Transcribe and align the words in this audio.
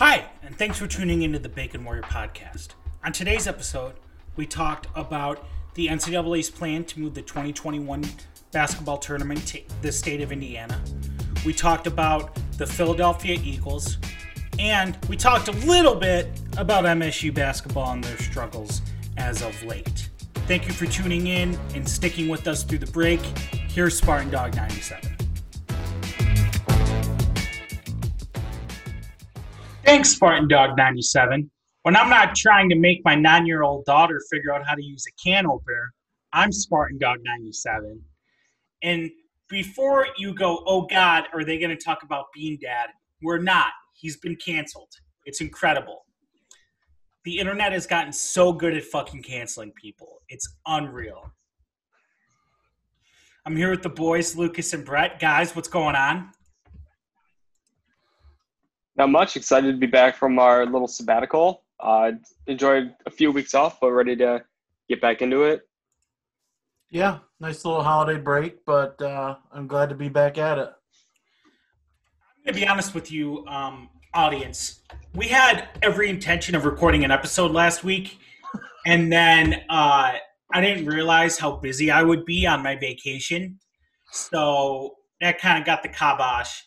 Hi, 0.00 0.24
and 0.42 0.56
thanks 0.56 0.78
for 0.78 0.86
tuning 0.86 1.20
into 1.20 1.38
the 1.38 1.50
Bacon 1.50 1.84
Warrior 1.84 2.00
podcast. 2.00 2.68
On 3.04 3.12
today's 3.12 3.46
episode, 3.46 3.96
we 4.34 4.46
talked 4.46 4.86
about 4.94 5.46
the 5.74 5.88
NCAA's 5.88 6.48
plan 6.48 6.84
to 6.84 7.00
move 7.00 7.12
the 7.12 7.20
2021 7.20 8.06
basketball 8.50 8.96
tournament 8.96 9.46
to 9.48 9.60
the 9.82 9.92
state 9.92 10.22
of 10.22 10.32
Indiana. 10.32 10.80
We 11.44 11.52
talked 11.52 11.86
about 11.86 12.34
the 12.56 12.66
Philadelphia 12.66 13.38
Eagles, 13.44 13.98
and 14.58 14.96
we 15.10 15.18
talked 15.18 15.48
a 15.48 15.66
little 15.66 15.96
bit 15.96 16.28
about 16.56 16.84
MSU 16.84 17.34
basketball 17.34 17.92
and 17.92 18.02
their 18.02 18.16
struggles 18.16 18.80
as 19.18 19.42
of 19.42 19.62
late. 19.64 20.08
Thank 20.46 20.66
you 20.66 20.72
for 20.72 20.86
tuning 20.86 21.26
in 21.26 21.58
and 21.74 21.86
sticking 21.86 22.30
with 22.30 22.48
us 22.48 22.62
through 22.62 22.78
the 22.78 22.90
break. 22.90 23.20
Here's 23.68 23.98
Spartan 23.98 24.30
Dog 24.30 24.56
97. 24.56 25.19
Thanks, 29.90 30.10
Spartan 30.10 30.46
Dog 30.46 30.76
97. 30.76 31.50
When 31.82 31.96
I'm 31.96 32.08
not 32.08 32.36
trying 32.36 32.68
to 32.68 32.76
make 32.76 33.00
my 33.04 33.16
nine 33.16 33.44
year 33.44 33.64
old 33.64 33.84
daughter 33.86 34.20
figure 34.30 34.54
out 34.54 34.64
how 34.64 34.76
to 34.76 34.84
use 34.84 35.04
a 35.08 35.10
can 35.20 35.48
opener, 35.48 35.92
I'm 36.32 36.52
Spartan 36.52 36.96
Dog 36.96 37.18
97. 37.24 38.00
And 38.84 39.10
before 39.48 40.06
you 40.16 40.32
go, 40.32 40.62
oh 40.64 40.82
God, 40.82 41.24
are 41.34 41.42
they 41.42 41.58
going 41.58 41.76
to 41.76 41.84
talk 41.84 42.04
about 42.04 42.26
Bean 42.32 42.56
Dad? 42.62 42.90
We're 43.20 43.42
not. 43.42 43.72
He's 43.94 44.16
been 44.16 44.36
canceled. 44.36 44.92
It's 45.24 45.40
incredible. 45.40 46.04
The 47.24 47.40
internet 47.40 47.72
has 47.72 47.88
gotten 47.88 48.12
so 48.12 48.52
good 48.52 48.76
at 48.76 48.84
fucking 48.84 49.24
canceling 49.24 49.72
people. 49.72 50.22
It's 50.28 50.54
unreal. 50.68 51.32
I'm 53.44 53.56
here 53.56 53.70
with 53.70 53.82
the 53.82 53.88
boys, 53.90 54.36
Lucas 54.36 54.72
and 54.72 54.84
Brett. 54.84 55.18
Guys, 55.18 55.56
what's 55.56 55.66
going 55.66 55.96
on? 55.96 56.30
Not 59.00 59.08
much. 59.08 59.34
Excited 59.34 59.72
to 59.72 59.78
be 59.78 59.86
back 59.86 60.14
from 60.14 60.38
our 60.38 60.66
little 60.66 60.86
sabbatical. 60.86 61.62
Uh, 61.82 62.12
enjoyed 62.46 62.94
a 63.06 63.10
few 63.10 63.32
weeks 63.32 63.54
off, 63.54 63.80
but 63.80 63.92
ready 63.92 64.14
to 64.16 64.44
get 64.90 65.00
back 65.00 65.22
into 65.22 65.44
it. 65.44 65.62
Yeah, 66.90 67.20
nice 67.40 67.64
little 67.64 67.82
holiday 67.82 68.20
break, 68.20 68.62
but 68.66 69.00
uh, 69.00 69.36
I'm 69.54 69.66
glad 69.66 69.88
to 69.88 69.94
be 69.94 70.10
back 70.10 70.36
at 70.36 70.58
it. 70.58 70.68
I'm 70.68 72.44
going 72.44 72.54
to 72.54 72.60
be 72.60 72.68
honest 72.68 72.94
with 72.94 73.10
you, 73.10 73.42
um, 73.46 73.88
audience. 74.12 74.82
We 75.14 75.28
had 75.28 75.68
every 75.80 76.10
intention 76.10 76.54
of 76.54 76.66
recording 76.66 77.02
an 77.02 77.10
episode 77.10 77.52
last 77.52 77.82
week, 77.82 78.18
and 78.84 79.10
then 79.10 79.62
uh, 79.70 80.12
I 80.52 80.60
didn't 80.60 80.84
realize 80.84 81.38
how 81.38 81.52
busy 81.52 81.90
I 81.90 82.02
would 82.02 82.26
be 82.26 82.46
on 82.46 82.62
my 82.62 82.76
vacation. 82.76 83.60
So 84.12 84.96
that 85.22 85.38
kind 85.38 85.58
of 85.58 85.64
got 85.64 85.82
the 85.82 85.88
kibosh 85.88 86.64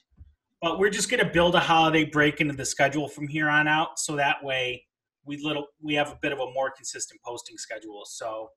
but 0.63 0.79
we're 0.79 0.89
just 0.89 1.11
going 1.11 1.21
to 1.21 1.29
build 1.29 1.55
a 1.55 1.59
holiday 1.59 2.05
break 2.05 2.39
into 2.39 2.53
the 2.53 2.63
schedule 2.63 3.09
from 3.09 3.27
here 3.27 3.49
on 3.49 3.67
out 3.67 3.99
so 3.99 4.15
that 4.15 4.41
way 4.41 4.81
we 5.25 5.37
little 5.43 5.67
we 5.81 5.93
have 5.93 6.07
a 6.07 6.17
bit 6.21 6.31
of 6.31 6.39
a 6.39 6.45
more 6.53 6.71
consistent 6.71 7.19
posting 7.21 7.57
schedule. 7.57 8.03
So 8.05 8.49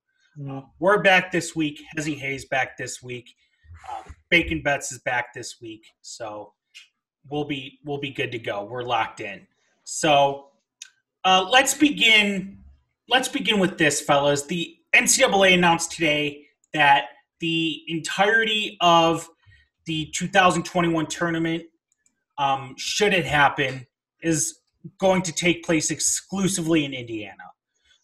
uh, 0.49 0.61
we're 0.79 1.03
back 1.03 1.33
this 1.33 1.53
week. 1.53 1.81
Hezzy 1.97 2.17
hayes 2.17 2.45
back 2.45 2.77
this 2.77 3.03
week. 3.03 3.29
Uh, 3.91 4.09
bacon 4.29 4.61
bets 4.63 4.89
is 4.93 4.99
back 4.99 5.33
this 5.33 5.57
week. 5.61 5.85
So 6.01 6.53
we'll 7.29 7.43
be 7.43 7.77
we'll 7.83 7.99
be 7.99 8.11
good 8.11 8.31
to 8.31 8.39
go. 8.39 8.63
We're 8.63 8.83
locked 8.83 9.19
in. 9.19 9.45
So 9.83 10.51
uh, 11.25 11.45
let's 11.51 11.73
begin 11.73 12.59
let's 13.09 13.27
begin 13.27 13.59
with 13.59 13.77
this 13.77 13.99
fellas. 13.99 14.45
The 14.45 14.77
ncaa 14.95 15.53
announced 15.53 15.91
today 15.91 16.45
that 16.73 17.07
the 17.41 17.83
entirety 17.89 18.77
of 18.79 19.27
the 19.85 20.09
2021 20.15 21.07
tournament 21.07 21.63
um, 22.37 22.75
should 22.77 23.13
it 23.13 23.25
happen, 23.25 23.85
is 24.21 24.59
going 24.99 25.21
to 25.23 25.31
take 25.31 25.65
place 25.65 25.91
exclusively 25.91 26.85
in 26.85 26.93
Indiana. 26.93 27.43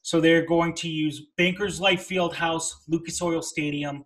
So 0.02 0.20
they're 0.20 0.46
going 0.46 0.74
to 0.76 0.90
use 0.90 1.28
Bankers 1.38 1.80
Life 1.80 2.08
Fieldhouse, 2.08 2.72
Lucas 2.88 3.22
Oil 3.22 3.42
Stadium, 3.42 4.04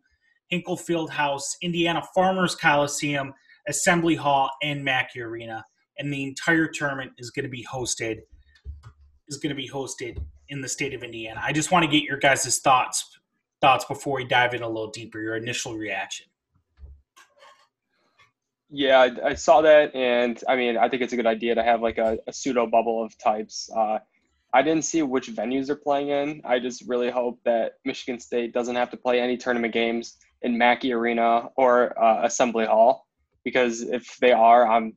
Hinkle 0.50 0.78
Fieldhouse, 0.78 1.56
Indiana 1.62 2.04
Farmers 2.14 2.56
Coliseum, 2.56 3.34
Assembly 3.68 4.16
Hall, 4.16 4.50
and 4.62 4.84
Mackey 4.84 5.22
Arena, 5.22 5.66
and 5.98 6.14
the 6.14 6.24
entire 6.24 6.68
tournament 6.68 7.12
is 7.18 7.32
going 7.32 7.44
to 7.44 7.50
be 7.50 7.66
hosted 7.66 8.20
is 9.28 9.38
going 9.38 9.50
to 9.50 9.62
be 9.62 9.68
hosted 9.68 10.18
in 10.50 10.62
the 10.62 10.70
state 10.70 10.94
of 10.94 11.04
Indiana. 11.04 11.42
I 11.44 11.52
just 11.52 11.72
want 11.72 11.84
to 11.84 11.92
get 11.92 12.04
your 12.04 12.18
guys' 12.18 12.60
thoughts 12.60 13.20
thoughts 13.60 13.86
before 13.86 14.18
we 14.18 14.24
dive 14.24 14.54
in 14.54 14.62
a 14.62 14.68
little 14.68 14.92
deeper. 14.92 15.20
Your 15.20 15.36
initial 15.36 15.76
reaction. 15.76 16.28
Yeah, 18.70 19.00
I, 19.00 19.30
I, 19.30 19.34
saw 19.36 19.62
that, 19.62 19.96
and 19.96 20.42
I 20.48 20.58
mean, 20.58 20.78
I 20.78 20.90
think 20.90 21.02
it's 21.02 21.14
a 21.14 21.16
good 21.16 21.26
idea 21.26 21.56
to 21.56 21.64
have 21.64 21.82
like 21.82 21.98
a, 21.98 22.18
a 22.28 22.34
pseudo 22.34 22.68
bubble 22.68 23.02
of 23.02 23.18
types. 23.18 23.70
Uh, 23.74 24.00
I 24.54 24.62
didn't 24.62 24.84
see 24.84 25.02
which 25.04 25.30
venues 25.30 25.68
they're 25.68 25.76
playing 25.76 26.10
in. 26.10 26.42
I 26.44 26.60
just 26.60 26.84
really 26.88 27.10
hope 27.10 27.40
that 27.46 27.74
Michigan 27.86 28.20
State 28.20 28.54
doesn't 28.54 28.76
have 28.76 28.90
to 28.92 28.98
play 28.98 29.22
any 29.22 29.38
tournament 29.38 29.74
games 29.74 30.18
in 30.42 30.58
Mackey 30.58 30.92
Arena 30.92 31.50
or 31.56 31.98
uh, 32.02 32.26
Assembly 32.26 32.66
Hall, 32.66 33.08
because 33.44 33.82
if 33.82 34.18
they 34.18 34.34
are, 34.34 34.68
I'm 34.68 34.96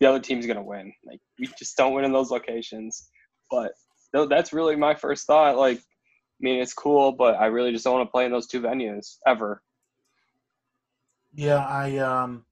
the 0.00 0.08
other 0.08 0.20
team's 0.20 0.46
gonna 0.46 0.62
win. 0.62 0.92
Like 1.04 1.20
we 1.38 1.48
just 1.58 1.76
don't 1.76 1.94
win 1.94 2.04
in 2.04 2.12
those 2.12 2.30
locations. 2.30 3.10
But 3.50 3.72
that's 4.12 4.52
really 4.52 4.76
my 4.76 4.94
first 4.94 5.26
thought. 5.26 5.56
Like, 5.56 5.78
I 5.78 6.40
mean, 6.40 6.60
it's 6.60 6.74
cool, 6.74 7.12
but 7.12 7.36
I 7.36 7.46
really 7.46 7.72
just 7.72 7.84
don't 7.84 7.94
want 7.94 8.08
to 8.08 8.10
play 8.10 8.24
in 8.24 8.32
those 8.32 8.46
two 8.46 8.60
venues 8.60 9.18
ever. 9.26 9.62
Yeah, 11.34 11.64
I 11.64 11.98
um 11.98 12.44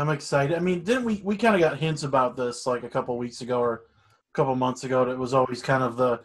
I'm 0.00 0.08
excited. 0.08 0.56
I 0.56 0.60
mean, 0.60 0.82
didn't 0.82 1.04
we 1.04 1.20
we 1.22 1.36
kind 1.36 1.54
of 1.54 1.60
got 1.60 1.76
hints 1.76 2.04
about 2.04 2.34
this 2.34 2.66
like 2.66 2.84
a 2.84 2.88
couple 2.88 3.18
weeks 3.18 3.42
ago 3.42 3.60
or 3.60 3.74
a 3.74 4.32
couple 4.32 4.56
months 4.56 4.82
ago? 4.84 5.02
It 5.10 5.18
was 5.18 5.34
always 5.34 5.60
kind 5.60 5.82
of 5.82 5.98
the 5.98 6.22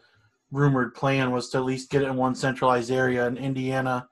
rumored 0.49 0.95
plan 0.95 1.31
was 1.31 1.49
to 1.49 1.57
at 1.57 1.65
least 1.65 1.89
get 1.89 2.01
it 2.01 2.05
in 2.07 2.15
one 2.15 2.35
centralized 2.35 2.89
area, 2.89 3.27
and 3.27 3.37
Indiana 3.37 4.07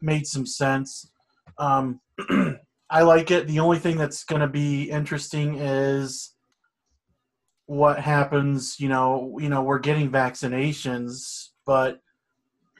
made 0.00 0.26
some 0.26 0.44
sense. 0.44 1.08
Um, 1.56 2.00
I 2.90 3.02
like 3.02 3.30
it. 3.30 3.46
The 3.46 3.60
only 3.60 3.78
thing 3.78 3.96
that's 3.96 4.24
going 4.24 4.40
to 4.40 4.48
be 4.48 4.90
interesting 4.90 5.54
is 5.58 6.34
what 7.66 8.00
happens. 8.00 8.80
You 8.80 8.88
know, 8.88 9.38
you 9.40 9.48
know, 9.48 9.62
we're 9.62 9.78
getting 9.78 10.10
vaccinations, 10.10 11.50
but 11.64 12.00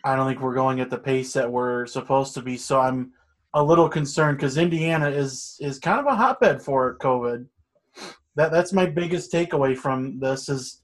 I 0.02 0.16
don't 0.16 0.26
think 0.26 0.40
we're 0.40 0.54
going 0.54 0.80
at 0.80 0.90
the 0.90 0.98
pace 0.98 1.34
that 1.34 1.52
we're 1.52 1.86
supposed 1.86 2.34
to 2.34 2.42
be. 2.42 2.56
So 2.56 2.80
I'm 2.80 3.12
a 3.56 3.64
little 3.64 3.88
concerned 3.88 4.36
because 4.36 4.58
Indiana 4.58 5.08
is 5.08 5.56
is 5.60 5.78
kind 5.78 5.98
of 5.98 6.06
a 6.06 6.14
hotbed 6.14 6.62
for 6.62 6.98
COVID. 6.98 7.46
That 8.36 8.52
that's 8.52 8.74
my 8.74 8.84
biggest 8.84 9.32
takeaway 9.32 9.74
from 9.74 10.20
this 10.20 10.50
is 10.50 10.82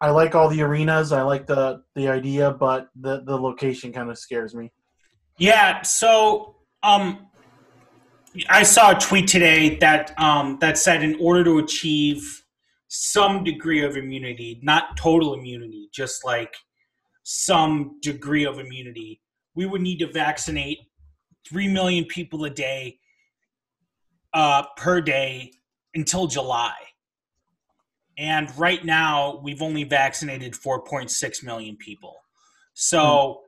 I 0.00 0.10
like 0.10 0.34
all 0.34 0.48
the 0.48 0.62
arenas, 0.62 1.12
I 1.12 1.22
like 1.22 1.46
the 1.46 1.82
the 1.94 2.08
idea, 2.08 2.52
but 2.52 2.88
the 2.98 3.22
the 3.22 3.36
location 3.36 3.92
kind 3.92 4.10
of 4.10 4.18
scares 4.18 4.54
me. 4.54 4.72
Yeah, 5.38 5.82
so 5.82 6.56
um 6.82 7.26
I 8.48 8.62
saw 8.62 8.96
a 8.96 8.98
tweet 8.98 9.28
today 9.28 9.76
that 9.76 10.18
um 10.18 10.56
that 10.62 10.78
said 10.78 11.02
in 11.02 11.16
order 11.20 11.44
to 11.44 11.58
achieve 11.58 12.44
some 12.88 13.44
degree 13.44 13.84
of 13.84 13.98
immunity, 13.98 14.58
not 14.62 14.96
total 14.96 15.34
immunity, 15.34 15.90
just 15.92 16.24
like 16.24 16.54
some 17.24 17.98
degree 18.00 18.46
of 18.46 18.58
immunity, 18.58 19.20
we 19.54 19.66
would 19.66 19.82
need 19.82 19.98
to 19.98 20.10
vaccinate 20.10 20.78
3 21.48 21.68
million 21.68 22.04
people 22.04 22.44
a 22.44 22.50
day 22.50 22.98
uh, 24.32 24.64
per 24.76 25.00
day 25.00 25.52
until 25.94 26.26
July. 26.26 26.74
And 28.18 28.56
right 28.58 28.84
now, 28.84 29.40
we've 29.42 29.62
only 29.62 29.84
vaccinated 29.84 30.52
4.6 30.52 31.44
million 31.44 31.76
people. 31.76 32.16
So, 32.74 33.42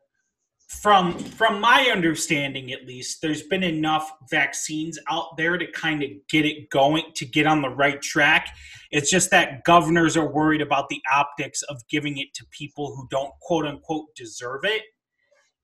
mm. 0.66 0.80
from 0.80 1.18
from 1.18 1.60
my 1.60 1.90
understanding, 1.92 2.72
at 2.72 2.86
least, 2.86 3.22
there's 3.22 3.42
been 3.42 3.62
enough 3.62 4.10
vaccines 4.30 4.98
out 5.10 5.36
there 5.36 5.56
to 5.56 5.70
kind 5.72 6.02
of 6.02 6.10
get 6.28 6.44
it 6.44 6.68
going, 6.70 7.04
to 7.16 7.24
get 7.24 7.46
on 7.46 7.62
the 7.62 7.70
right 7.70 8.00
track. 8.00 8.48
It's 8.90 9.10
just 9.10 9.30
that 9.30 9.64
governors 9.64 10.16
are 10.16 10.30
worried 10.30 10.60
about 10.60 10.88
the 10.88 11.00
optics 11.14 11.62
of 11.62 11.76
giving 11.88 12.18
it 12.18 12.34
to 12.34 12.46
people 12.50 12.94
who 12.94 13.06
don't 13.10 13.32
quote 13.40 13.66
unquote 13.66 14.06
deserve 14.14 14.64
it, 14.64 14.82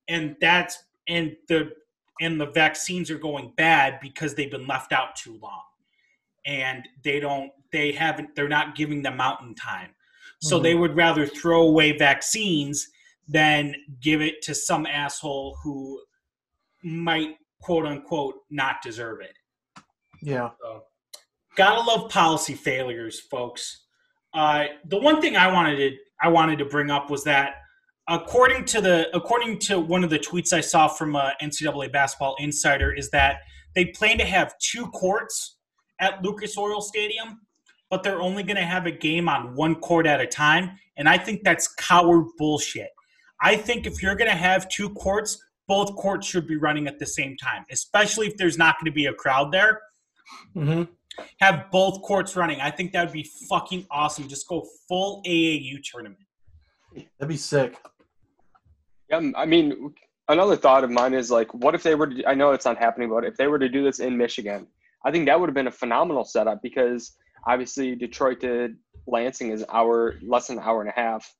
and 0.08 0.36
that's 0.40 0.82
and 1.08 1.36
the 1.48 1.70
and 2.20 2.40
the 2.40 2.46
vaccines 2.46 3.10
are 3.10 3.18
going 3.18 3.52
bad 3.56 3.98
because 4.00 4.34
they've 4.34 4.50
been 4.50 4.66
left 4.66 4.92
out 4.92 5.16
too 5.16 5.38
long. 5.42 5.62
And 6.46 6.86
they 7.02 7.20
don't 7.20 7.50
they 7.72 7.92
haven't 7.92 8.34
they're 8.36 8.48
not 8.48 8.76
giving 8.76 9.02
them 9.02 9.20
out 9.20 9.42
in 9.42 9.54
time. 9.54 9.90
So 10.40 10.56
mm-hmm. 10.56 10.62
they 10.62 10.74
would 10.74 10.96
rather 10.96 11.26
throw 11.26 11.62
away 11.62 11.96
vaccines 11.96 12.88
than 13.28 13.74
give 14.00 14.20
it 14.20 14.42
to 14.42 14.54
some 14.54 14.86
asshole 14.86 15.56
who 15.62 16.00
might 16.82 17.36
quote 17.60 17.86
unquote 17.86 18.36
not 18.50 18.82
deserve 18.82 19.20
it. 19.20 19.36
Yeah. 20.22 20.50
So, 20.60 20.84
gotta 21.56 21.80
love 21.80 22.10
policy 22.10 22.54
failures 22.54 23.20
folks. 23.20 23.84
Uh, 24.34 24.66
the 24.86 24.98
one 24.98 25.20
thing 25.20 25.36
i 25.36 25.50
wanted 25.50 25.76
to 25.76 25.96
i 26.20 26.28
wanted 26.28 26.58
to 26.58 26.64
bring 26.64 26.90
up 26.90 27.08
was 27.08 27.22
that 27.24 27.54
according 28.08 28.64
to 28.66 28.80
the 28.80 29.14
according 29.16 29.58
to 29.58 29.80
one 29.80 30.04
of 30.04 30.10
the 30.10 30.18
tweets 30.18 30.52
I 30.52 30.60
saw 30.60 30.88
from 30.88 31.16
uh, 31.16 31.30
NCAA 31.42 31.92
Basketball 31.92 32.36
Insider 32.38 32.92
is 32.92 33.10
that 33.10 33.40
they 33.74 33.86
plan 33.86 34.18
to 34.18 34.24
have 34.24 34.56
two 34.58 34.86
courts 34.88 35.58
at 36.00 36.22
Lucas 36.22 36.56
Oil 36.58 36.80
Stadium, 36.80 37.40
but 37.90 38.02
they're 38.02 38.20
only 38.20 38.42
going 38.42 38.56
to 38.56 38.64
have 38.64 38.86
a 38.86 38.90
game 38.90 39.28
on 39.28 39.54
one 39.54 39.74
court 39.76 40.06
at 40.06 40.20
a 40.20 40.26
time. 40.26 40.72
And 40.96 41.08
I 41.08 41.18
think 41.18 41.42
that's 41.42 41.72
coward 41.74 42.26
bullshit. 42.38 42.90
I 43.40 43.56
think 43.56 43.86
if 43.86 44.02
you're 44.02 44.14
going 44.14 44.30
to 44.30 44.36
have 44.36 44.68
two 44.68 44.90
courts, 44.90 45.42
both 45.66 45.94
courts 45.96 46.26
should 46.26 46.46
be 46.46 46.56
running 46.56 46.86
at 46.86 46.98
the 46.98 47.06
same 47.06 47.36
time, 47.36 47.64
especially 47.70 48.26
if 48.28 48.36
there's 48.36 48.58
not 48.58 48.78
going 48.78 48.86
to 48.86 48.94
be 48.94 49.06
a 49.06 49.14
crowd 49.14 49.50
there. 49.50 49.80
Mm-hmm. 50.54 50.84
Have 51.40 51.70
both 51.70 52.02
courts 52.02 52.36
running. 52.36 52.60
I 52.60 52.70
think 52.70 52.92
that 52.92 53.04
would 53.04 53.12
be 53.12 53.28
fucking 53.48 53.86
awesome. 53.90 54.28
Just 54.28 54.48
go 54.48 54.66
full 54.88 55.22
AAU 55.26 55.82
tournament. 55.82 56.20
That'd 57.18 57.28
be 57.28 57.36
sick. 57.36 57.76
Yeah, 59.10 59.20
I 59.36 59.44
mean, 59.46 59.94
another 60.28 60.56
thought 60.56 60.84
of 60.84 60.90
mine 60.90 61.14
is 61.14 61.30
like, 61.30 61.52
what 61.52 61.74
if 61.74 61.82
they 61.82 61.94
were 61.94 62.06
to? 62.06 62.26
I 62.26 62.34
know 62.34 62.52
it's 62.52 62.64
not 62.64 62.78
happening, 62.78 63.10
but 63.10 63.24
if 63.24 63.36
they 63.36 63.46
were 63.46 63.58
to 63.58 63.68
do 63.68 63.84
this 63.84 64.00
in 64.00 64.16
Michigan, 64.16 64.66
I 65.04 65.10
think 65.10 65.26
that 65.26 65.38
would 65.38 65.48
have 65.48 65.54
been 65.54 65.66
a 65.66 65.72
phenomenal 65.72 66.24
setup 66.24 66.62
because 66.62 67.16
obviously 67.46 67.94
Detroit 67.94 68.40
to 68.40 68.74
Lansing 69.06 69.50
is 69.50 69.64
hour 69.70 70.14
less 70.22 70.46
than 70.46 70.58
an 70.58 70.64
hour 70.64 70.80
and 70.80 70.90
a 70.90 70.94
half, 70.94 71.30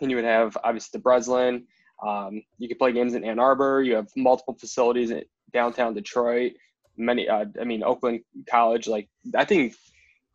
and 0.00 0.10
you 0.10 0.16
would 0.16 0.24
have 0.24 0.56
obviously 0.62 0.98
the 0.98 1.02
Breslin. 1.02 1.66
Um, 2.06 2.42
you 2.58 2.68
could 2.68 2.78
play 2.78 2.92
games 2.92 3.14
in 3.14 3.24
Ann 3.24 3.38
Arbor. 3.38 3.82
You 3.82 3.96
have 3.96 4.08
multiple 4.16 4.54
facilities 4.54 5.10
in 5.10 5.24
downtown 5.52 5.94
Detroit. 5.94 6.52
Many, 6.96 7.28
uh, 7.28 7.46
I 7.60 7.64
mean, 7.64 7.82
Oakland 7.82 8.20
College. 8.48 8.86
Like, 8.86 9.08
I 9.34 9.44
think 9.44 9.74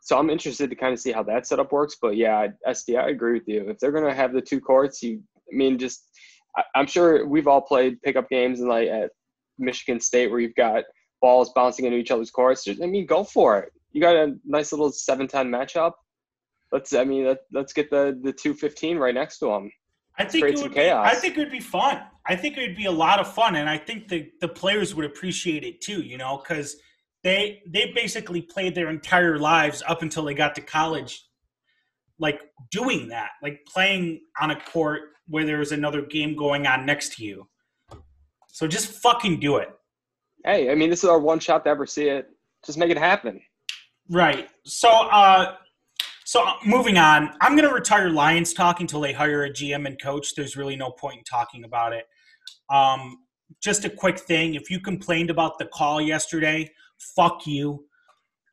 so. 0.01 0.17
I'm 0.17 0.29
interested 0.29 0.69
to 0.69 0.75
kind 0.75 0.93
of 0.93 0.99
see 0.99 1.11
how 1.11 1.23
that 1.23 1.47
setup 1.47 1.71
works. 1.71 1.97
But 2.01 2.17
yeah, 2.17 2.47
SD, 2.67 2.99
I 2.99 3.09
agree 3.09 3.33
with 3.33 3.47
you. 3.47 3.69
If 3.69 3.79
they're 3.79 3.91
gonna 3.91 4.13
have 4.13 4.33
the 4.33 4.41
two 4.41 4.59
courts, 4.59 5.01
you, 5.01 5.21
I 5.37 5.55
mean, 5.55 5.77
just 5.77 6.03
I, 6.55 6.63
I'm 6.75 6.87
sure 6.87 7.25
we've 7.27 7.47
all 7.47 7.61
played 7.61 8.01
pickup 8.01 8.29
games 8.29 8.59
and 8.59 8.69
like 8.69 8.87
at 8.87 9.11
Michigan 9.57 9.99
State 9.99 10.29
where 10.31 10.39
you've 10.39 10.55
got 10.55 10.83
balls 11.21 11.51
bouncing 11.53 11.85
into 11.85 11.97
each 11.97 12.11
other's 12.11 12.31
courts. 12.31 12.67
I 12.67 12.85
mean, 12.85 13.05
go 13.05 13.23
for 13.23 13.59
it. 13.59 13.71
You 13.91 14.01
got 14.01 14.15
a 14.15 14.35
nice 14.45 14.71
little 14.71 14.89
7-10 14.89 15.29
matchup. 15.29 15.93
Let's, 16.71 16.93
I 16.93 17.03
mean, 17.03 17.25
let, 17.25 17.39
let's 17.51 17.73
get 17.73 17.89
the 17.89 18.17
the 18.23 18.31
215 18.31 18.97
right 18.97 19.13
next 19.13 19.39
to 19.39 19.47
them. 19.47 19.69
I 20.17 20.25
think 20.25 20.45
it 20.45 20.61
would 20.61 20.73
chaos. 20.73 21.09
Be, 21.11 21.17
I 21.17 21.19
think 21.19 21.37
it 21.37 21.39
would 21.39 21.51
be 21.51 21.59
fun. 21.59 22.01
I 22.27 22.35
think 22.35 22.57
it 22.57 22.61
would 22.61 22.77
be 22.77 22.85
a 22.85 22.91
lot 22.91 23.19
of 23.19 23.33
fun, 23.33 23.55
and 23.55 23.69
I 23.69 23.77
think 23.77 24.07
the 24.07 24.29
the 24.39 24.47
players 24.47 24.95
would 24.95 25.05
appreciate 25.05 25.63
it 25.63 25.81
too. 25.81 26.01
You 26.01 26.17
know, 26.17 26.41
because 26.41 26.77
they 27.23 27.61
they 27.67 27.91
basically 27.93 28.41
played 28.41 28.75
their 28.75 28.89
entire 28.89 29.37
lives 29.37 29.83
up 29.87 30.01
until 30.01 30.23
they 30.23 30.33
got 30.33 30.55
to 30.55 30.61
college, 30.61 31.25
like 32.19 32.39
doing 32.71 33.09
that, 33.09 33.31
like 33.41 33.59
playing 33.65 34.21
on 34.39 34.51
a 34.51 34.59
court 34.59 35.01
where 35.31 35.45
there's 35.45 35.71
another 35.71 36.01
game 36.01 36.35
going 36.35 36.67
on 36.67 36.85
next 36.85 37.15
to 37.15 37.23
you. 37.23 37.47
So 38.47 38.67
just 38.67 38.87
fucking 39.01 39.39
do 39.39 39.55
it. 39.57 39.69
Hey, 40.43 40.69
I 40.69 40.75
mean, 40.75 40.89
this 40.89 41.03
is 41.03 41.09
our 41.09 41.19
one 41.19 41.39
shot 41.39 41.63
to 41.63 41.69
ever 41.69 41.85
see 41.85 42.09
it. 42.09 42.27
Just 42.65 42.77
make 42.77 42.91
it 42.91 42.97
happen. 42.97 43.41
Right. 44.09 44.49
So, 44.65 44.89
uh, 44.89 45.55
so 46.25 46.45
uh, 46.45 46.55
moving 46.65 46.97
on, 46.97 47.31
I'm 47.39 47.55
going 47.55 47.67
to 47.67 47.73
retire 47.73 48.09
Lions 48.09 48.53
talk 48.53 48.81
until 48.81 48.99
they 48.99 49.13
hire 49.13 49.45
a 49.45 49.49
GM 49.49 49.87
and 49.87 49.99
coach. 50.01 50.35
There's 50.35 50.57
really 50.57 50.75
no 50.75 50.91
point 50.91 51.19
in 51.19 51.23
talking 51.23 51.63
about 51.63 51.93
it. 51.93 52.05
Um, 52.69 53.19
just 53.61 53.85
a 53.85 53.89
quick 53.89 54.19
thing: 54.19 54.55
if 54.55 54.69
you 54.69 54.79
complained 54.79 55.29
about 55.29 55.59
the 55.59 55.65
call 55.65 56.01
yesterday, 56.01 56.69
fuck 57.15 57.47
you. 57.47 57.85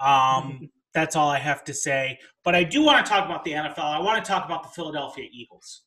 Um, 0.00 0.70
that's 0.94 1.16
all 1.16 1.28
I 1.28 1.38
have 1.38 1.64
to 1.64 1.74
say. 1.74 2.18
But 2.44 2.54
I 2.54 2.64
do 2.64 2.82
want 2.82 3.04
to 3.04 3.10
talk 3.10 3.24
about 3.26 3.44
the 3.44 3.52
NFL. 3.52 3.78
I 3.78 4.00
want 4.00 4.24
to 4.24 4.28
talk 4.28 4.44
about 4.44 4.62
the 4.62 4.70
Philadelphia 4.70 5.28
Eagles. 5.30 5.82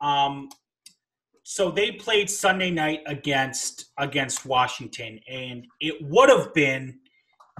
Um, 0.00 0.48
so 1.42 1.70
they 1.70 1.92
played 1.92 2.28
Sunday 2.28 2.70
night 2.70 3.00
against 3.06 3.86
against 3.96 4.44
Washington, 4.44 5.18
and 5.28 5.66
it 5.80 5.96
would 6.02 6.28
have 6.28 6.52
been 6.52 6.98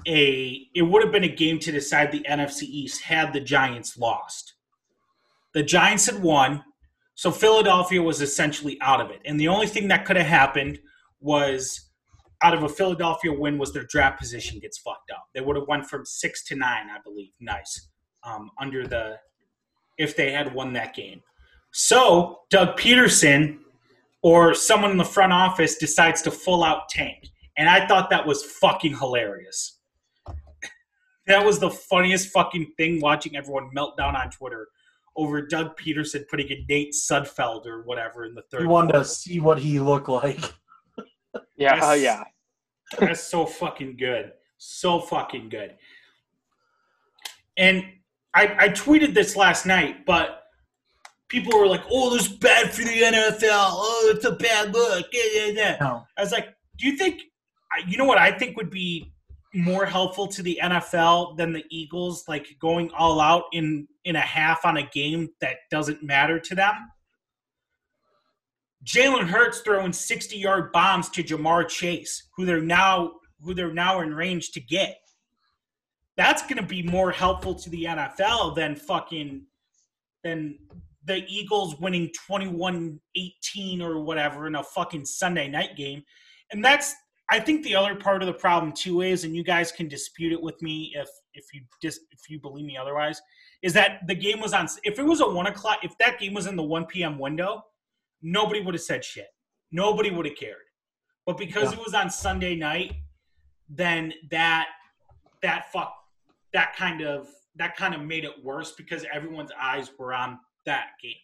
a 0.06 0.68
it 0.74 0.82
would 0.82 1.02
have 1.02 1.12
been 1.12 1.24
a 1.24 1.34
game 1.34 1.58
to 1.60 1.72
decide 1.72 2.12
the 2.12 2.26
NFC 2.28 2.64
East 2.64 3.02
had 3.02 3.32
the 3.32 3.40
Giants 3.40 3.96
lost. 3.96 4.54
The 5.54 5.62
Giants 5.62 6.06
had 6.06 6.22
won, 6.22 6.62
so 7.14 7.30
Philadelphia 7.30 8.02
was 8.02 8.20
essentially 8.20 8.78
out 8.80 9.00
of 9.00 9.10
it. 9.10 9.20
And 9.24 9.40
the 9.40 9.48
only 9.48 9.66
thing 9.66 9.88
that 9.88 10.04
could 10.04 10.16
have 10.16 10.26
happened 10.26 10.78
was 11.20 11.88
out 12.42 12.54
of 12.54 12.62
a 12.62 12.68
Philadelphia 12.68 13.32
win 13.32 13.58
was 13.58 13.72
their 13.72 13.84
draft 13.84 14.20
position 14.20 14.60
gets 14.60 14.78
fucked 14.78 15.10
up. 15.10 15.24
They 15.34 15.40
would 15.40 15.56
have 15.56 15.66
went 15.66 15.86
from 15.86 16.04
six 16.04 16.44
to 16.44 16.56
nine, 16.56 16.88
I 16.90 16.98
believe. 17.02 17.32
Nice. 17.40 17.88
Um, 18.22 18.50
under 18.60 18.86
the 18.86 19.16
if 19.96 20.14
they 20.14 20.30
had 20.30 20.54
won 20.54 20.74
that 20.74 20.94
game. 20.94 21.22
So 21.72 22.40
Doug 22.50 22.78
Pederson 22.78 23.58
or 24.22 24.54
someone 24.54 24.90
in 24.90 24.96
the 24.96 25.04
front 25.04 25.32
office 25.32 25.76
decides 25.76 26.22
to 26.22 26.30
full 26.30 26.64
out 26.64 26.88
tank. 26.88 27.28
And 27.56 27.68
I 27.68 27.86
thought 27.86 28.10
that 28.10 28.26
was 28.26 28.44
fucking 28.44 28.96
hilarious. 28.98 29.78
That 31.26 31.44
was 31.44 31.58
the 31.58 31.68
funniest 31.68 32.30
fucking 32.30 32.72
thing 32.78 33.02
watching 33.02 33.36
everyone 33.36 33.68
melt 33.74 33.98
down 33.98 34.16
on 34.16 34.30
Twitter 34.30 34.66
over 35.14 35.42
Doug 35.46 35.76
Pederson 35.76 36.26
putting 36.26 36.48
in 36.48 36.64
Nate 36.70 36.94
Sudfeld 36.94 37.66
or 37.66 37.82
whatever 37.82 38.24
in 38.24 38.34
the 38.34 38.40
third. 38.50 38.62
You 38.62 38.70
wanted 38.70 38.92
to 38.94 39.04
see 39.04 39.38
what 39.38 39.58
he 39.58 39.78
looked 39.78 40.08
like. 40.08 40.40
Yeah, 41.58 41.74
Yes. 41.74 41.80
oh 41.84 41.92
yeah. 41.92 42.24
That's 42.98 43.22
so 43.22 43.44
fucking 43.44 43.98
good. 43.98 44.32
So 44.56 45.00
fucking 45.00 45.50
good. 45.50 45.74
And 47.58 47.84
I, 48.32 48.56
I 48.58 48.68
tweeted 48.70 49.12
this 49.12 49.36
last 49.36 49.66
night, 49.66 50.06
but 50.06 50.37
people 51.28 51.58
were 51.58 51.66
like, 51.66 51.82
oh, 51.90 52.10
this 52.10 52.26
is 52.26 52.36
bad 52.36 52.72
for 52.72 52.82
the 52.82 52.90
NFL. 52.90 53.50
Oh, 53.50 54.12
it's 54.14 54.24
a 54.24 54.32
bad 54.32 54.72
look. 54.72 55.06
Yeah, 55.12 55.22
yeah, 55.34 55.46
yeah. 55.46 55.76
No. 55.80 56.04
I 56.16 56.22
was 56.22 56.32
like, 56.32 56.48
do 56.76 56.86
you 56.86 56.96
think, 56.96 57.22
you 57.86 57.98
know 57.98 58.04
what 58.04 58.18
I 58.18 58.32
think 58.32 58.56
would 58.56 58.70
be 58.70 59.12
more 59.54 59.86
helpful 59.86 60.26
to 60.28 60.42
the 60.42 60.58
NFL 60.62 61.36
than 61.36 61.52
the 61.52 61.64
Eagles, 61.70 62.24
like 62.28 62.46
going 62.60 62.90
all 62.96 63.20
out 63.20 63.44
in, 63.52 63.86
in 64.04 64.16
a 64.16 64.20
half 64.20 64.64
on 64.64 64.76
a 64.76 64.82
game 64.82 65.28
that 65.40 65.56
doesn't 65.70 66.02
matter 66.02 66.38
to 66.40 66.54
them? 66.54 66.74
Jalen 68.84 69.28
Hurts 69.28 69.60
throwing 69.60 69.92
60 69.92 70.38
yard 70.38 70.72
bombs 70.72 71.08
to 71.10 71.22
Ja'Marr 71.22 71.68
Chase, 71.68 72.28
who 72.36 72.46
they're 72.46 72.60
now 72.60 73.12
who 73.42 73.54
they're 73.54 73.72
now 73.72 74.00
in 74.00 74.14
range 74.14 74.50
to 74.52 74.60
get. 74.60 74.98
That's 76.16 76.42
going 76.42 76.56
to 76.56 76.62
be 76.62 76.82
more 76.82 77.12
helpful 77.12 77.54
to 77.54 77.70
the 77.70 77.84
NFL 77.84 78.56
than 78.56 78.74
fucking 78.74 79.42
than 80.24 80.58
the 81.08 81.24
Eagles 81.26 81.74
winning 81.80 82.10
21-18 82.30 83.80
or 83.80 84.00
whatever 84.00 84.46
in 84.46 84.54
a 84.54 84.62
fucking 84.62 85.04
Sunday 85.04 85.48
night 85.48 85.76
game. 85.76 86.04
And 86.52 86.64
that's 86.64 86.94
I 87.30 87.38
think 87.38 87.62
the 87.62 87.74
other 87.76 87.94
part 87.94 88.22
of 88.22 88.26
the 88.26 88.32
problem 88.32 88.72
too 88.72 89.02
is, 89.02 89.24
and 89.24 89.36
you 89.36 89.44
guys 89.44 89.70
can 89.70 89.86
dispute 89.86 90.32
it 90.32 90.40
with 90.40 90.60
me 90.62 90.92
if 90.94 91.08
if 91.34 91.44
you 91.52 91.60
just 91.82 92.00
if 92.10 92.30
you 92.30 92.40
believe 92.40 92.64
me 92.64 92.76
otherwise, 92.76 93.20
is 93.62 93.72
that 93.74 94.00
the 94.06 94.14
game 94.14 94.40
was 94.40 94.54
on. 94.54 94.66
If 94.84 94.98
it 94.98 95.02
was 95.02 95.20
a 95.20 95.28
one 95.28 95.46
o'clock, 95.46 95.80
if 95.82 95.96
that 95.98 96.18
game 96.18 96.32
was 96.32 96.46
in 96.46 96.56
the 96.56 96.62
one 96.62 96.86
p.m. 96.86 97.18
window, 97.18 97.62
nobody 98.22 98.62
would 98.62 98.74
have 98.74 98.82
said 98.82 99.04
shit. 99.04 99.28
Nobody 99.72 100.10
would 100.10 100.24
have 100.24 100.36
cared. 100.36 100.56
But 101.26 101.36
because 101.36 101.72
Yeah. 101.72 101.78
it 101.78 101.84
was 101.84 101.92
on 101.92 102.08
Sunday 102.08 102.54
night, 102.54 102.94
then 103.68 104.14
that 104.30 104.68
that 105.42 105.70
fuck 105.70 105.92
that 106.54 106.74
kind 106.76 107.02
of 107.02 107.28
that 107.56 107.76
kind 107.76 107.94
of 107.94 108.00
made 108.00 108.24
it 108.24 108.42
worse 108.42 108.72
because 108.72 109.04
everyone's 109.12 109.52
eyes 109.60 109.90
were 109.98 110.14
on 110.14 110.38
that 110.68 110.90
game. 111.02 111.14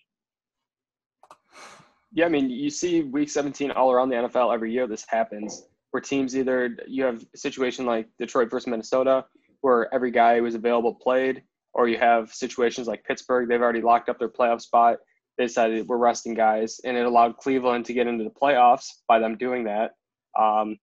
Yeah, 2.13 2.27
I 2.27 2.29
mean, 2.29 2.49
you 2.49 2.71
see 2.71 3.03
week 3.03 3.29
17 3.29 3.71
all 3.73 3.91
around 3.91 4.09
the 4.09 4.17
NFL 4.17 4.55
every 4.55 4.73
year. 4.73 4.87
This 4.87 5.05
happens 5.09 5.67
where 5.91 6.01
teams 6.01 6.37
either 6.37 6.77
you 6.89 7.05
have 7.05 7.25
a 7.35 7.39
situation 7.39 7.87
like 7.87 8.09
Detroit 8.19 8.51
versus 8.51 8.67
Minnesota, 8.67 9.25
where 9.61 9.93
every 9.95 10.11
guy 10.11 10.37
who 10.37 10.43
was 10.43 10.55
available 10.55 10.95
played, 10.95 11.43
or 11.73 11.89
you 11.89 11.99
have 11.99 12.33
situations 12.33 12.87
like 12.87 13.05
Pittsburgh. 13.05 13.49
They've 13.49 13.61
already 13.61 13.81
locked 13.81 14.09
up 14.09 14.19
their 14.19 14.29
playoff 14.29 14.61
spot. 14.61 14.99
They 15.39 15.47
decided 15.47 15.89
we're 15.89 15.97
resting 15.97 16.35
guys, 16.35 16.81
and 16.85 16.97
it 16.97 17.07
allowed 17.07 17.37
Cleveland 17.37 17.85
to 17.87 17.93
get 17.93 18.07
into 18.07 18.25
the 18.25 18.31
playoffs 18.31 18.87
by 19.09 19.19
them 19.19 19.37
doing 19.37 19.65
that. 19.65 19.93
Um, 20.39 20.79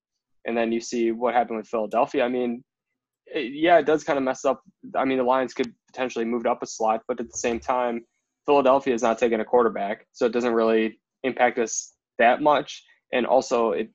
and 0.45 0.57
then 0.57 0.71
you 0.71 0.81
see 0.81 1.11
what 1.11 1.33
happened 1.33 1.57
with 1.57 1.67
Philadelphia. 1.67 2.25
I 2.25 2.27
mean, 2.27 2.63
it, 3.27 3.53
yeah, 3.53 3.77
it 3.77 3.85
does 3.85 4.03
kind 4.03 4.17
of 4.17 4.23
mess 4.23 4.43
up. 4.43 4.61
I 4.95 5.05
mean, 5.05 5.17
the 5.17 5.23
Lions 5.23 5.53
could 5.53 5.73
potentially 5.87 6.25
move 6.25 6.45
up 6.45 6.61
a 6.61 6.67
slot, 6.67 7.03
but 7.07 7.19
at 7.19 7.29
the 7.29 7.37
same 7.37 7.59
time, 7.59 8.01
Philadelphia 8.51 8.93
is 8.93 9.01
not 9.01 9.17
taking 9.17 9.39
a 9.39 9.45
quarterback, 9.45 10.05
so 10.11 10.25
it 10.25 10.33
doesn't 10.33 10.53
really 10.53 10.99
impact 11.23 11.57
us 11.57 11.93
that 12.19 12.41
much. 12.41 12.83
And 13.13 13.25
also, 13.25 13.71
it, 13.71 13.89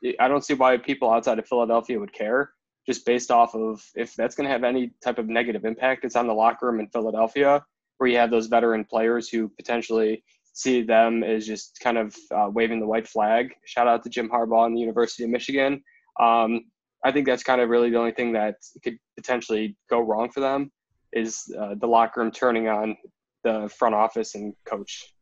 it 0.00 0.16
I 0.18 0.28
don't 0.28 0.42
see 0.42 0.54
why 0.54 0.78
people 0.78 1.10
outside 1.10 1.38
of 1.38 1.46
Philadelphia 1.46 2.00
would 2.00 2.14
care, 2.14 2.52
just 2.86 3.04
based 3.04 3.30
off 3.30 3.54
of 3.54 3.84
if 3.94 4.14
that's 4.14 4.34
going 4.34 4.46
to 4.46 4.50
have 4.50 4.64
any 4.64 4.92
type 5.04 5.18
of 5.18 5.28
negative 5.28 5.66
impact. 5.66 6.06
It's 6.06 6.16
on 6.16 6.26
the 6.26 6.32
locker 6.32 6.64
room 6.66 6.80
in 6.80 6.88
Philadelphia, 6.88 7.62
where 7.98 8.08
you 8.08 8.16
have 8.16 8.30
those 8.30 8.46
veteran 8.46 8.86
players 8.86 9.28
who 9.28 9.50
potentially 9.60 10.24
see 10.54 10.80
them 10.80 11.22
as 11.22 11.46
just 11.46 11.78
kind 11.82 11.98
of 11.98 12.16
uh, 12.34 12.48
waving 12.50 12.80
the 12.80 12.86
white 12.86 13.06
flag. 13.06 13.52
Shout 13.66 13.88
out 13.88 14.02
to 14.04 14.08
Jim 14.08 14.30
Harbaugh 14.30 14.64
and 14.64 14.74
the 14.74 14.80
University 14.80 15.24
of 15.24 15.28
Michigan. 15.28 15.82
Um, 16.18 16.62
I 17.04 17.12
think 17.12 17.26
that's 17.26 17.42
kind 17.42 17.60
of 17.60 17.68
really 17.68 17.90
the 17.90 17.98
only 17.98 18.12
thing 18.12 18.32
that 18.32 18.54
could 18.82 18.96
potentially 19.18 19.76
go 19.90 20.00
wrong 20.00 20.30
for 20.30 20.40
them 20.40 20.72
is 21.12 21.44
uh, 21.60 21.74
the 21.78 21.86
locker 21.86 22.20
room 22.20 22.30
turning 22.30 22.68
on 22.68 22.96
the 23.48 23.68
front 23.68 23.94
office 23.94 24.34
and 24.34 24.54
coach. 24.64 25.12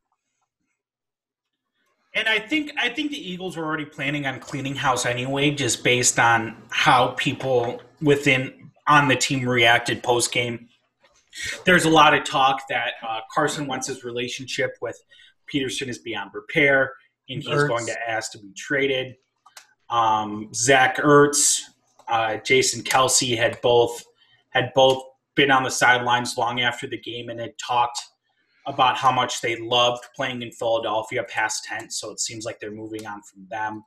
And 2.15 2.29
I 2.29 2.39
think 2.39 2.73
I 2.79 2.89
think 2.89 3.11
the 3.11 3.31
Eagles 3.33 3.57
were 3.57 3.65
already 3.65 3.85
planning 3.85 4.27
on 4.27 4.41
cleaning 4.41 4.75
house 4.75 5.05
anyway, 5.05 5.51
just 5.51 5.85
based 5.85 6.19
on 6.19 6.57
how 6.71 7.09
people 7.09 7.83
within 8.01 8.71
on 8.89 9.09
the 9.09 9.17
team 9.17 9.47
reacted 9.47 10.03
post 10.03 10.33
game. 10.33 10.69
there's 11.65 11.85
a 11.85 11.91
lot 11.91 12.15
of 12.15 12.25
talk 12.25 12.63
that 12.69 12.93
uh, 13.07 13.21
Carson 13.35 13.67
Wentz's 13.67 14.05
relationship 14.05 14.77
with 14.81 14.99
Pederson 15.53 15.89
is 15.89 15.99
beyond 15.99 16.31
repair, 16.33 16.93
and 17.29 17.43
he's 17.43 17.53
Ertz. 17.53 17.69
going 17.69 17.87
to 17.87 17.97
ask 18.09 18.33
to 18.33 18.39
be 18.39 18.53
traded. 18.57 19.17
Um, 19.91 20.49
Zach 20.55 20.97
Ertz, 20.97 21.61
uh, 22.09 22.39
Jason 22.39 22.83
Kelce 22.83 23.37
had 23.37 23.61
both 23.61 24.03
had 24.51 24.73
both 24.75 25.03
been 25.35 25.51
on 25.51 25.63
the 25.63 25.71
sidelines 25.71 26.39
long 26.39 26.61
after 26.61 26.87
the 26.87 26.99
game 26.99 27.29
and 27.29 27.39
had 27.39 27.53
talked 27.59 28.01
about 28.67 28.97
how 28.97 29.13
much 29.13 29.41
they 29.41 29.57
loved 29.57 30.05
playing 30.15 30.43
in 30.43 30.51
Philadelphia 30.51 31.25
past 31.25 31.65
tense. 31.65 32.01
So 32.01 32.11
it 32.11 32.21
seems 32.21 32.45
like 32.45 32.59
they're 32.61 32.73
moving 32.73 33.07
on 33.07 33.23
from 33.23 33.47
them. 33.49 33.85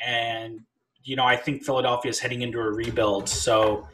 And 0.00 0.60
you 1.02 1.16
know, 1.16 1.24
I 1.24 1.36
think 1.36 1.64
Philadelphia 1.64 2.10
is 2.10 2.18
heading 2.18 2.42
into 2.42 2.58
a 2.58 2.70
rebuild. 2.70 3.28
So 3.28 3.86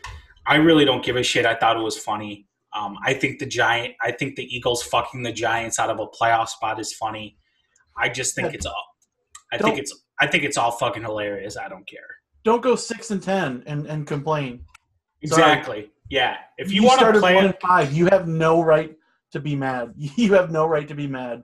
I 0.47 0.57
really 0.57 0.85
don't 0.85 1.05
give 1.05 1.17
a 1.17 1.23
shit. 1.23 1.45
I 1.45 1.55
thought 1.55 1.77
it 1.77 1.83
was 1.83 1.99
funny. 1.99 2.47
Um, 2.73 2.97
I 3.05 3.15
think 3.15 3.41
the 3.41 3.47
giant. 3.47 3.95
I 4.01 4.13
think 4.13 4.37
the 4.37 4.45
Eagles 4.45 4.83
fucking 4.85 5.23
the 5.23 5.33
Giants 5.33 5.79
out 5.81 5.91
of 5.91 5.99
a 5.99 6.07
playoff 6.07 6.49
spot 6.49 6.79
is 6.79 6.93
funny. 6.93 7.37
I 7.97 8.09
just 8.09 8.35
think 8.35 8.55
it's 8.55 8.65
all. 8.65 8.85
I 9.53 9.57
Don't- 9.57 9.71
think 9.71 9.81
it's. 9.81 9.95
I 10.21 10.27
think 10.27 10.45
it's 10.45 10.57
all 10.57 10.71
fucking 10.71 11.03
hilarious. 11.03 11.57
I 11.57 11.69
don't 11.69 11.89
care. 11.89 12.01
Don't 12.45 12.63
go 12.63 12.77
six 12.77 13.11
and 13.11 13.23
ten 13.23 13.63
and, 13.67 13.87
and 13.87 14.07
complain. 14.07 14.65
Sorry. 15.25 15.43
Exactly. 15.43 15.91
Yeah. 16.11 16.37
If 16.59 16.73
you, 16.73 16.85
want 16.85 17.01
to 17.01 17.19
play 17.19 17.35
one 17.35 17.47
and 17.47 17.55
five, 17.61 17.93
you 17.93 18.07
have 18.07 18.29
no 18.29 18.63
right 18.63 18.95
to 19.33 19.41
be 19.41 19.57
mad. 19.57 19.95
You 19.97 20.35
have 20.35 20.51
no 20.51 20.67
right 20.67 20.87
to 20.89 20.95
be 20.95 21.07
mad. 21.07 21.43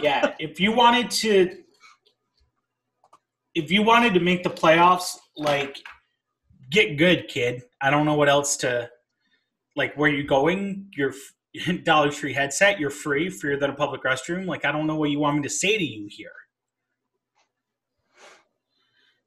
yeah. 0.00 0.34
If 0.38 0.60
you 0.60 0.72
wanted 0.72 1.10
to, 1.22 1.56
if 3.54 3.70
you 3.70 3.82
wanted 3.82 4.14
to 4.14 4.20
make 4.20 4.42
the 4.42 4.50
playoffs, 4.50 5.16
like, 5.36 5.78
get 6.70 6.96
good, 6.96 7.28
kid. 7.28 7.62
I 7.80 7.90
don't 7.90 8.06
know 8.06 8.14
what 8.14 8.28
else 8.28 8.56
to. 8.58 8.90
Like, 9.74 9.94
where 9.96 10.10
you 10.10 10.24
going? 10.24 10.90
Your 10.96 11.12
Dollar 11.84 12.10
Tree 12.10 12.32
headset. 12.32 12.80
You're 12.80 12.90
free, 12.90 13.28
freer 13.28 13.58
than 13.58 13.70
a 13.70 13.74
public 13.74 14.02
restroom. 14.02 14.46
Like, 14.46 14.64
I 14.64 14.72
don't 14.72 14.86
know 14.86 14.96
what 14.96 15.10
you 15.10 15.18
want 15.18 15.36
me 15.36 15.42
to 15.42 15.50
say 15.50 15.76
to 15.76 15.84
you 15.84 16.08
here. 16.10 16.30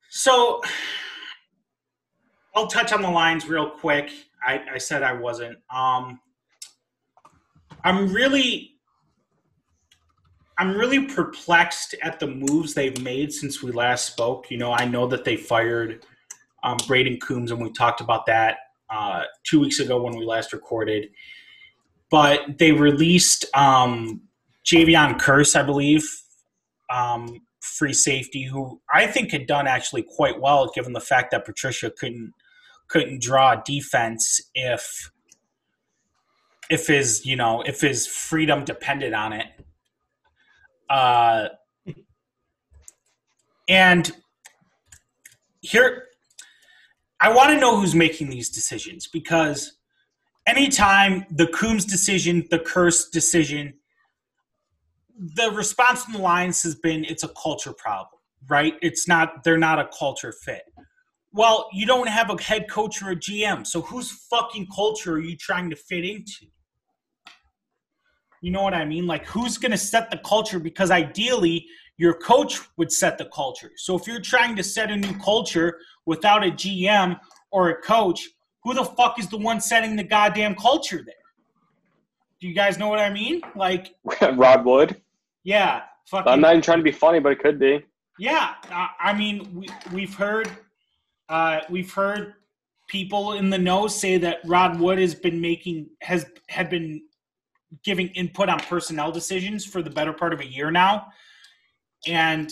So, 0.09 0.61
I'll 2.55 2.67
touch 2.67 2.91
on 2.91 3.01
the 3.01 3.09
lines 3.09 3.47
real 3.47 3.69
quick. 3.69 4.11
I, 4.45 4.61
I 4.73 4.77
said 4.79 5.03
I 5.03 5.13
wasn't. 5.13 5.59
Um, 5.73 6.19
I'm 7.83 8.11
really 8.11 8.75
I'm 10.57 10.75
really 10.75 11.05
perplexed 11.05 11.95
at 12.03 12.19
the 12.19 12.27
moves 12.27 12.73
they've 12.73 13.01
made 13.01 13.31
since 13.31 13.63
we 13.63 13.71
last 13.71 14.05
spoke. 14.07 14.51
You 14.51 14.57
know, 14.57 14.73
I 14.73 14.83
know 14.83 15.07
that 15.07 15.23
they 15.23 15.37
fired 15.37 16.05
um, 16.63 16.77
Brayden 16.79 17.21
Coombs, 17.21 17.51
and 17.51 17.61
we 17.61 17.71
talked 17.71 18.01
about 18.01 18.25
that 18.25 18.57
uh, 18.89 19.23
two 19.45 19.61
weeks 19.61 19.79
ago 19.79 20.01
when 20.01 20.17
we 20.17 20.25
last 20.25 20.51
recorded. 20.51 21.11
But 22.11 22.57
they 22.57 22.73
released 22.73 23.45
um, 23.53 24.21
Jayron 24.65 25.17
Kearse, 25.17 25.55
I 25.55 25.63
believe, 25.63 26.03
um, 26.89 27.41
free 27.61 27.93
safety, 27.93 28.43
who 28.43 28.81
I 28.93 29.07
think 29.07 29.31
had 29.31 29.47
done 29.47 29.65
actually 29.65 30.03
quite 30.03 30.41
well, 30.41 30.69
given 30.75 30.91
the 30.91 30.99
fact 30.99 31.31
that 31.31 31.45
Patricia 31.45 31.89
couldn't 31.89 32.33
couldn't 32.89 33.21
draw 33.21 33.55
defense 33.55 34.41
if 34.55 35.11
if 36.69 36.87
his 36.87 37.25
you 37.25 37.35
know 37.35 37.61
if 37.61 37.81
his 37.81 38.07
freedom 38.07 38.63
depended 38.65 39.13
on 39.13 39.33
it. 39.33 39.47
Uh, 40.89 41.49
and 43.67 44.11
here, 45.61 46.05
I 47.19 47.33
want 47.33 47.49
to 47.49 47.57
know 47.57 47.79
who's 47.79 47.93
making 47.93 48.29
these 48.29 48.49
decisions 48.49 49.07
because 49.07 49.77
anytime 50.47 51.25
the 51.29 51.47
Coombs 51.47 51.85
decision, 51.85 52.47
the 52.49 52.59
Kearse 52.59 53.11
decision, 53.11 53.75
the 55.35 55.51
response 55.51 56.03
from 56.03 56.13
the 56.13 56.19
Lions 56.19 56.63
has 56.63 56.75
been 56.75 57.03
it's 57.05 57.23
a 57.23 57.29
culture 57.29 57.73
problem, 57.73 58.19
right? 58.49 58.73
It's 58.81 59.07
not, 59.07 59.43
they're 59.43 59.57
not 59.57 59.79
a 59.79 59.89
culture 59.97 60.31
fit. 60.31 60.63
Well, 61.31 61.69
you 61.71 61.85
don't 61.85 62.09
have 62.09 62.31
a 62.31 62.41
head 62.41 62.69
coach 62.69 63.03
or 63.03 63.11
a 63.11 63.15
GM, 63.15 63.67
so 63.67 63.81
whose 63.81 64.11
fucking 64.11 64.67
culture 64.73 65.13
are 65.13 65.19
you 65.19 65.37
trying 65.37 65.69
to 65.69 65.75
fit 65.75 66.03
into? 66.03 66.47
You 68.41 68.51
know 68.51 68.63
what 68.63 68.73
I 68.73 68.85
mean? 68.85 69.05
Like, 69.05 69.25
who's 69.25 69.57
going 69.57 69.71
to 69.71 69.77
set 69.77 70.09
the 70.09 70.17
culture? 70.17 70.59
Because 70.59 70.91
ideally, 70.91 71.65
your 71.97 72.13
coach 72.13 72.59
would 72.77 72.91
set 72.91 73.17
the 73.17 73.25
culture. 73.25 73.71
So 73.75 73.97
if 73.97 74.07
you're 74.07 74.21
trying 74.21 74.55
to 74.55 74.63
set 74.63 74.89
a 74.89 74.95
new 74.95 75.13
culture 75.19 75.79
without 76.05 76.45
a 76.45 76.51
GM 76.51 77.19
or 77.51 77.69
a 77.69 77.81
coach, 77.81 78.29
who 78.63 78.73
the 78.73 78.85
fuck 78.85 79.19
is 79.19 79.27
the 79.27 79.37
one 79.37 79.59
setting 79.59 79.95
the 79.95 80.03
goddamn 80.03 80.55
culture 80.55 81.01
there? 81.05 81.15
Do 82.39 82.47
you 82.47 82.53
guys 82.55 82.77
know 82.77 82.87
what 82.87 82.99
I 82.99 83.09
mean? 83.09 83.41
Like, 83.55 83.95
Rod 84.33 84.63
Wood. 84.63 85.01
yeah, 85.43 85.81
fucking. 86.05 86.31
I'm 86.31 86.41
not 86.41 86.51
even 86.51 86.61
trying 86.61 86.79
to 86.79 86.83
be 86.83 86.91
funny, 86.91 87.19
but 87.19 87.33
it 87.33 87.39
could 87.39 87.59
be. 87.59 87.83
Yeah, 88.17 88.55
I 88.99 89.13
mean, 89.13 89.47
we 89.53 89.69
we've 89.93 90.13
heard 90.13 90.49
uh, 91.29 91.61
we've 91.69 91.91
heard 91.93 92.33
people 92.87 93.33
in 93.33 93.49
the 93.49 93.57
know 93.57 93.87
say 93.87 94.17
that 94.17 94.39
Rod 94.45 94.79
Wood 94.79 94.99
has 94.99 95.15
been 95.15 95.39
making 95.39 95.87
has 96.01 96.25
had 96.49 96.69
been 96.69 97.01
giving 97.83 98.07
input 98.09 98.49
on 98.49 98.59
personnel 98.59 99.11
decisions 99.11 99.65
for 99.65 99.81
the 99.81 99.89
better 99.89 100.13
part 100.13 100.33
of 100.33 100.39
a 100.39 100.45
year 100.45 100.71
now, 100.71 101.07
and 102.07 102.51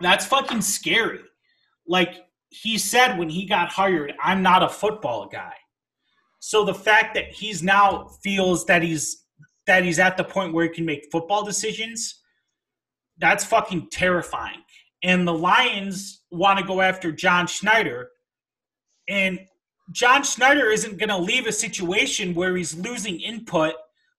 that's 0.00 0.24
fucking 0.26 0.62
scary. 0.62 1.20
Like 1.86 2.14
he 2.48 2.78
said 2.78 3.18
when 3.18 3.28
he 3.28 3.46
got 3.46 3.70
hired, 3.70 4.14
I'm 4.22 4.42
not 4.42 4.62
a 4.62 4.68
football 4.68 5.28
guy. 5.28 5.54
So 6.38 6.64
the 6.64 6.74
fact 6.74 7.14
that 7.14 7.32
he's 7.32 7.62
now 7.62 8.08
feels 8.22 8.64
that 8.66 8.82
he's 8.82 9.24
that 9.66 9.84
he's 9.84 9.98
at 9.98 10.16
the 10.16 10.24
point 10.24 10.54
where 10.54 10.64
he 10.64 10.70
can 10.70 10.86
make 10.86 11.06
football 11.12 11.44
decisions 11.44 12.20
that's 13.20 13.44
fucking 13.44 13.88
terrifying. 13.90 14.62
And 15.02 15.28
the 15.28 15.34
Lions 15.34 16.22
want 16.30 16.58
to 16.58 16.64
go 16.64 16.80
after 16.80 17.12
John 17.12 17.46
Schneider. 17.46 18.10
And 19.08 19.40
John 19.92 20.22
Schneider 20.22 20.70
isn't 20.70 20.98
going 20.98 21.08
to 21.08 21.18
leave 21.18 21.46
a 21.46 21.52
situation 21.52 22.34
where 22.34 22.56
he's 22.56 22.76
losing 22.76 23.20
input 23.20 23.74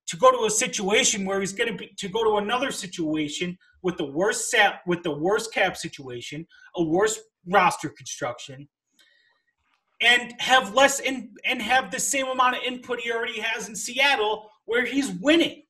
to 0.08 0.18
go 0.18 0.32
to 0.32 0.46
a 0.46 0.50
situation 0.50 1.26
where 1.26 1.40
he's 1.40 1.54
going 1.54 1.72
to 1.72 1.78
be 1.78 1.94
to 1.98 2.10
go 2.10 2.24
to 2.24 2.44
another 2.44 2.72
situation 2.72 3.58
with 3.82 3.98
the 3.98 4.06
worst 4.06 4.52
sap 4.52 4.82
with 4.86 5.04
the 5.04 5.12
worst 5.12 5.54
cap 5.54 5.78
situation, 5.78 6.46
a 6.76 6.84
worse 6.84 7.20
roster 7.48 7.90
construction, 7.90 8.68
and 10.02 10.34
have 10.40 10.74
less 10.74 11.00
in 11.00 11.34
and 11.46 11.62
have 11.62 11.92
the 11.92 12.00
same 12.00 12.28
amount 12.28 12.58
of 12.58 12.64
input 12.64 13.00
he 13.00 13.12
already 13.12 13.40
has 13.40 13.70
in 13.70 13.76
Seattle 13.76 14.50
where 14.66 14.86
he's 14.86 15.10
winning. 15.10 15.64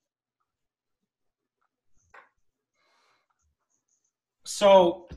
So 4.43 5.07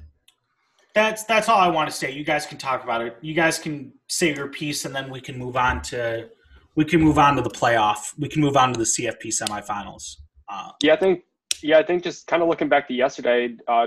that's 0.95 1.25
that's 1.25 1.49
all 1.49 1.59
I 1.59 1.69
want 1.69 1.91
to 1.91 1.95
say. 1.95 2.13
You 2.13 2.25
guys 2.25 2.47
can 2.47 2.57
talk 2.57 2.85
about 2.85 3.03
it. 3.03 3.17
You 3.21 3.35
guys 3.35 3.59
can 3.59 3.93
say 4.09 4.35
your 4.35 4.49
piece, 4.49 4.85
and 4.85 4.95
then 4.95 5.11
we 5.11 5.21
can 5.21 5.39
move 5.39 5.57
on 5.57 5.83
to 5.83 6.29
we 6.77 6.85
can 6.85 7.01
move 7.01 7.19
on 7.19 7.37
to 7.37 7.43
the 7.43 7.51
playoff. 7.51 8.17
We 8.19 8.29
can 8.29 8.41
move 8.41 8.57
on 8.57 8.73
to 8.73 8.79
the 8.79 8.85
CFP 8.85 9.27
semifinals. 9.27 10.17
Uh, 10.49 10.71
Yeah, 10.83 10.95
I 10.95 10.97
think. 10.97 11.25
Yeah, 11.63 11.79
I 11.79 11.83
think 11.83 12.03
just 12.03 12.27
kind 12.27 12.43
of 12.43 12.49
looking 12.49 12.69
back 12.69 12.89
to 12.89 12.95
yesterday, 12.95 13.57
uh, 13.69 13.87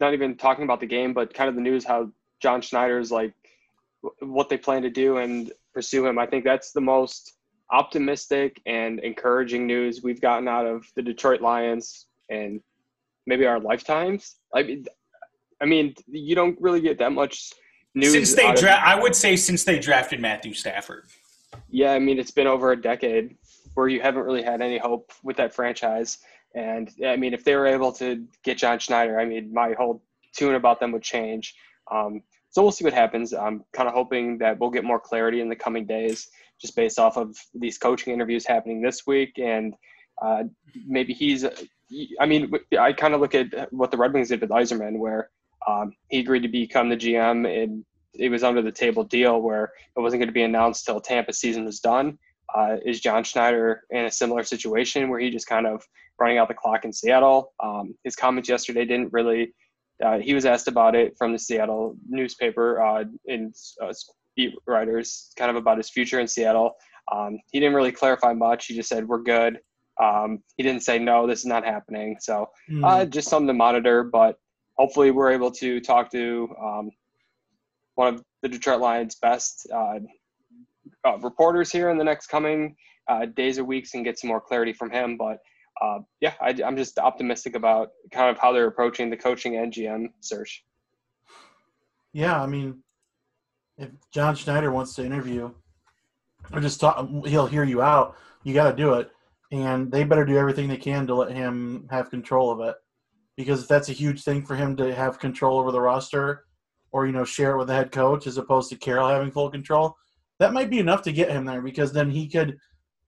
not 0.00 0.14
even 0.14 0.36
talking 0.36 0.64
about 0.64 0.80
the 0.80 0.86
game, 0.86 1.14
but 1.14 1.32
kind 1.32 1.48
of 1.48 1.54
the 1.54 1.60
news 1.60 1.84
how 1.84 2.10
John 2.40 2.60
Schneider's 2.60 3.10
like 3.10 3.34
what 4.20 4.48
they 4.48 4.58
plan 4.58 4.82
to 4.82 4.90
do 4.90 5.18
and 5.18 5.52
pursue 5.72 6.06
him. 6.06 6.18
I 6.18 6.26
think 6.26 6.44
that's 6.44 6.72
the 6.72 6.80
most 6.80 7.34
optimistic 7.70 8.60
and 8.66 9.00
encouraging 9.00 9.66
news 9.66 10.02
we've 10.02 10.20
gotten 10.20 10.48
out 10.48 10.66
of 10.66 10.84
the 10.96 11.02
Detroit 11.02 11.40
Lions 11.40 12.06
and 12.28 12.60
maybe 13.26 13.46
our 13.46 13.60
lifetimes. 13.60 14.36
I 14.54 14.62
mean, 14.62 14.86
I 15.60 15.66
mean, 15.66 15.94
you 16.06 16.34
don't 16.34 16.60
really 16.60 16.80
get 16.80 16.98
that 16.98 17.12
much 17.12 17.52
news 17.94 18.12
since 18.12 18.34
they 18.34 18.52
dra- 18.54 18.82
I 18.84 19.00
would 19.00 19.14
say 19.14 19.36
since 19.36 19.64
they 19.64 19.78
drafted 19.78 20.20
Matthew 20.20 20.54
Stafford. 20.54 21.06
yeah, 21.68 21.92
I 21.92 21.98
mean, 21.98 22.18
it's 22.18 22.30
been 22.30 22.46
over 22.46 22.72
a 22.72 22.80
decade 22.80 23.36
where 23.74 23.88
you 23.88 24.00
haven't 24.00 24.22
really 24.22 24.42
had 24.42 24.60
any 24.60 24.78
hope 24.78 25.12
with 25.22 25.36
that 25.36 25.54
franchise. 25.54 26.18
And 26.54 26.90
I 27.04 27.16
mean, 27.16 27.34
if 27.34 27.44
they 27.44 27.56
were 27.56 27.66
able 27.66 27.92
to 27.92 28.24
get 28.44 28.58
John 28.58 28.78
Schneider, 28.78 29.18
I 29.18 29.24
mean, 29.24 29.52
my 29.52 29.74
whole 29.76 30.02
tune 30.36 30.54
about 30.54 30.80
them 30.80 30.92
would 30.92 31.02
change. 31.02 31.54
Um, 31.90 32.22
so 32.50 32.62
we'll 32.62 32.72
see 32.72 32.84
what 32.84 32.92
happens. 32.92 33.34
I'm 33.34 33.64
kind 33.72 33.88
of 33.88 33.94
hoping 33.94 34.38
that 34.38 34.58
we'll 34.60 34.70
get 34.70 34.84
more 34.84 35.00
clarity 35.00 35.40
in 35.40 35.48
the 35.48 35.56
coming 35.56 35.86
days, 35.86 36.28
just 36.60 36.76
based 36.76 37.00
off 37.00 37.16
of 37.16 37.36
these 37.52 37.78
coaching 37.78 38.14
interviews 38.14 38.46
happening 38.46 38.80
this 38.80 39.06
week. 39.06 39.38
And 39.38 39.74
uh, 40.22 40.44
maybe 40.86 41.12
he's, 41.12 41.44
I 42.20 42.26
mean, 42.26 42.52
I 42.78 42.92
kind 42.92 43.14
of 43.14 43.20
look 43.20 43.34
at 43.34 43.72
what 43.72 43.90
the 43.90 43.96
Red 43.96 44.12
Wings 44.12 44.28
did 44.28 44.40
with 44.40 44.50
Yzerman, 44.50 44.98
where 44.98 45.30
um, 45.68 45.92
he 46.08 46.20
agreed 46.20 46.42
to 46.42 46.48
become 46.48 46.88
the 46.88 46.96
GM 46.96 47.46
and 47.62 47.84
it 48.14 48.28
was 48.28 48.44
under 48.44 48.62
the 48.62 48.72
table 48.72 49.04
deal 49.04 49.40
where 49.40 49.72
it 49.96 50.00
wasn't 50.00 50.20
going 50.20 50.28
to 50.28 50.32
be 50.32 50.42
announced 50.42 50.84
till 50.86 51.00
Tampa 51.00 51.32
season 51.32 51.64
was 51.64 51.80
done. 51.80 52.18
Uh, 52.54 52.76
is 52.84 53.00
John 53.00 53.24
Schneider 53.24 53.82
in 53.90 54.04
a 54.04 54.10
similar 54.10 54.44
situation 54.44 55.08
where 55.08 55.18
he 55.18 55.30
just 55.30 55.48
kind 55.48 55.66
of 55.66 55.82
running 56.20 56.38
out 56.38 56.46
the 56.48 56.54
clock 56.54 56.84
in 56.84 56.92
Seattle? 56.92 57.52
Um, 57.60 57.94
his 58.04 58.14
comments 58.14 58.48
yesterday 58.48 58.84
didn't 58.84 59.12
really. 59.12 59.52
Uh, 60.04 60.18
he 60.18 60.34
was 60.34 60.44
asked 60.44 60.68
about 60.68 60.94
it 60.94 61.16
from 61.16 61.32
the 61.32 61.38
Seattle 61.38 61.96
newspaper 62.08 62.82
uh, 62.82 63.04
in 63.26 63.52
uh, 63.82 63.92
beat 64.36 64.54
writers, 64.66 65.32
kind 65.36 65.50
of 65.50 65.56
about 65.56 65.78
his 65.78 65.90
future 65.90 66.20
in 66.20 66.26
Seattle. 66.28 66.72
Um, 67.12 67.38
he 67.52 67.60
didn't 67.60 67.74
really 67.74 67.92
clarify 67.92 68.32
much. 68.32 68.66
He 68.66 68.74
just 68.74 68.88
said 68.88 69.06
we're 69.06 69.22
good. 69.22 69.58
Um, 70.02 70.40
he 70.56 70.62
didn't 70.62 70.82
say 70.82 70.98
no, 70.98 71.26
this 71.26 71.40
is 71.40 71.46
not 71.46 71.64
happening. 71.64 72.16
So 72.20 72.48
Hmm. 72.68 72.84
uh, 72.84 73.04
just 73.06 73.28
something 73.28 73.46
to 73.48 73.54
monitor. 73.54 74.04
But 74.04 74.36
hopefully, 74.76 75.10
we're 75.10 75.32
able 75.32 75.50
to 75.52 75.80
talk 75.80 76.10
to 76.12 76.48
um, 76.60 76.90
one 77.94 78.14
of 78.14 78.22
the 78.42 78.48
Detroit 78.48 78.80
Lions' 78.80 79.16
best 79.16 79.66
uh, 79.72 79.98
uh, 81.04 81.18
reporters 81.18 81.70
here 81.70 81.90
in 81.90 81.98
the 81.98 82.04
next 82.04 82.26
coming 82.26 82.76
uh, 83.08 83.26
days 83.26 83.58
or 83.58 83.64
weeks 83.64 83.94
and 83.94 84.04
get 84.04 84.18
some 84.18 84.28
more 84.28 84.40
clarity 84.40 84.72
from 84.72 84.90
him. 84.90 85.16
But 85.16 85.38
uh, 85.82 85.98
yeah, 86.20 86.34
I, 86.40 86.54
I'm 86.64 86.76
just 86.76 86.98
optimistic 86.98 87.56
about 87.56 87.88
kind 88.12 88.30
of 88.30 88.38
how 88.38 88.52
they're 88.52 88.66
approaching 88.66 89.10
the 89.10 89.16
coaching 89.16 89.56
and 89.56 89.72
GM 89.72 90.06
search. 90.20 90.64
Yeah, 92.12 92.40
I 92.40 92.46
mean, 92.46 92.82
if 93.76 93.90
John 94.12 94.36
Schneider 94.36 94.70
wants 94.70 94.94
to 94.94 95.04
interview 95.04 95.52
or 96.52 96.60
just 96.60 96.80
talk, 96.80 97.08
he'll 97.26 97.46
hear 97.46 97.64
you 97.64 97.82
out. 97.82 98.16
You 98.44 98.54
got 98.54 98.70
to 98.70 98.76
do 98.76 98.94
it, 98.94 99.10
and 99.50 99.90
they 99.90 100.04
better 100.04 100.24
do 100.24 100.36
everything 100.36 100.68
they 100.68 100.76
can 100.76 101.06
to 101.06 101.14
let 101.14 101.32
him 101.32 101.88
have 101.90 102.10
control 102.10 102.50
of 102.50 102.60
it, 102.60 102.76
because 103.36 103.62
if 103.62 103.68
that's 103.68 103.88
a 103.88 103.92
huge 103.92 104.22
thing 104.22 104.44
for 104.44 104.54
him 104.54 104.76
to 104.76 104.94
have 104.94 105.18
control 105.18 105.58
over 105.58 105.72
the 105.72 105.80
roster, 105.80 106.44
or 106.92 107.06
you 107.06 107.12
know, 107.12 107.24
share 107.24 107.52
it 107.52 107.58
with 107.58 107.66
the 107.66 107.74
head 107.74 107.90
coach 107.90 108.26
as 108.26 108.36
opposed 108.36 108.70
to 108.70 108.76
Carroll 108.76 109.08
having 109.08 109.30
full 109.30 109.50
control. 109.50 109.96
That 110.38 110.52
might 110.52 110.70
be 110.70 110.78
enough 110.78 111.02
to 111.02 111.12
get 111.12 111.30
him 111.30 111.44
there, 111.44 111.60
because 111.60 111.92
then 111.92 112.10
he 112.10 112.28
could 112.28 112.56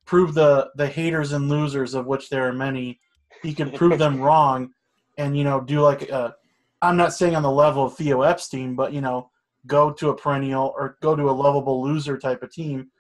prove 0.05 0.35
the 0.35 0.71
the 0.77 0.89
haters 0.89 1.33
and 1.33 1.49
losers, 1.49 1.95
of 1.95 2.07
which 2.07 2.29
there 2.29 2.49
are 2.49 2.53
many. 2.53 3.01
He 3.43 3.55
could 3.55 3.75
prove 3.75 3.99
them 3.99 4.21
wrong, 4.21 4.71
and 5.19 5.37
you 5.37 5.45
know, 5.45 5.61
do 5.61 5.81
like 5.81 6.03
a 6.11 6.35
I'm 6.83 6.97
not 6.97 7.15
saying 7.15 7.37
on 7.37 7.43
the 7.43 7.51
level 7.51 7.85
of 7.85 7.97
Theo 7.97 8.23
Epstein, 8.23 8.75
but 8.75 8.93
you 8.93 9.01
know, 9.01 9.31
go 9.67 9.93
to 9.93 10.11
a 10.11 10.17
perennial 10.17 10.75
or 10.77 10.99
go 11.01 11.17
to 11.17 11.31
a 11.31 11.33
lovable 11.33 11.83
loser 11.83 12.19
type 12.19 12.43
of 12.43 12.53
team 12.53 12.91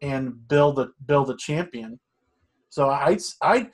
and 0.00 0.48
build 0.48 0.78
a 0.78 0.88
build 1.06 1.30
a 1.30 1.36
champion. 1.36 1.98
So 2.68 2.90
I 2.90 3.18
I 3.40 3.68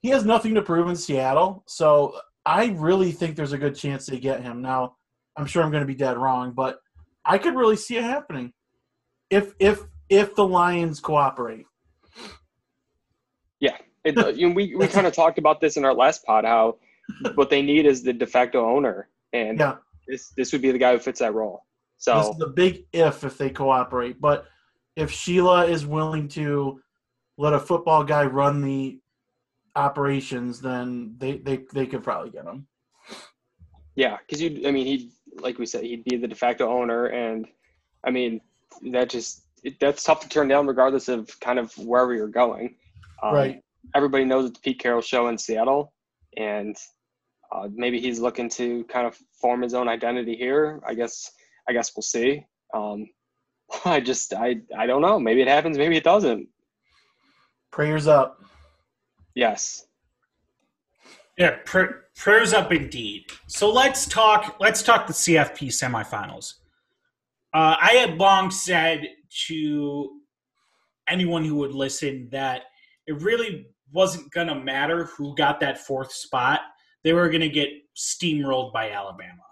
he 0.00 0.08
has 0.10 0.24
nothing 0.24 0.54
to 0.54 0.62
prove 0.62 0.88
in 0.88 0.96
Seattle, 0.96 1.64
so 1.66 2.14
I 2.46 2.66
really 2.76 3.12
think 3.12 3.36
there's 3.36 3.52
a 3.52 3.58
good 3.58 3.74
chance 3.74 4.06
they 4.06 4.18
get 4.18 4.42
him. 4.42 4.60
Now, 4.62 4.96
I'm 5.36 5.46
sure 5.46 5.62
I'm 5.62 5.70
going 5.70 5.82
to 5.82 5.86
be 5.86 5.94
dead 5.94 6.16
wrong, 6.18 6.52
but 6.52 6.78
I 7.24 7.38
could 7.38 7.54
really 7.56 7.76
see 7.76 7.96
it 7.96 8.04
happening 8.04 8.52
if 9.30 9.54
if 9.58 9.82
if 10.08 10.34
the 10.34 10.46
Lions 10.46 11.00
cooperate. 11.00 11.66
Yeah, 13.60 13.76
it, 14.04 14.18
uh, 14.18 14.28
you 14.28 14.48
know, 14.48 14.54
we 14.54 14.74
we 14.76 14.86
kind 14.88 15.06
of 15.06 15.12
talked 15.16 15.38
about 15.38 15.60
this 15.60 15.76
in 15.76 15.84
our 15.84 15.94
last 15.94 16.24
pod 16.24 16.44
how 16.44 16.76
what 17.34 17.50
they 17.50 17.62
need 17.62 17.86
is 17.86 18.02
the 18.02 18.12
de 18.12 18.26
facto 18.26 18.68
owner, 18.68 19.08
and 19.32 19.58
Yeah. 19.58 19.76
this 20.06 20.32
this 20.36 20.52
would 20.52 20.62
be 20.62 20.70
the 20.70 20.78
guy 20.78 20.92
who 20.92 20.98
fits 20.98 21.20
that 21.20 21.34
role. 21.34 21.64
This 21.96 22.04
So 22.04 22.30
is 22.32 22.36
the 22.38 22.48
big 22.48 22.84
if 22.92 23.24
if 23.24 23.38
they 23.38 23.50
cooperate. 23.50 24.20
But 24.20 24.46
if 24.96 25.10
Sheila 25.10 25.66
is 25.66 25.86
willing 25.86 26.28
to 26.28 26.80
let 27.38 27.52
a 27.54 27.58
football 27.58 28.04
guy 28.04 28.24
run 28.26 28.60
the 28.62 29.00
operations, 29.76 30.60
then 30.60 31.14
they 31.18 31.38
they, 31.38 31.64
they 31.72 31.86
could 31.86 32.02
probably 32.02 32.30
get 32.30 32.44
him. 32.44 32.66
yeah, 33.96 34.16
because 34.18 34.40
you 34.40 34.66
I 34.66 34.70
mean 34.70 34.86
he 34.86 35.12
like 35.40 35.58
we 35.58 35.66
said 35.66 35.84
he'd 35.84 36.04
be 36.04 36.16
the 36.16 36.28
de 36.28 36.34
facto 36.34 36.68
owner, 36.68 37.06
and 37.06 37.46
I 38.04 38.10
mean 38.10 38.40
that 38.92 39.10
just 39.10 39.42
it, 39.62 39.78
that's 39.80 40.04
tough 40.04 40.20
to 40.20 40.28
turn 40.28 40.48
down 40.48 40.66
regardless 40.66 41.08
of 41.08 41.38
kind 41.40 41.58
of 41.58 41.76
wherever 41.78 42.14
you're 42.14 42.28
going. 42.28 42.76
Um, 43.22 43.34
Right. 43.34 43.60
Everybody 43.94 44.24
knows 44.24 44.46
it's 44.46 44.58
the 44.58 44.62
Pete 44.62 44.80
Carroll 44.80 45.02
show 45.02 45.28
in 45.28 45.36
Seattle, 45.36 45.92
and 46.38 46.74
uh, 47.52 47.68
maybe 47.72 48.00
he's 48.00 48.18
looking 48.18 48.48
to 48.50 48.84
kind 48.84 49.06
of 49.06 49.16
form 49.40 49.60
his 49.62 49.74
own 49.74 49.88
identity 49.88 50.36
here. 50.36 50.80
I 50.86 50.94
guess 50.94 51.30
I 51.68 51.72
guess 51.72 51.92
we'll 51.94 52.02
see. 52.02 52.46
Um, 52.72 53.08
I 53.84 54.00
just 54.00 54.32
I 54.34 54.60
I 54.76 54.86
don't 54.86 55.02
know. 55.02 55.18
Maybe 55.18 55.42
it 55.42 55.48
happens. 55.48 55.78
Maybe 55.78 55.96
it 55.96 56.04
doesn't. 56.04 56.48
Prayers 57.70 58.06
up. 58.06 58.40
Yes. 59.34 59.86
Yeah, 61.36 61.56
pr- 61.64 62.04
prayers 62.16 62.52
up 62.52 62.72
indeed. 62.72 63.24
So 63.46 63.72
let's 63.72 64.06
talk. 64.06 64.56
Let's 64.60 64.82
talk 64.82 65.06
the 65.06 65.12
CFP 65.12 65.68
semifinals. 65.68 66.54
Uh, 67.52 67.76
I 67.80 67.92
had 67.92 68.18
long 68.18 68.50
said 68.50 69.08
to 69.46 70.20
anyone 71.08 71.44
who 71.44 71.56
would 71.56 71.72
listen 71.72 72.28
that 72.30 72.62
it 73.06 73.20
really 73.20 73.66
wasn't 73.92 74.30
going 74.32 74.48
to 74.48 74.54
matter 74.54 75.06
who 75.16 75.34
got 75.36 75.60
that 75.60 75.78
fourth 75.78 76.12
spot. 76.12 76.60
They 77.02 77.12
were 77.12 77.28
going 77.28 77.42
to 77.42 77.48
get 77.48 77.68
steamrolled 77.96 78.72
by 78.72 78.90
Alabama, 78.90 79.42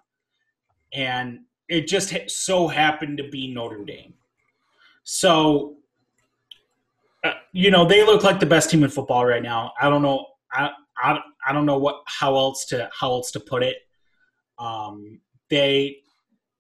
and 0.93 1.41
it 1.69 1.87
just 1.87 2.15
so 2.29 2.67
happened 2.67 3.19
to 3.19 3.29
be 3.29 3.53
Notre 3.53 3.85
Dame. 3.85 4.15
So, 5.05 5.77
you 7.53 7.71
know, 7.71 7.85
they 7.85 8.05
look 8.05 8.23
like 8.23 8.41
the 8.41 8.47
best 8.47 8.71
team 8.71 8.83
in 8.83 8.91
football 8.91 9.25
right 9.27 9.43
now. 9.43 9.73
I 9.81 9.89
don't 9.89 10.03
know. 10.03 10.27
I, 10.53 10.71
I, 10.99 11.19
I 11.47 11.53
don't 11.53 11.67
know 11.67 11.79
what 11.79 12.03
how 12.07 12.37
else 12.37 12.67
to 12.67 12.91
how 12.99 13.11
else 13.11 13.31
to 13.33 13.41
put 13.41 13.63
it. 13.63 13.77
Um, 14.59 15.21
they 15.51 15.99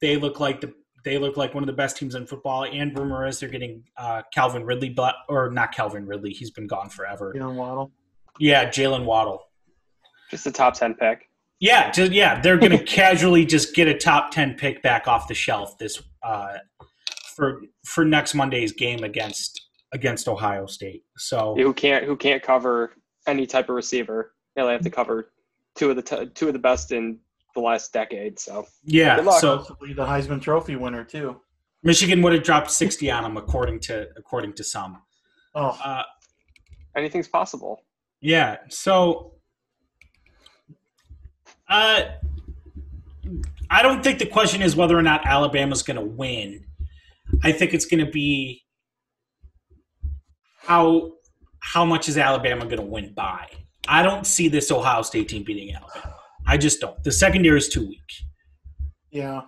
they 0.00 0.16
look 0.16 0.40
like 0.40 0.60
the 0.60 0.72
they 1.04 1.18
look 1.18 1.36
like 1.36 1.54
one 1.54 1.62
of 1.62 1.66
the 1.66 1.72
best 1.72 1.96
teams 1.96 2.14
in 2.14 2.26
football. 2.26 2.64
And 2.64 2.96
rumor 2.96 3.26
is 3.26 3.40
they're 3.40 3.48
getting 3.48 3.82
uh, 3.96 4.22
Calvin 4.32 4.64
Ridley, 4.64 4.90
but 4.90 5.14
or 5.28 5.50
not 5.50 5.72
Calvin 5.72 6.06
Ridley. 6.06 6.30
He's 6.32 6.50
been 6.50 6.66
gone 6.66 6.88
forever. 6.88 7.34
Jaylen 7.36 7.56
Waddle. 7.56 7.90
Yeah, 8.38 8.68
Jaylen 8.68 9.04
Waddle. 9.04 9.42
Just 10.30 10.46
a 10.46 10.52
top 10.52 10.74
ten 10.74 10.94
pick. 10.94 11.28
Yeah, 11.60 11.90
just, 11.90 12.12
yeah, 12.12 12.40
they're 12.40 12.58
going 12.58 12.72
to 12.78 12.82
casually 12.84 13.46
just 13.46 13.74
get 13.74 13.88
a 13.88 13.96
top 13.96 14.30
ten 14.30 14.54
pick 14.54 14.82
back 14.82 15.08
off 15.08 15.28
the 15.28 15.34
shelf 15.34 15.78
this 15.78 16.02
uh, 16.22 16.58
for 17.34 17.62
for 17.84 18.04
next 18.04 18.34
Monday's 18.34 18.72
game 18.72 19.04
against 19.04 19.61
against 19.92 20.28
Ohio 20.28 20.66
State. 20.66 21.04
So 21.16 21.54
Who 21.56 21.72
can't 21.74 22.04
who 22.04 22.16
can't 22.16 22.42
cover 22.42 22.92
any 23.26 23.46
type 23.46 23.68
of 23.68 23.74
receiver? 23.76 24.32
They 24.54 24.62
only 24.62 24.74
have 24.74 24.82
to 24.82 24.90
cover 24.90 25.30
two 25.76 25.90
of 25.90 25.96
the 25.96 26.02
t- 26.02 26.26
two 26.34 26.48
of 26.48 26.52
the 26.52 26.58
best 26.58 26.92
in 26.92 27.18
the 27.54 27.60
last 27.60 27.92
decade. 27.92 28.38
So 28.38 28.66
yeah, 28.84 29.16
so 29.38 29.58
Possibly 29.58 29.92
the 29.92 30.04
Heisman 30.04 30.40
Trophy 30.40 30.76
winner 30.76 31.04
too. 31.04 31.40
Michigan 31.82 32.22
would 32.22 32.32
have 32.32 32.42
dropped 32.42 32.70
sixty 32.70 33.10
on 33.10 33.22
them 33.22 33.36
according 33.36 33.80
to 33.80 34.08
according 34.16 34.54
to 34.54 34.64
some. 34.64 35.02
Oh, 35.54 35.78
Uh, 35.84 36.02
anything's 36.96 37.28
possible. 37.28 37.82
Yeah. 38.20 38.58
So, 38.70 39.34
uh, 41.68 42.02
I 43.68 43.82
don't 43.82 44.02
think 44.02 44.18
the 44.18 44.26
question 44.26 44.62
is 44.62 44.76
whether 44.76 44.96
or 44.96 45.02
not 45.02 45.26
Alabama's 45.26 45.82
going 45.82 45.96
to 45.98 46.04
win. 46.06 46.64
I 47.42 47.52
think 47.52 47.74
it's 47.74 47.84
going 47.86 48.04
to 48.04 48.10
be 48.10 48.61
how 50.62 51.12
how 51.60 51.84
much 51.84 52.08
is 52.08 52.18
Alabama 52.18 52.64
going 52.64 52.76
to 52.76 52.82
win 52.82 53.12
by. 53.14 53.46
I 53.88 54.02
don't 54.02 54.26
see 54.26 54.48
this 54.48 54.70
Ohio 54.70 55.02
State 55.02 55.28
team 55.28 55.44
beating 55.44 55.74
Alabama. 55.74 56.16
I 56.46 56.56
just 56.56 56.80
don't. 56.80 57.02
The 57.04 57.12
secondary 57.12 57.58
is 57.58 57.68
too 57.68 57.86
weak. 57.86 58.00
yeah. 59.10 59.42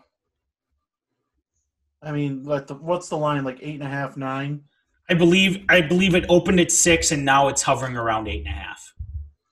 I 2.02 2.12
mean, 2.12 2.44
like 2.44 2.66
the, 2.66 2.74
what's 2.74 3.08
the 3.08 3.16
line? 3.16 3.44
Like 3.44 3.60
eight 3.62 3.76
and 3.76 3.82
a 3.82 3.88
half, 3.88 4.16
nine. 4.16 4.62
I 5.08 5.14
believe 5.14 5.64
I 5.68 5.80
believe 5.80 6.14
it 6.14 6.26
opened 6.28 6.60
at 6.60 6.70
six 6.70 7.12
and 7.12 7.24
now 7.24 7.48
it's 7.48 7.62
hovering 7.62 7.96
around 7.96 8.28
eight 8.28 8.46
and 8.46 8.48
a 8.48 8.58
half. 8.58 8.92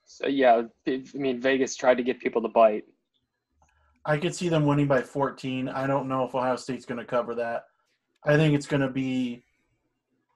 So 0.05 0.27
yeah, 0.27 0.63
I 0.87 1.03
mean 1.15 1.41
Vegas 1.41 1.77
tried 1.77 1.97
to 1.97 2.03
get 2.03 2.21
people 2.21 2.43
to 2.43 2.49
bite. 2.49 2.85
I 4.05 4.19
could 4.19 4.35
see 4.35 4.49
them 4.49 4.67
winning 4.67 4.89
by 4.89 5.01
14. 5.01 5.69
I 5.69 5.87
don't 5.87 6.09
know 6.09 6.25
if 6.25 6.35
Ohio 6.35 6.57
State's 6.57 6.85
going 6.85 6.99
to 6.99 7.05
cover 7.05 7.35
that. 7.37 7.65
I 8.25 8.37
think 8.37 8.55
it's 8.55 8.67
going 8.67 8.83
to 8.83 8.91
be. 8.91 9.45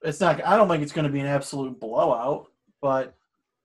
It's 0.06 0.20
not. 0.20 0.44
I 0.46 0.56
don't 0.56 0.68
think 0.68 0.84
it's 0.84 0.92
going 0.92 1.06
to 1.06 1.12
be 1.12 1.18
an 1.18 1.26
absolute 1.26 1.80
blowout, 1.80 2.46
but 2.80 3.16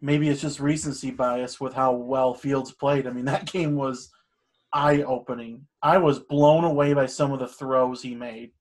maybe 0.02 0.28
it's 0.28 0.42
just 0.42 0.60
recency 0.60 1.12
bias 1.12 1.62
with 1.62 1.74
how 1.74 1.94
well 1.94 2.34
Fields 2.34 2.72
played. 2.72 3.06
I 3.06 3.12
mean, 3.12 3.26
that 3.32 3.52
game 3.52 3.76
was 3.76 4.12
eye-opening. 4.74 5.68
I 5.84 6.00
was 6.00 6.20
blown 6.20 6.64
away 6.64 6.94
by 6.94 7.06
some 7.06 7.32
of 7.32 7.40
the 7.40 7.48
throws 7.48 8.02
he 8.02 8.16
made. 8.16 8.52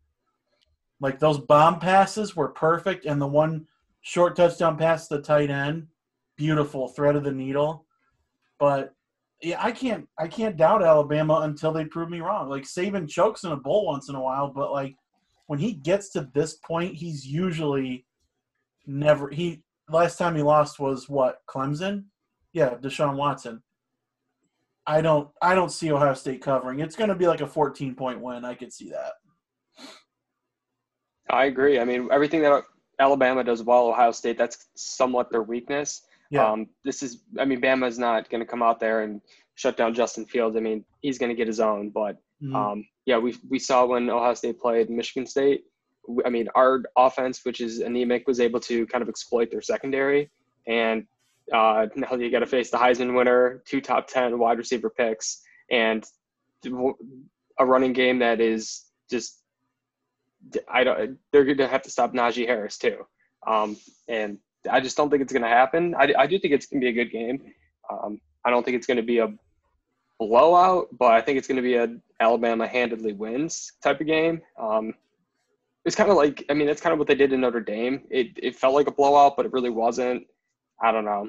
Like 1.01 1.19
those 1.19 1.39
bomb 1.39 1.81
passes 1.81 2.37
were 2.37 2.49
perfect, 2.49 3.07
and 3.07 3.21
the 3.21 3.27
one 3.27 3.67
short 4.03 4.37
touchdown 4.37 4.77
pass 4.77 5.09
to 5.09 5.17
the 5.17 5.23
tight 5.23 5.51
end, 5.51 5.87
beautiful 6.37 6.89
thread 6.89 7.17
of 7.17 7.25
the 7.25 7.33
needle. 7.33 7.87
But 8.59 8.95
yeah, 9.41 9.63
I 9.65 9.73
can't 9.73 10.07
I 10.19 10.29
can't 10.29 10.59
doubt 10.59 10.83
Alabama 10.83 11.41
until 11.45 11.73
they 11.73 11.87
prove 11.87 12.11
me 12.11 12.21
wrong. 12.21 12.51
Like 12.51 12.65
Saban 12.65 13.09
chokes 13.09 13.45
in 13.45 13.53
a 13.53 13.57
bowl 13.57 13.87
once 13.87 14.11
in 14.11 14.15
a 14.15 14.21
while, 14.21 14.49
but 14.49 14.71
like 14.71 14.97
when 15.51 15.59
he 15.59 15.73
gets 15.73 16.11
to 16.11 16.31
this 16.33 16.55
point, 16.65 16.95
he's 16.95 17.27
usually 17.27 18.07
never 18.87 19.29
he 19.31 19.65
last 19.89 20.17
time 20.17 20.37
he 20.37 20.43
lost 20.43 20.79
was 20.79 21.09
what, 21.09 21.39
Clemson? 21.49 22.05
Yeah, 22.53 22.77
Deshaun 22.81 23.17
Watson. 23.17 23.61
I 24.87 25.01
don't 25.01 25.29
I 25.43 25.57
don't 25.57 25.73
see 25.73 25.91
Ohio 25.91 26.15
State 26.15 26.41
covering. 26.41 26.79
It's 26.79 26.95
gonna 26.95 27.17
be 27.17 27.27
like 27.27 27.41
a 27.41 27.49
fourteen 27.49 27.97
point 27.97 28.21
win. 28.21 28.45
I 28.45 28.55
could 28.55 28.73
see 28.73 28.91
that. 28.91 29.15
I 31.29 31.47
agree. 31.47 31.81
I 31.81 31.85
mean 31.85 32.09
everything 32.13 32.43
that 32.43 32.63
Alabama 33.01 33.43
does 33.43 33.65
well, 33.65 33.89
Ohio 33.89 34.13
State 34.13 34.39
that's 34.39 34.69
somewhat 34.77 35.33
their 35.33 35.43
weakness. 35.43 36.03
Yeah. 36.31 36.49
Um, 36.49 36.69
this 36.85 37.03
is 37.03 37.25
I 37.41 37.45
mean 37.45 37.61
Bama's 37.61 37.99
not 37.99 38.31
going 38.31 38.41
to 38.41 38.47
come 38.47 38.63
out 38.63 38.79
there 38.79 39.01
and 39.01 39.21
shut 39.57 39.77
down 39.77 39.95
Justin 39.95 40.27
Fields. 40.27 40.57
I 40.57 40.61
mean 40.61 40.85
he's 41.01 41.19
going 41.19 41.31
to 41.31 41.35
get 41.35 41.49
his 41.49 41.59
own, 41.59 41.91
but 41.91 42.19
Mhm. 42.43 42.55
Um, 42.55 42.87
yeah, 43.11 43.19
we 43.19 43.37
we 43.49 43.59
saw 43.59 43.85
when 43.85 44.09
Ohio 44.09 44.35
State 44.35 44.59
played 44.61 44.89
Michigan 44.89 45.27
State 45.27 45.65
I 46.25 46.31
mean, 46.31 46.49
our 46.55 46.83
offense, 46.97 47.45
which 47.45 47.61
is 47.61 47.81
anemic, 47.81 48.27
was 48.27 48.41
able 48.41 48.61
to 48.61 48.87
kind 48.87 49.03
of 49.03 49.09
exploit 49.09 49.51
their 49.51 49.63
secondary. 49.63 50.31
And 50.67 51.07
uh, 51.53 51.87
now 51.97 52.15
you 52.15 52.31
got 52.31 52.41
to 52.41 52.47
face 52.47 52.71
the 52.71 52.79
Heisman 52.79 53.17
winner, 53.17 53.63
two 53.67 53.81
top 53.81 54.09
10 54.09 54.39
wide 54.39 54.59
receiver 54.59 54.91
picks, 54.91 55.43
and 55.71 56.05
a 57.59 57.67
running 57.67 57.93
game 57.93 58.19
that 58.21 58.41
is 58.41 58.85
just, 59.11 59.43
I 60.69 60.85
don't, 60.85 61.19
they're 61.33 61.45
going 61.45 61.59
to 61.59 61.69
have 61.69 61.83
to 61.83 61.91
stop 61.91 62.13
Najee 62.13 62.47
Harris 62.47 62.79
too. 62.79 63.07
Um, 63.47 63.77
and 64.09 64.39
I 64.71 64.81
just 64.81 64.97
don't 64.97 65.11
think 65.11 65.23
it's 65.23 65.33
going 65.33 65.43
to 65.43 65.49
happen. 65.49 65.95
I, 65.95 66.13
I 66.19 66.27
do 66.27 66.39
think 66.39 66.55
it's 66.55 66.67
going 66.67 66.81
to 66.81 66.85
be 66.85 67.01
a 67.01 67.05
good 67.05 67.13
game. 67.13 67.43
Um, 67.91 68.21
I 68.45 68.51
don't 68.51 68.65
think 68.65 68.77
it's 68.77 68.87
going 68.87 68.97
to 68.99 69.03
be 69.03 69.19
a 69.19 69.29
blowout, 70.21 70.89
but 70.99 71.13
I 71.13 71.21
think 71.21 71.39
it's 71.39 71.49
going 71.49 71.57
to 71.57 71.63
be 71.63 71.75
a 71.75 71.97
Alabama 72.21 72.69
handedly 72.69 73.15
wins 73.15 73.73
type 73.83 74.01
of 74.01 74.07
game. 74.07 74.43
Um, 74.59 74.93
it's 75.87 75.97
kind 75.97 76.11
of 76.11 76.17
like 76.17 76.45
I 76.51 76.55
mean 76.55 76.67
that's 76.67 76.81
kind 76.81 76.93
of 76.93 76.99
what 76.99 77.09
they 77.09 77.15
did 77.15 77.33
in 77.33 77.41
Notre 77.41 77.61
Dame. 77.61 78.03
It 78.11 78.29
it 78.37 78.55
felt 78.55 78.75
like 78.75 78.87
a 78.87 78.93
blowout, 78.93 79.37
but 79.37 79.47
it 79.47 79.53
really 79.53 79.71
wasn't. 79.71 80.25
I 80.83 80.93
don't 80.93 81.07
know. 81.07 81.29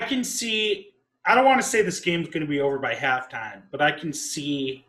I 0.00 0.06
can 0.06 0.24
see. 0.24 0.90
I 1.26 1.34
don't 1.34 1.44
want 1.44 1.60
to 1.60 1.66
say 1.66 1.82
this 1.82 2.00
game's 2.00 2.28
going 2.28 2.42
to 2.42 2.48
be 2.48 2.60
over 2.60 2.78
by 2.78 2.94
halftime, 2.94 3.62
but 3.70 3.82
I 3.82 3.92
can 3.92 4.12
see. 4.12 4.84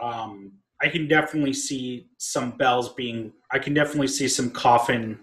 Um, 0.00 0.52
I 0.82 0.88
can 0.88 1.08
definitely 1.08 1.54
see 1.54 2.08
some 2.18 2.50
bells 2.50 2.92
being. 2.92 3.32
I 3.50 3.58
can 3.58 3.72
definitely 3.72 4.08
see 4.08 4.28
some 4.28 4.50
coffin. 4.50 5.18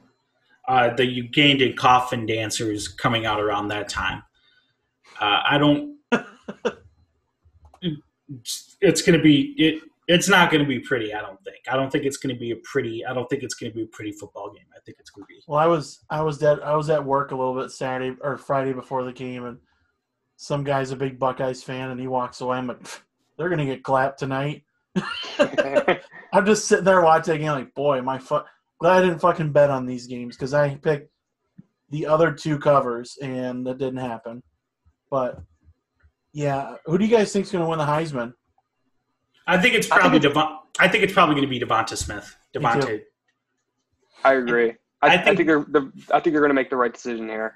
Uh, 0.67 0.95
the 0.95 1.03
Ugandan 1.03 1.75
coffin 1.75 2.25
dancers 2.25 2.87
coming 2.87 3.25
out 3.25 3.39
around 3.39 3.67
that 3.67 3.89
time. 3.89 4.23
Uh, 5.21 5.41
I 5.49 5.57
don't. 5.57 5.97
it's 8.81 9.01
going 9.01 9.17
to 9.17 9.23
be 9.23 9.53
it. 9.57 9.83
It's 10.07 10.27
not 10.27 10.51
going 10.51 10.63
to 10.63 10.67
be 10.67 10.79
pretty. 10.79 11.13
I 11.13 11.21
don't 11.21 11.41
think. 11.43 11.57
I 11.69 11.75
don't 11.75 11.91
think 11.91 12.05
it's 12.05 12.17
going 12.17 12.35
to 12.35 12.39
be 12.39 12.51
a 12.51 12.55
pretty. 12.63 13.05
I 13.05 13.13
don't 13.13 13.29
think 13.29 13.43
it's 13.43 13.53
going 13.53 13.71
to 13.71 13.75
be 13.75 13.83
a 13.83 13.87
pretty 13.87 14.11
football 14.11 14.51
game. 14.51 14.65
I 14.75 14.79
think 14.83 14.97
it's 14.99 15.11
going 15.11 15.23
to 15.25 15.27
be. 15.27 15.39
Well, 15.47 15.59
I 15.59 15.67
was 15.67 15.99
I 16.09 16.21
was 16.21 16.39
dead. 16.39 16.59
I 16.61 16.75
was 16.75 16.89
at 16.89 17.05
work 17.05 17.31
a 17.31 17.35
little 17.35 17.53
bit 17.55 17.71
Saturday 17.71 18.17
or 18.21 18.37
Friday 18.37 18.73
before 18.73 19.03
the 19.03 19.13
game, 19.13 19.45
and 19.45 19.59
some 20.37 20.63
guy's 20.63 20.89
a 20.91 20.95
big 20.95 21.19
Buckeyes 21.19 21.61
fan, 21.61 21.91
and 21.91 21.99
he 21.99 22.07
walks 22.07 22.41
away. 22.41 22.57
I'm 22.57 22.67
like, 22.67 22.79
they're 23.37 23.49
going 23.49 23.59
to 23.59 23.65
get 23.65 23.83
clapped 23.83 24.17
tonight. 24.17 24.63
I'm 25.37 26.45
just 26.45 26.67
sitting 26.67 26.83
there 26.83 27.01
watching 27.01 27.45
like, 27.45 27.73
boy, 27.75 28.01
my 28.01 28.17
foot. 28.17 28.45
Glad 28.79 28.97
I 28.97 29.01
didn't 29.05 29.19
fucking 29.19 29.51
bet 29.51 29.69
on 29.69 29.85
these 29.85 30.07
games 30.07 30.35
because 30.35 30.55
I 30.55 30.73
picked 30.75 31.11
the 31.91 32.07
other 32.07 32.31
two 32.31 32.57
covers, 32.57 33.19
and 33.21 33.67
that 33.67 33.77
didn't 33.77 33.97
happen. 33.97 34.41
But 35.11 35.43
yeah, 36.33 36.77
who 36.85 36.97
do 36.97 37.05
you 37.05 37.15
guys 37.15 37.31
think 37.31 37.45
is 37.45 37.51
going 37.51 37.63
to 37.63 37.69
win 37.69 37.77
the 37.77 37.85
Heisman? 37.85 38.33
I 39.45 39.57
think 39.61 39.75
it's 39.75 39.87
probably 39.87 40.07
I 40.07 40.11
think, 40.21 40.23
Devon, 40.23 40.57
I 40.79 40.87
think 40.87 41.03
it's 41.03 41.13
probably 41.13 41.35
going 41.35 41.47
to 41.47 41.49
be 41.49 41.59
DeVonta 41.59 41.97
Smith. 41.97 42.35
Devonta. 42.55 43.01
I 44.23 44.33
agree. 44.35 44.73
I, 45.01 45.07
I, 45.07 45.09
think, 45.17 45.27
I 45.27 45.35
think 45.35 45.47
you're 45.49 45.65
the, 45.65 45.91
I 46.13 46.19
think 46.19 46.33
you're 46.33 46.41
going 46.41 46.51
to 46.51 46.55
make 46.55 46.69
the 46.69 46.77
right 46.77 46.93
decision 46.93 47.27
here. 47.27 47.55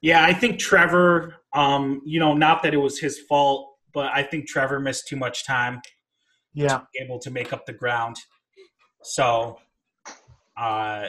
Yeah, 0.00 0.24
I 0.24 0.32
think 0.32 0.58
Trevor. 0.58 1.36
Um, 1.54 2.02
you 2.04 2.20
know, 2.20 2.34
not 2.34 2.62
that 2.62 2.74
it 2.74 2.78
was 2.78 2.98
his 2.98 3.18
fault, 3.20 3.76
but 3.92 4.12
I 4.12 4.22
think 4.22 4.46
Trevor 4.46 4.78
missed 4.80 5.08
too 5.08 5.16
much 5.16 5.46
time. 5.46 5.80
Yeah, 6.52 6.82
able 7.00 7.18
to 7.20 7.30
make 7.30 7.52
up 7.52 7.66
the 7.66 7.72
ground. 7.72 8.16
So, 9.02 9.58
uh, 10.56 11.08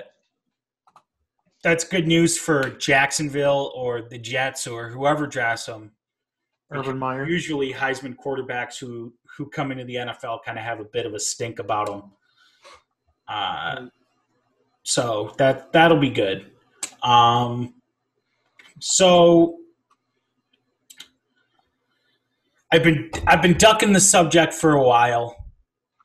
that's 1.65 1.83
good 1.83 2.05
news 2.05 2.37
for 2.37 2.69
Jacksonville 2.69 3.71
or 3.73 4.03
the 4.03 4.19
Jets 4.19 4.67
or 4.67 4.87
whoever 4.87 5.25
drafts 5.25 5.65
them. 5.65 5.93
Urban 6.71 6.95
Meyer. 6.95 7.27
Usually, 7.27 7.73
Heisman 7.73 8.15
quarterbacks 8.15 8.77
who 8.77 9.11
who 9.35 9.49
come 9.49 9.71
into 9.71 9.83
the 9.83 9.95
NFL 9.95 10.43
kind 10.45 10.59
of 10.59 10.63
have 10.63 10.79
a 10.79 10.83
bit 10.83 11.07
of 11.07 11.15
a 11.15 11.19
stink 11.19 11.57
about 11.57 11.87
them. 11.87 12.03
Uh, 13.27 13.87
so 14.83 15.33
that 15.39 15.73
that'll 15.73 15.99
be 15.99 16.11
good. 16.11 16.51
Um, 17.01 17.73
so 18.79 19.57
I've 22.71 22.83
been 22.83 23.09
I've 23.25 23.41
been 23.41 23.57
ducking 23.57 23.91
the 23.91 23.99
subject 23.99 24.53
for 24.53 24.73
a 24.73 24.83
while, 24.83 25.35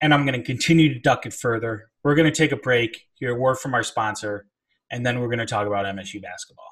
and 0.00 0.14
I'm 0.14 0.24
going 0.24 0.40
to 0.40 0.46
continue 0.46 0.94
to 0.94 1.00
duck 1.00 1.26
it 1.26 1.34
further. 1.34 1.90
We're 2.02 2.14
going 2.14 2.32
to 2.32 2.36
take 2.36 2.52
a 2.52 2.56
break. 2.56 3.08
Hear 3.16 3.36
a 3.36 3.38
word 3.38 3.58
from 3.58 3.74
our 3.74 3.82
sponsor, 3.82 4.46
and 4.90 5.04
then 5.04 5.20
we're 5.20 5.28
going 5.28 5.38
to 5.38 5.46
talk 5.46 5.66
about 5.66 5.86
MSU 5.86 6.20
basketball. 6.20 6.70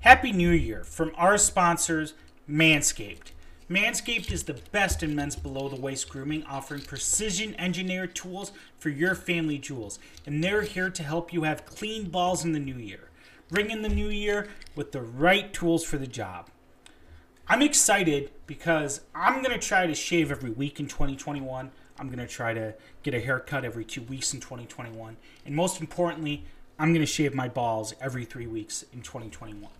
Happy 0.00 0.32
New 0.32 0.50
Year 0.50 0.84
from 0.84 1.12
our 1.16 1.38
sponsors, 1.38 2.14
Manscaped. 2.48 3.32
Manscaped 3.70 4.30
is 4.30 4.42
the 4.42 4.60
best 4.70 5.02
in 5.02 5.16
men's 5.16 5.34
below 5.34 5.70
the 5.70 5.80
waist 5.80 6.10
grooming, 6.10 6.44
offering 6.44 6.82
precision 6.82 7.58
engineered 7.58 8.14
tools 8.14 8.52
for 8.78 8.90
your 8.90 9.14
family 9.14 9.56
jewels. 9.56 9.98
And 10.26 10.44
they're 10.44 10.62
here 10.62 10.90
to 10.90 11.02
help 11.02 11.32
you 11.32 11.44
have 11.44 11.64
clean 11.64 12.10
balls 12.10 12.44
in 12.44 12.52
the 12.52 12.58
new 12.58 12.76
year. 12.76 13.08
Ring 13.50 13.70
in 13.70 13.80
the 13.80 13.88
new 13.88 14.08
year 14.08 14.48
with 14.76 14.92
the 14.92 15.00
right 15.00 15.52
tools 15.54 15.84
for 15.84 15.96
the 15.96 16.06
job. 16.06 16.50
I'm 17.48 17.62
excited 17.62 18.30
because 18.46 19.00
I'm 19.14 19.42
going 19.42 19.58
to 19.58 19.66
try 19.66 19.86
to 19.86 19.94
shave 19.94 20.30
every 20.30 20.50
week 20.50 20.80
in 20.80 20.86
2021. 20.86 21.70
I'm 21.98 22.08
going 22.08 22.18
to 22.18 22.26
try 22.26 22.54
to 22.54 22.74
get 23.02 23.14
a 23.14 23.20
haircut 23.20 23.64
every 23.64 23.84
two 23.84 24.02
weeks 24.02 24.34
in 24.34 24.40
2021. 24.40 25.16
And 25.46 25.54
most 25.54 25.80
importantly, 25.80 26.44
I'm 26.78 26.90
going 26.92 27.00
to 27.00 27.06
shave 27.06 27.34
my 27.34 27.48
balls 27.48 27.94
every 28.00 28.24
three 28.24 28.46
weeks 28.46 28.84
in 28.92 29.02
2021. 29.02 29.70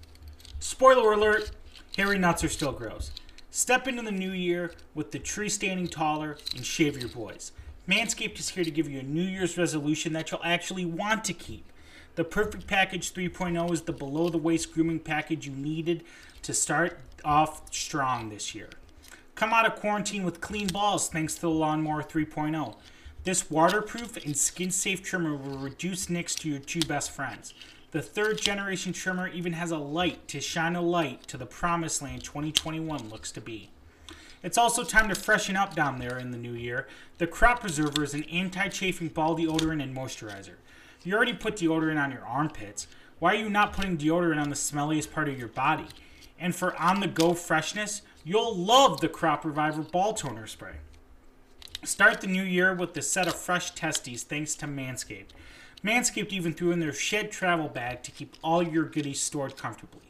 Spoiler 0.60 1.12
alert 1.12 1.50
hairy 1.96 2.18
nuts 2.18 2.44
are 2.44 2.48
still 2.48 2.72
gross. 2.72 3.10
Step 3.50 3.86
into 3.86 4.02
the 4.02 4.10
new 4.10 4.32
year 4.32 4.72
with 4.94 5.12
the 5.12 5.18
tree 5.18 5.48
standing 5.48 5.86
taller 5.86 6.36
and 6.56 6.64
shave 6.64 6.98
your 6.98 7.08
boys. 7.08 7.52
Manscaped 7.88 8.38
is 8.38 8.48
here 8.48 8.64
to 8.64 8.70
give 8.70 8.88
you 8.88 8.98
a 8.98 9.02
New 9.02 9.22
Year's 9.22 9.58
resolution 9.58 10.12
that 10.14 10.30
you'll 10.30 10.40
actually 10.42 10.84
want 10.84 11.24
to 11.24 11.32
keep. 11.32 11.70
The 12.14 12.24
Perfect 12.24 12.66
Package 12.66 13.12
3.0 13.12 13.72
is 13.72 13.82
the 13.82 13.92
below 13.92 14.28
the 14.28 14.38
waist 14.38 14.72
grooming 14.72 15.00
package 15.00 15.46
you 15.46 15.52
needed 15.52 16.04
to 16.42 16.54
start 16.54 16.98
off 17.24 17.72
strong 17.74 18.30
this 18.30 18.54
year. 18.54 18.70
Come 19.34 19.52
out 19.52 19.66
of 19.66 19.74
quarantine 19.74 20.22
with 20.22 20.40
clean 20.40 20.68
balls 20.68 21.08
thanks 21.08 21.34
to 21.34 21.40
the 21.42 21.50
Lawnmower 21.50 22.04
3.0. 22.04 22.76
This 23.24 23.50
waterproof 23.50 24.16
and 24.24 24.36
skin 24.36 24.70
safe 24.70 25.02
trimmer 25.02 25.34
will 25.34 25.58
reduce 25.58 26.08
nicks 26.08 26.36
to 26.36 26.48
your 26.48 26.60
two 26.60 26.82
best 26.82 27.10
friends. 27.10 27.52
The 27.90 28.00
third 28.00 28.40
generation 28.40 28.92
trimmer 28.92 29.26
even 29.26 29.54
has 29.54 29.72
a 29.72 29.78
light 29.78 30.28
to 30.28 30.40
shine 30.40 30.76
a 30.76 30.80
light 30.80 31.26
to 31.28 31.36
the 31.36 31.46
promised 31.46 32.00
land 32.00 32.22
2021 32.22 33.08
looks 33.08 33.32
to 33.32 33.40
be. 33.40 33.70
It's 34.44 34.58
also 34.58 34.84
time 34.84 35.08
to 35.08 35.16
freshen 35.16 35.56
up 35.56 35.74
down 35.74 35.98
there 35.98 36.18
in 36.18 36.30
the 36.30 36.38
new 36.38 36.52
year. 36.52 36.86
The 37.18 37.26
Crop 37.26 37.60
Preserver 37.60 38.04
is 38.04 38.14
an 38.14 38.24
anti 38.24 38.68
chafing 38.68 39.08
ball 39.08 39.36
deodorant 39.36 39.82
and 39.82 39.96
moisturizer. 39.96 40.56
You 41.02 41.14
already 41.16 41.32
put 41.32 41.56
deodorant 41.56 42.00
on 42.00 42.12
your 42.12 42.24
armpits. 42.24 42.86
Why 43.18 43.34
are 43.34 43.38
you 43.38 43.50
not 43.50 43.72
putting 43.72 43.98
deodorant 43.98 44.40
on 44.40 44.50
the 44.50 44.54
smelliest 44.54 45.12
part 45.12 45.28
of 45.28 45.38
your 45.38 45.48
body? 45.48 45.86
And 46.38 46.54
for 46.54 46.80
on 46.80 47.00
the 47.00 47.08
go 47.08 47.34
freshness, 47.34 48.02
you'll 48.24 48.56
love 48.56 49.00
the 49.00 49.08
Crop 49.08 49.44
Reviver 49.44 49.82
Ball 49.82 50.14
Toner 50.14 50.46
Spray. 50.46 50.76
Start 51.84 52.22
the 52.22 52.26
new 52.26 52.42
year 52.42 52.74
with 52.74 52.96
a 52.96 53.02
set 53.02 53.28
of 53.28 53.34
fresh 53.34 53.72
testes 53.72 54.22
thanks 54.22 54.54
to 54.56 54.66
Manscaped. 54.66 55.32
Manscaped 55.84 56.32
even 56.32 56.54
threw 56.54 56.72
in 56.72 56.80
their 56.80 56.94
shed 56.94 57.30
travel 57.30 57.68
bag 57.68 58.02
to 58.02 58.10
keep 58.10 58.34
all 58.42 58.62
your 58.62 58.84
goodies 58.84 59.20
stored 59.20 59.58
comfortably. 59.58 60.00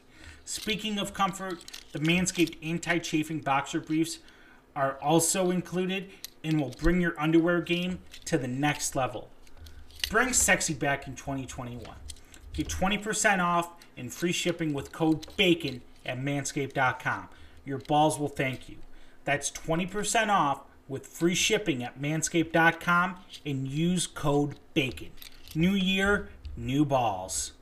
Speaking 0.45 0.99
of 0.99 1.13
comfort, 1.13 1.65
the 1.91 1.99
Manscaped 1.99 2.57
anti 2.63 2.99
chafing 2.99 3.41
boxer 3.41 3.81
briefs 3.81 4.21
are 4.77 4.99
also 5.03 5.51
included 5.51 6.11
and 6.45 6.61
will 6.61 6.75
bring 6.81 7.01
your 7.01 7.19
underwear 7.21 7.61
game 7.61 7.99
to 8.27 8.39
the 8.39 8.47
next 8.47 8.95
level. 8.95 9.31
Bring 10.11 10.33
sexy 10.33 10.75
back 10.75 11.09
in 11.09 11.17
2021. 11.17 11.83
Get 12.53 12.69
20% 12.69 13.43
off 13.43 13.71
and 13.97 14.13
free 14.13 14.33
shipping 14.33 14.73
with 14.75 14.93
code 14.93 15.27
BACON 15.37 15.81
at 16.07 16.21
manscaped.com. 16.21 17.29
Your 17.65 17.79
balls 17.79 18.19
will 18.19 18.29
thank 18.29 18.69
you. 18.69 18.77
That's 19.25 19.51
20% 19.51 20.29
off 20.29 20.63
with 20.89 21.07
free 21.07 21.35
shipping 21.35 21.83
at 21.83 22.01
manscaped.com 22.01 23.17
and 23.47 23.69
use 23.69 24.07
code 24.07 24.57
BACON. 24.75 25.11
New 25.55 25.73
year, 25.73 26.29
new 26.57 26.85
balls. 26.85 27.53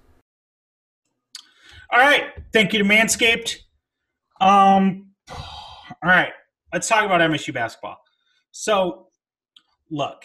All 1.90 2.00
right. 2.00 2.32
Thank 2.52 2.72
you 2.72 2.78
to 2.78 2.84
Manscaped. 2.84 3.58
Um, 4.40 5.10
all 5.30 5.96
right. 6.02 6.32
Let's 6.72 6.88
talk 6.88 7.04
about 7.04 7.20
MSU 7.20 7.52
basketball. 7.52 7.98
So, 8.50 9.08
look, 9.90 10.24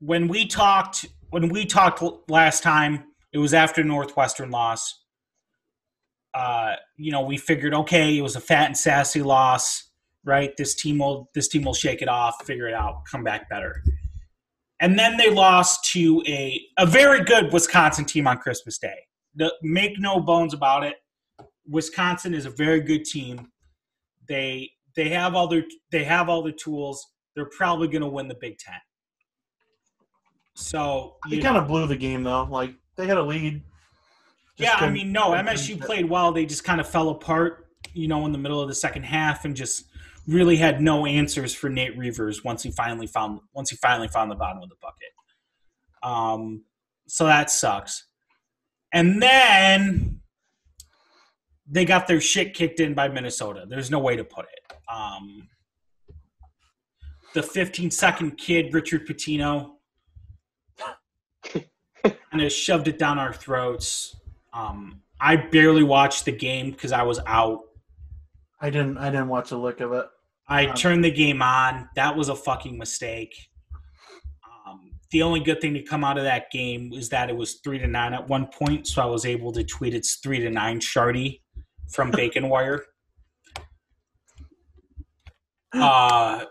when 0.00 0.28
we 0.28 0.46
talked 0.46 1.06
when 1.30 1.48
we 1.48 1.66
talked 1.66 2.02
last 2.30 2.62
time, 2.62 3.04
it 3.32 3.38
was 3.38 3.52
after 3.52 3.84
Northwestern 3.84 4.50
loss. 4.50 4.97
Uh, 6.38 6.76
you 6.96 7.10
know, 7.10 7.22
we 7.22 7.36
figured 7.36 7.74
okay, 7.74 8.16
it 8.16 8.22
was 8.22 8.36
a 8.36 8.40
fat 8.40 8.66
and 8.66 8.78
sassy 8.78 9.22
loss, 9.22 9.90
right? 10.24 10.56
This 10.56 10.76
team 10.76 10.98
will 10.98 11.28
this 11.34 11.48
team 11.48 11.62
will 11.64 11.74
shake 11.74 12.00
it 12.00 12.06
off, 12.08 12.46
figure 12.46 12.68
it 12.68 12.74
out, 12.74 13.02
come 13.10 13.24
back 13.24 13.50
better. 13.50 13.82
And 14.78 14.96
then 14.96 15.16
they 15.16 15.30
lost 15.30 15.84
to 15.92 16.22
a 16.28 16.62
a 16.78 16.86
very 16.86 17.24
good 17.24 17.52
Wisconsin 17.52 18.04
team 18.04 18.28
on 18.28 18.38
Christmas 18.38 18.78
Day. 18.78 18.94
The, 19.34 19.52
make 19.62 19.98
no 19.98 20.20
bones 20.20 20.54
about 20.54 20.84
it, 20.84 20.94
Wisconsin 21.68 22.34
is 22.34 22.46
a 22.46 22.50
very 22.50 22.82
good 22.82 23.04
team. 23.04 23.50
They 24.28 24.70
They 24.94 25.08
have 25.08 25.34
all 25.34 25.48
their 25.48 25.64
they 25.90 26.04
have 26.04 26.28
all 26.28 26.42
the 26.42 26.52
tools. 26.52 27.04
They're 27.34 27.50
probably 27.56 27.88
going 27.88 28.02
to 28.02 28.08
win 28.08 28.28
the 28.28 28.36
Big 28.40 28.58
Ten. 28.58 28.78
So 30.54 31.16
They 31.28 31.38
kind 31.40 31.56
of 31.56 31.66
blew 31.66 31.88
the 31.88 31.96
game 31.96 32.22
though. 32.22 32.44
Like 32.44 32.74
they 32.94 33.08
had 33.08 33.16
a 33.16 33.22
lead. 33.24 33.60
Just 34.58 34.80
yeah, 34.80 34.86
I 34.86 34.90
mean, 34.90 35.12
no, 35.12 35.30
MSU 35.30 35.80
played 35.80 36.08
well. 36.08 36.32
They 36.32 36.44
just 36.44 36.64
kind 36.64 36.80
of 36.80 36.88
fell 36.88 37.10
apart, 37.10 37.68
you 37.94 38.08
know, 38.08 38.26
in 38.26 38.32
the 38.32 38.38
middle 38.38 38.60
of 38.60 38.68
the 38.68 38.74
second 38.74 39.04
half, 39.04 39.44
and 39.44 39.54
just 39.54 39.84
really 40.26 40.56
had 40.56 40.82
no 40.82 41.06
answers 41.06 41.54
for 41.54 41.70
Nate 41.70 41.96
Reuvers 41.96 42.44
once 42.44 42.62
he 42.62 42.70
finally 42.70 43.06
found 43.06 43.40
once 43.54 43.70
he 43.70 43.76
finally 43.76 44.08
found 44.08 44.30
the 44.30 44.36
bottom 44.36 44.62
of 44.62 44.68
the 44.68 44.74
bucket. 44.82 45.08
Um, 46.02 46.64
so 47.06 47.26
that 47.26 47.50
sucks. 47.50 48.04
And 48.92 49.22
then 49.22 50.20
they 51.70 51.84
got 51.84 52.06
their 52.06 52.20
shit 52.20 52.54
kicked 52.54 52.80
in 52.80 52.94
by 52.94 53.08
Minnesota. 53.08 53.64
There's 53.68 53.90
no 53.90 53.98
way 53.98 54.16
to 54.16 54.24
put 54.24 54.46
it. 54.46 54.74
Um, 54.92 55.48
the 57.34 57.42
15 57.42 57.90
second 57.90 58.38
kid, 58.38 58.72
Richard 58.72 59.06
Pitino, 59.06 59.72
and 62.04 62.40
has 62.40 62.52
shoved 62.52 62.88
it 62.88 62.98
down 62.98 63.18
our 63.18 63.32
throats. 63.32 64.16
Um, 64.52 65.02
I 65.20 65.36
barely 65.36 65.82
watched 65.82 66.24
the 66.24 66.32
game 66.32 66.70
because 66.70 66.92
I 66.92 67.02
was 67.02 67.20
out. 67.26 67.60
I 68.60 68.70
didn't. 68.70 68.98
I 68.98 69.10
didn't 69.10 69.28
watch 69.28 69.50
a 69.52 69.56
lick 69.56 69.80
of 69.80 69.92
it. 69.92 70.06
I 70.48 70.66
Um, 70.66 70.74
turned 70.74 71.04
the 71.04 71.10
game 71.10 71.42
on. 71.42 71.88
That 71.96 72.16
was 72.16 72.28
a 72.28 72.34
fucking 72.36 72.78
mistake. 72.78 73.34
Um, 74.66 74.92
the 75.10 75.22
only 75.22 75.40
good 75.40 75.60
thing 75.60 75.74
to 75.74 75.82
come 75.82 76.02
out 76.04 76.16
of 76.18 76.24
that 76.24 76.50
game 76.50 76.92
is 76.92 77.08
that 77.10 77.28
it 77.28 77.36
was 77.36 77.54
three 77.62 77.78
to 77.78 77.86
nine 77.86 78.14
at 78.14 78.26
one 78.28 78.46
point, 78.46 78.86
so 78.86 79.02
I 79.02 79.06
was 79.06 79.26
able 79.26 79.52
to 79.52 79.62
tweet 79.64 79.94
it's 79.94 80.16
three 80.16 80.38
to 80.40 80.50
nine 80.50 80.80
Shardy 80.80 81.40
from 81.92 82.10
Bacon 82.12 82.48
Wire. 82.48 82.84
Uh, 85.74 86.44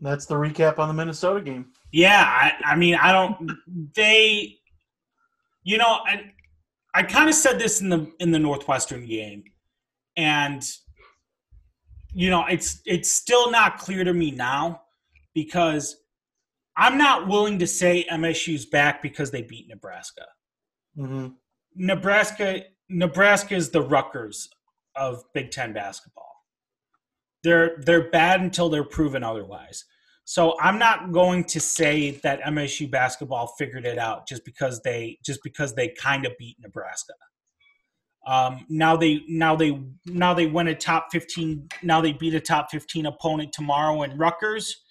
That's 0.00 0.26
the 0.26 0.34
recap 0.34 0.78
on 0.80 0.88
the 0.88 0.94
Minnesota 0.94 1.40
game. 1.40 1.66
yeah, 1.92 2.24
I, 2.26 2.72
I 2.72 2.76
mean, 2.76 2.96
I 2.96 3.12
don't. 3.12 3.52
They, 3.94 4.56
you 5.66 5.78
know, 5.78 5.98
I, 6.06 6.32
I 6.94 7.02
kind 7.02 7.28
of 7.28 7.34
said 7.34 7.58
this 7.58 7.80
in 7.80 7.88
the 7.88 8.10
in 8.20 8.30
the 8.30 8.38
Northwestern 8.38 9.04
game, 9.04 9.42
and 10.16 10.62
you 12.14 12.30
know, 12.30 12.46
it's 12.48 12.80
it's 12.86 13.10
still 13.10 13.50
not 13.50 13.76
clear 13.76 14.04
to 14.04 14.14
me 14.14 14.30
now 14.30 14.82
because 15.34 15.96
I'm 16.76 16.96
not 16.96 17.26
willing 17.26 17.58
to 17.58 17.66
say 17.66 18.06
MSU's 18.10 18.64
back 18.64 19.02
because 19.02 19.32
they 19.32 19.42
beat 19.42 19.66
Nebraska. 19.68 20.26
hmm 20.94 21.28
Nebraska 21.74 22.62
Nebraska 22.88 23.56
is 23.56 23.70
the 23.70 23.82
Rutgers 23.82 24.48
of 24.94 25.24
Big 25.34 25.50
Ten 25.50 25.72
basketball. 25.72 26.32
They're 27.42 27.76
they're 27.80 28.08
bad 28.08 28.40
until 28.40 28.68
they're 28.68 28.84
proven 28.84 29.24
otherwise. 29.24 29.84
So 30.28 30.56
I'm 30.60 30.76
not 30.76 31.12
going 31.12 31.44
to 31.44 31.60
say 31.60 32.10
that 32.24 32.40
MSU 32.42 32.90
basketball 32.90 33.54
figured 33.56 33.86
it 33.86 33.96
out 33.96 34.26
just 34.26 34.44
because 34.44 34.82
they 34.82 35.18
just 35.24 35.40
because 35.44 35.72
they 35.76 35.90
kind 35.90 36.26
of 36.26 36.32
beat 36.36 36.56
Nebraska. 36.60 37.12
Um, 38.26 38.66
now 38.68 38.96
they 38.96 39.22
now 39.28 39.54
they 39.54 39.80
now 40.04 40.34
they 40.34 40.46
win 40.46 40.66
a 40.66 40.74
top 40.74 41.06
15 41.12 41.68
now 41.84 42.00
they 42.00 42.12
beat 42.12 42.34
a 42.34 42.40
top 42.40 42.72
15 42.72 43.06
opponent 43.06 43.52
tomorrow 43.52 44.02
in 44.02 44.18
Rutgers 44.18 44.84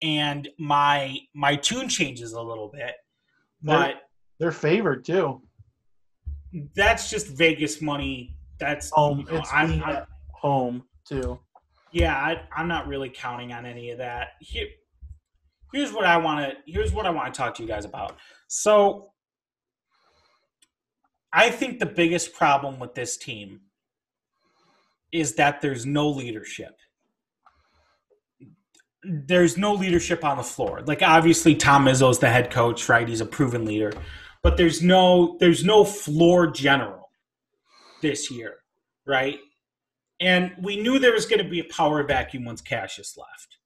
and 0.00 0.48
my 0.60 1.16
my 1.34 1.56
tune 1.56 1.88
changes 1.88 2.34
a 2.34 2.40
little 2.40 2.68
bit 2.68 2.94
They're, 3.62 3.76
but 3.76 3.94
they're 4.38 4.52
favored 4.52 5.04
too. 5.04 5.42
that's 6.76 7.10
just 7.10 7.26
Vegas 7.36 7.82
money. 7.82 8.36
That's 8.60 8.90
Home. 8.90 9.18
you 9.18 9.24
know, 9.24 9.38
it's 9.40 9.52
I'm, 9.52 9.82
I'm- 9.82 10.06
home 10.30 10.84
too. 11.04 11.40
Yeah, 11.92 12.16
I, 12.16 12.40
I'm 12.54 12.68
not 12.68 12.86
really 12.86 13.10
counting 13.10 13.52
on 13.52 13.66
any 13.66 13.90
of 13.90 13.98
that. 13.98 14.28
Here, 14.40 14.66
here's 15.72 15.92
what 15.92 16.04
I 16.04 16.16
want 16.16 16.50
to. 16.50 16.56
Here's 16.70 16.92
what 16.92 17.06
I 17.06 17.10
want 17.10 17.32
to 17.32 17.38
talk 17.38 17.54
to 17.56 17.62
you 17.62 17.68
guys 17.68 17.84
about. 17.84 18.16
So, 18.48 19.10
I 21.32 21.50
think 21.50 21.78
the 21.78 21.86
biggest 21.86 22.32
problem 22.32 22.78
with 22.78 22.94
this 22.94 23.16
team 23.16 23.60
is 25.12 25.34
that 25.36 25.60
there's 25.60 25.86
no 25.86 26.08
leadership. 26.08 26.76
There's 29.02 29.56
no 29.56 29.74
leadership 29.74 30.24
on 30.24 30.36
the 30.36 30.42
floor. 30.42 30.82
Like 30.86 31.02
obviously 31.02 31.54
Tom 31.54 31.86
Izzo's 31.86 32.18
the 32.18 32.28
head 32.28 32.50
coach, 32.50 32.88
right? 32.88 33.08
He's 33.08 33.20
a 33.20 33.26
proven 33.26 33.64
leader, 33.64 33.92
but 34.42 34.56
there's 34.56 34.82
no 34.82 35.36
there's 35.38 35.64
no 35.64 35.84
floor 35.84 36.50
general 36.50 37.10
this 38.02 38.30
year, 38.30 38.56
right? 39.06 39.38
And 40.20 40.52
we 40.60 40.80
knew 40.80 40.98
there 40.98 41.12
was 41.12 41.26
going 41.26 41.42
to 41.42 41.48
be 41.48 41.60
a 41.60 41.64
power 41.64 42.02
vacuum 42.02 42.44
once 42.44 42.60
Cassius 42.60 43.16
left. 43.16 43.58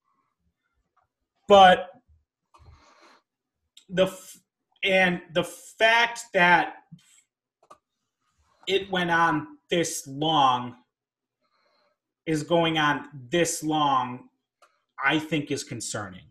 But 1.49 1.89
the 3.89 4.07
f- 4.07 4.39
and 4.85 5.21
the 5.33 5.45
fact 5.45 6.25
that 6.35 6.75
it 8.67 8.91
went 8.91 9.11
on 9.11 9.59
this 9.71 10.07
long 10.07 10.77
is 12.27 12.43
going 12.43 12.79
on 12.79 13.09
this 13.31 13.63
long 13.63 14.29
I 15.03 15.19
think 15.19 15.51
is 15.51 15.65
concerning. 15.65 16.23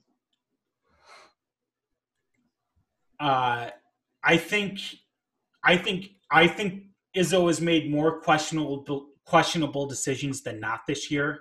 Uh, 3.19 3.69
I 4.23 4.37
think, 4.37 4.79
I 5.63 5.77
think, 5.77 6.11
I 6.31 6.47
think 6.47 6.85
Izzo 7.15 7.47
has 7.47 7.59
made 7.59 7.91
more 7.91 8.21
questionable 8.21 8.83
questionable 9.31 9.85
decisions 9.85 10.41
than 10.41 10.59
not 10.59 10.81
this 10.85 11.09
year. 11.09 11.39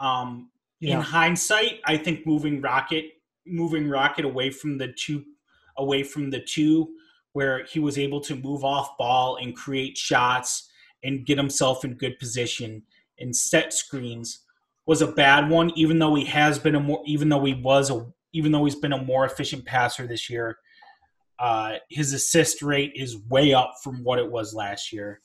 Um, 0.00 0.50
In 0.96 1.00
hindsight, 1.00 1.80
I 1.84 1.96
think 1.96 2.26
moving 2.26 2.60
Rocket, 2.60 3.04
moving 3.46 3.88
Rocket 3.88 4.24
away 4.24 4.50
from 4.50 4.76
the 4.76 4.88
two, 4.92 5.24
away 5.78 6.02
from 6.02 6.30
the 6.30 6.40
two, 6.40 6.88
where 7.32 7.64
he 7.72 7.78
was 7.78 7.96
able 7.96 8.20
to 8.22 8.34
move 8.34 8.64
off 8.64 8.98
ball 8.98 9.36
and 9.40 9.54
create 9.54 9.96
shots 9.96 10.68
and 11.04 11.24
get 11.24 11.38
himself 11.38 11.84
in 11.84 11.94
good 11.94 12.18
position 12.18 12.82
and 13.20 13.34
set 13.36 13.72
screens 13.72 14.40
was 14.84 15.00
a 15.00 15.12
bad 15.24 15.48
one. 15.48 15.70
Even 15.76 16.00
though 16.00 16.16
he 16.16 16.24
has 16.24 16.58
been 16.58 16.74
a 16.74 16.80
more, 16.80 17.02
even 17.06 17.28
though 17.28 17.44
he 17.44 17.54
was 17.54 17.88
a, 17.90 18.04
even 18.32 18.50
though 18.50 18.64
he's 18.64 18.82
been 18.84 18.92
a 18.92 19.04
more 19.04 19.24
efficient 19.24 19.64
passer 19.64 20.08
this 20.08 20.28
year, 20.28 20.58
uh, 21.38 21.74
his 21.88 22.12
assist 22.12 22.62
rate 22.62 22.92
is 22.96 23.16
way 23.28 23.54
up 23.54 23.74
from 23.84 24.02
what 24.02 24.18
it 24.18 24.28
was 24.28 24.54
last 24.54 24.92
year. 24.92 25.20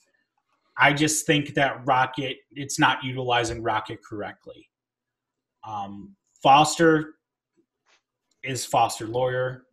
I 0.80 0.92
just 0.94 1.26
think 1.26 1.54
that 1.54 1.86
Rocket, 1.86 2.38
it's 2.52 2.78
not 2.78 3.04
utilizing 3.04 3.62
Rocket 3.62 3.98
correctly. 4.02 4.68
Um, 5.66 6.16
Foster 6.42 7.14
is 8.42 8.64
Foster 8.64 9.06
Loyer. 9.06 9.64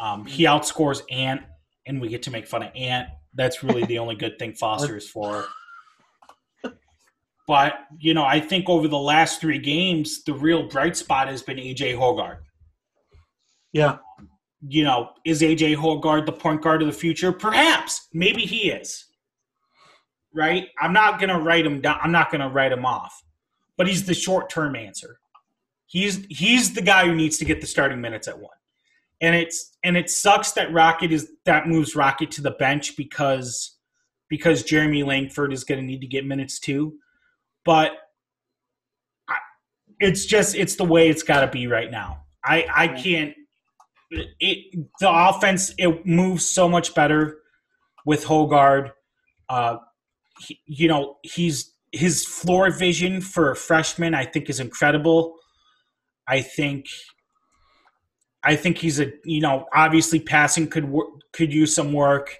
Um, 0.00 0.26
he 0.26 0.44
outscores 0.44 1.02
Ant, 1.10 1.42
and 1.86 2.00
we 2.00 2.08
get 2.08 2.22
to 2.24 2.32
make 2.32 2.46
fun 2.46 2.64
of 2.64 2.72
Ant. 2.74 3.08
That's 3.34 3.62
really 3.62 3.84
the 3.84 3.98
only 3.98 4.16
good 4.16 4.38
thing 4.38 4.54
Foster 4.54 4.96
is 4.96 5.08
for. 5.08 5.46
But 7.46 7.74
you 7.98 8.14
know, 8.14 8.24
I 8.24 8.38
think 8.38 8.68
over 8.68 8.86
the 8.86 8.96
last 8.96 9.40
three 9.40 9.58
games, 9.58 10.22
the 10.22 10.32
real 10.32 10.68
bright 10.68 10.96
spot 10.96 11.26
has 11.26 11.42
been 11.42 11.56
AJ 11.56 11.96
Hoggard. 11.96 12.36
Yeah. 13.72 13.96
You 14.68 14.84
know, 14.84 15.10
is 15.24 15.42
AJ 15.42 15.74
Hoggard 15.74 16.26
the 16.26 16.32
point 16.32 16.62
guard 16.62 16.80
of 16.80 16.86
the 16.86 16.94
future? 16.94 17.32
Perhaps. 17.32 18.06
Maybe 18.12 18.42
he 18.42 18.70
is. 18.70 19.04
Right? 20.34 20.68
I'm 20.80 20.92
not 20.92 21.20
gonna 21.20 21.40
write 21.40 21.66
him 21.66 21.80
down. 21.80 21.98
I'm 22.02 22.12
not 22.12 22.30
gonna 22.30 22.48
write 22.48 22.72
him 22.72 22.86
off. 22.86 23.22
But 23.76 23.86
he's 23.86 24.04
the 24.04 24.14
short 24.14 24.50
term 24.50 24.76
answer. 24.76 25.18
He's 25.86 26.24
he's 26.28 26.72
the 26.74 26.82
guy 26.82 27.06
who 27.06 27.14
needs 27.14 27.38
to 27.38 27.44
get 27.44 27.60
the 27.60 27.66
starting 27.66 28.00
minutes 28.00 28.28
at 28.28 28.38
one. 28.38 28.50
And 29.20 29.34
it's 29.34 29.76
and 29.82 29.96
it 29.96 30.08
sucks 30.08 30.52
that 30.52 30.72
Rocket 30.72 31.10
is 31.12 31.32
that 31.46 31.66
moves 31.66 31.96
Rocket 31.96 32.30
to 32.32 32.42
the 32.42 32.52
bench 32.52 32.96
because 32.96 33.76
because 34.28 34.62
Jeremy 34.62 35.02
Langford 35.02 35.52
is 35.52 35.64
gonna 35.64 35.82
need 35.82 36.00
to 36.00 36.06
get 36.06 36.24
minutes 36.24 36.60
too. 36.60 36.94
But 37.64 37.92
I, 39.28 39.36
it's 39.98 40.26
just 40.26 40.54
it's 40.54 40.76
the 40.76 40.84
way 40.84 41.08
it's 41.08 41.22
got 41.22 41.40
to 41.40 41.48
be 41.48 41.66
right 41.66 41.90
now. 41.90 42.24
I 42.44 42.66
I 42.74 42.88
can't. 42.88 43.34
It 44.10 44.76
the 45.00 45.10
offense 45.10 45.74
it 45.78 46.06
moves 46.06 46.48
so 46.48 46.68
much 46.68 46.94
better 46.94 47.38
with 48.04 48.24
Hoggard. 48.24 48.92
Uh, 49.48 49.78
he, 50.40 50.60
you 50.66 50.88
know 50.88 51.16
he's 51.22 51.74
his 51.92 52.24
floor 52.24 52.70
vision 52.70 53.20
for 53.20 53.50
a 53.50 53.56
freshman 53.56 54.14
I 54.14 54.24
think 54.24 54.48
is 54.50 54.60
incredible. 54.60 55.36
I 56.26 56.42
think. 56.42 56.86
I 58.42 58.56
think 58.56 58.78
he's 58.78 59.00
a 59.00 59.12
you 59.24 59.40
know 59.40 59.66
obviously 59.74 60.20
passing 60.20 60.68
could 60.68 60.86
wor- 60.86 61.12
could 61.32 61.52
use 61.52 61.74
some 61.74 61.92
work. 61.92 62.36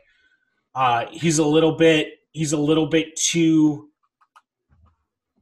Uh, 0.74 1.06
he's 1.10 1.38
a 1.38 1.44
little 1.44 1.72
bit 1.72 2.08
he's 2.32 2.52
a 2.52 2.58
little 2.58 2.86
bit 2.86 3.16
too 3.16 3.90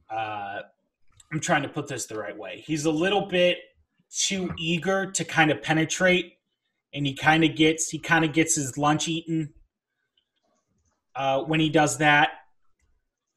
uh, 0.09 0.61
I'm 1.31 1.39
trying 1.39 1.61
to 1.63 1.69
put 1.69 1.87
this 1.87 2.07
the 2.07 2.17
right 2.17 2.37
way. 2.37 2.63
He's 2.65 2.85
a 2.85 2.91
little 2.91 3.27
bit 3.27 3.57
too 4.09 4.51
eager 4.57 5.11
to 5.11 5.23
kind 5.23 5.51
of 5.51 5.61
penetrate, 5.61 6.33
and 6.93 7.05
he 7.05 7.13
kind 7.13 7.43
of 7.43 7.55
gets 7.55 7.89
he 7.89 7.99
kind 7.99 8.25
of 8.25 8.33
gets 8.33 8.55
his 8.55 8.77
lunch 8.77 9.07
eaten 9.07 9.53
uh, 11.15 11.41
when 11.43 11.59
he 11.59 11.69
does 11.69 11.99
that. 11.99 12.31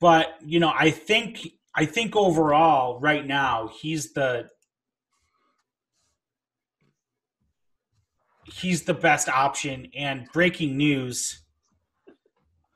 But 0.03 0.35
you 0.45 0.59
know, 0.59 0.73
I 0.77 0.91
think 0.91 1.47
I 1.77 1.87
think 1.87 2.17
overall, 2.17 2.99
right 2.99 3.25
now, 3.25 3.69
he's 3.69 4.13
the 4.13 4.49
he's 8.45 8.83
the 8.83 8.95
best 8.95 9.29
option. 9.29 9.87
And 9.97 10.27
breaking 10.33 10.77
news: 10.77 11.45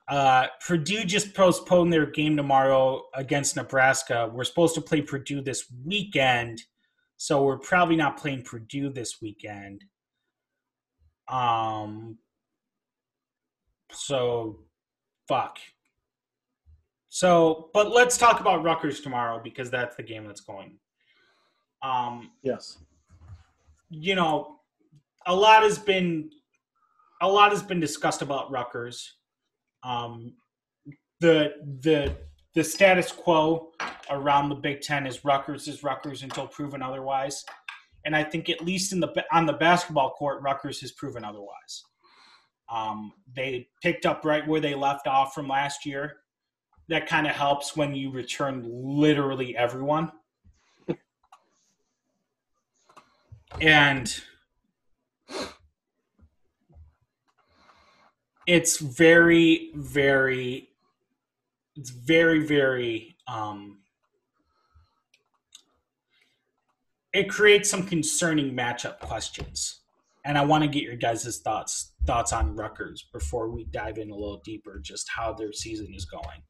uh, 0.09 0.47
Purdue 0.65 1.05
just 1.05 1.35
postponed 1.35 1.93
their 1.93 2.07
game 2.07 2.37
tomorrow 2.37 3.03
against 3.13 3.57
Nebraska. 3.57 4.31
We're 4.33 4.45
supposed 4.45 4.77
to 4.77 4.81
play 4.81 5.03
Purdue 5.03 5.41
this 5.41 5.65
weekend, 5.85 6.63
so 7.17 7.43
we're 7.43 7.59
probably 7.59 7.97
not 7.97 8.19
playing 8.19 8.43
Purdue 8.43 8.89
this 8.91 9.21
weekend. 9.21 9.83
Um. 11.29 12.19
So, 13.91 14.61
fuck. 15.27 15.59
So, 17.09 17.71
but 17.73 17.93
let's 17.93 18.19
talk 18.19 18.41
about 18.41 18.63
Rutgers 18.63 19.01
tomorrow 19.01 19.41
because 19.43 19.71
that's 19.71 19.97
the 19.97 20.03
game 20.03 20.27
that's 20.27 20.41
going. 20.41 20.79
Um, 21.83 22.33
Yes. 22.43 22.79
you 23.91 24.15
know, 24.15 24.61
a 25.27 25.35
lot 25.35 25.63
has 25.63 25.79
been 25.79 26.31
a 27.23 27.29
lot 27.29 27.53
has 27.53 27.63
been 27.63 27.81
discussed 27.81 28.23
about 28.23 28.51
Rutgers. 28.51 29.15
Um, 29.83 30.35
the 31.21 31.55
the 31.83 32.15
the 32.55 32.65
status 32.65 33.13
quo 33.13 33.73
around 34.11 34.49
the 34.49 34.55
Big 34.55 34.81
Ten 34.81 35.07
is 35.07 35.25
Rutgers 35.25 35.69
is 35.69 35.83
Rutgers 35.83 36.23
until 36.23 36.47
proven 36.47 36.83
otherwise, 36.83 37.45
and 38.05 38.15
I 38.17 38.25
think 38.25 38.49
at 38.49 38.61
least 38.61 38.93
in 38.93 39.01
the 39.01 39.25
on 39.33 39.47
the 39.47 39.53
basketball 39.55 40.11
court, 40.11 40.43
Rutgers 40.43 40.81
has 40.81 40.93
proven 40.93 41.25
otherwise. 41.25 41.85
Um, 42.69 43.13
they 43.35 43.69
picked 43.83 44.07
up 44.07 44.25
right 44.25 44.47
where 44.47 44.61
they 44.61 44.75
left 44.75 45.07
off 45.07 45.35
from 45.35 45.47
last 45.49 45.87
year. 45.87 46.17
That 46.89 47.07
kind 47.07 47.27
of 47.27 47.35
helps 47.35 47.77
when 47.77 47.95
you 47.95 48.11
return 48.11 48.65
literally 48.67 49.57
everyone. 49.57 50.13
and 53.61 54.23
it's 58.47 58.79
very 58.79 59.71
very 59.75 60.69
it's 61.75 61.91
very 61.91 62.47
very 62.47 63.17
um 63.27 63.79
it 67.13 67.29
creates 67.29 67.71
some 67.71 67.85
concerning 67.85 68.55
matchup 68.55 68.99
questions 69.01 69.81
and 70.25 70.39
i 70.39 70.45
want 70.45 70.63
to 70.63 70.69
get 70.69 70.83
your 70.83 70.97
guys' 70.97 71.41
thoughts 71.43 71.93
thoughts 72.07 72.33
on 72.33 72.55
Rutgers 72.55 73.07
before 73.13 73.51
we 73.51 73.65
dive 73.65 73.99
in 73.99 74.11
a 74.11 74.15
little 74.15 74.41
deeper 74.45 74.79
just 74.79 75.09
how 75.09 75.33
their 75.33 75.53
season 75.53 75.93
is 75.95 76.05
going 76.05 76.43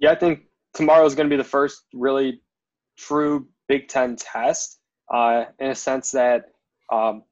Yeah, 0.00 0.10
I 0.10 0.14
think 0.14 0.40
tomorrow 0.74 1.04
is 1.06 1.14
going 1.14 1.28
to 1.28 1.32
be 1.32 1.38
the 1.38 1.48
first 1.48 1.82
really 1.92 2.42
true 2.98 3.48
Big 3.68 3.88
Ten 3.88 4.16
test, 4.16 4.78
uh, 5.12 5.44
in 5.58 5.70
a 5.70 5.74
sense 5.74 6.10
that 6.12 6.46
um, 6.92 7.22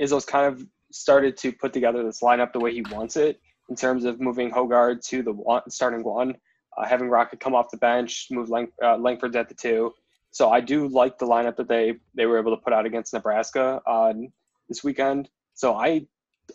Izzo's 0.00 0.24
kind 0.24 0.46
of 0.46 0.66
started 0.92 1.36
to 1.38 1.52
put 1.52 1.72
together 1.72 2.02
this 2.02 2.20
lineup 2.22 2.52
the 2.52 2.60
way 2.60 2.72
he 2.72 2.82
wants 2.90 3.16
it 3.16 3.40
in 3.68 3.76
terms 3.76 4.04
of 4.04 4.20
moving 4.20 4.50
Hoggard 4.50 5.02
to 5.06 5.22
the 5.22 5.32
one, 5.32 5.62
starting 5.68 6.04
one, 6.04 6.34
uh, 6.76 6.86
having 6.86 7.08
Rocket 7.08 7.40
come 7.40 7.54
off 7.54 7.70
the 7.70 7.76
bench, 7.78 8.28
move 8.30 8.48
Lang, 8.48 8.68
uh, 8.82 8.96
Langford's 8.96 9.36
at 9.36 9.48
the 9.48 9.54
two. 9.54 9.92
So 10.30 10.50
I 10.50 10.60
do 10.60 10.88
like 10.88 11.18
the 11.18 11.26
lineup 11.26 11.56
that 11.56 11.68
they 11.68 11.94
they 12.14 12.26
were 12.26 12.38
able 12.38 12.56
to 12.56 12.62
put 12.62 12.72
out 12.72 12.86
against 12.86 13.12
Nebraska 13.12 13.80
uh, 13.86 14.12
this 14.68 14.82
weekend. 14.82 15.28
So 15.54 15.74
I 15.74 16.06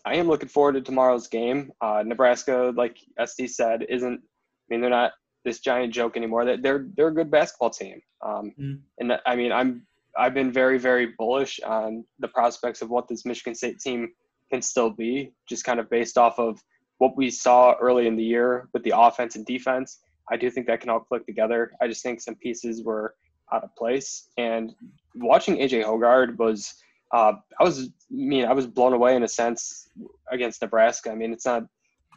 I 0.06 0.16
am 0.16 0.28
looking 0.28 0.50
forward 0.50 0.74
to 0.74 0.82
tomorrow's 0.82 1.28
game. 1.28 1.72
Uh, 1.82 2.04
Nebraska, 2.06 2.74
like 2.76 2.98
SD 3.20 3.50
said, 3.50 3.86
isn't. 3.88 4.20
I 4.20 4.68
mean, 4.70 4.82
they're 4.82 4.90
not 4.90 5.14
this 5.50 5.60
giant 5.60 5.94
joke 5.94 6.16
anymore. 6.16 6.46
That 6.46 6.62
they're 6.62 6.86
they're 6.96 7.08
a 7.10 7.14
good 7.14 7.32
basketball 7.32 7.72
team. 7.72 8.02
Um, 8.22 8.54
Mm. 8.60 8.80
And 9.00 9.20
I 9.26 9.36
mean, 9.36 9.52
I'm 9.52 9.86
I've 10.18 10.34
been 10.34 10.52
very 10.52 10.78
very 10.78 11.08
bullish 11.18 11.60
on 11.62 12.06
the 12.20 12.28
prospects 12.28 12.82
of 12.82 12.90
what 12.90 13.08
this 13.08 13.26
Michigan 13.26 13.56
State 13.56 13.80
team 13.80 14.12
can 14.52 14.62
still 14.62 14.90
be, 14.90 15.32
just 15.48 15.64
kind 15.64 15.80
of 15.80 15.90
based 15.90 16.18
off 16.18 16.40
of 16.40 16.62
what 17.00 17.16
we 17.16 17.30
saw 17.30 17.76
early 17.80 18.08
in 18.08 18.16
the 18.16 18.24
year 18.24 18.68
with 18.74 18.84
the 18.84 18.94
offense 18.96 19.36
and 19.36 19.46
defense. 19.46 20.00
I 20.32 20.38
do 20.38 20.50
think 20.52 20.68
that 20.68 20.82
can 20.82 20.90
all 20.90 21.00
click 21.00 21.26
together. 21.26 21.72
I 21.82 21.88
just 21.88 22.04
think 22.04 22.22
some 22.22 22.36
pieces 22.36 22.84
were 22.84 23.16
out 23.52 23.64
of 23.64 23.76
place. 23.76 24.30
And 24.38 24.76
watching 25.16 25.58
AJ 25.58 25.84
Hoggard 25.86 26.38
was, 26.38 26.76
uh, 27.12 27.34
I 27.60 27.64
was, 27.64 27.86
I 27.86 27.90
mean, 28.12 28.46
I 28.46 28.54
was 28.54 28.68
blown 28.68 28.94
away 28.94 29.16
in 29.16 29.24
a 29.24 29.28
sense 29.28 29.90
against 30.32 30.62
Nebraska. 30.62 31.10
I 31.12 31.16
mean, 31.16 31.34
it's 31.34 31.46
not, 31.46 31.64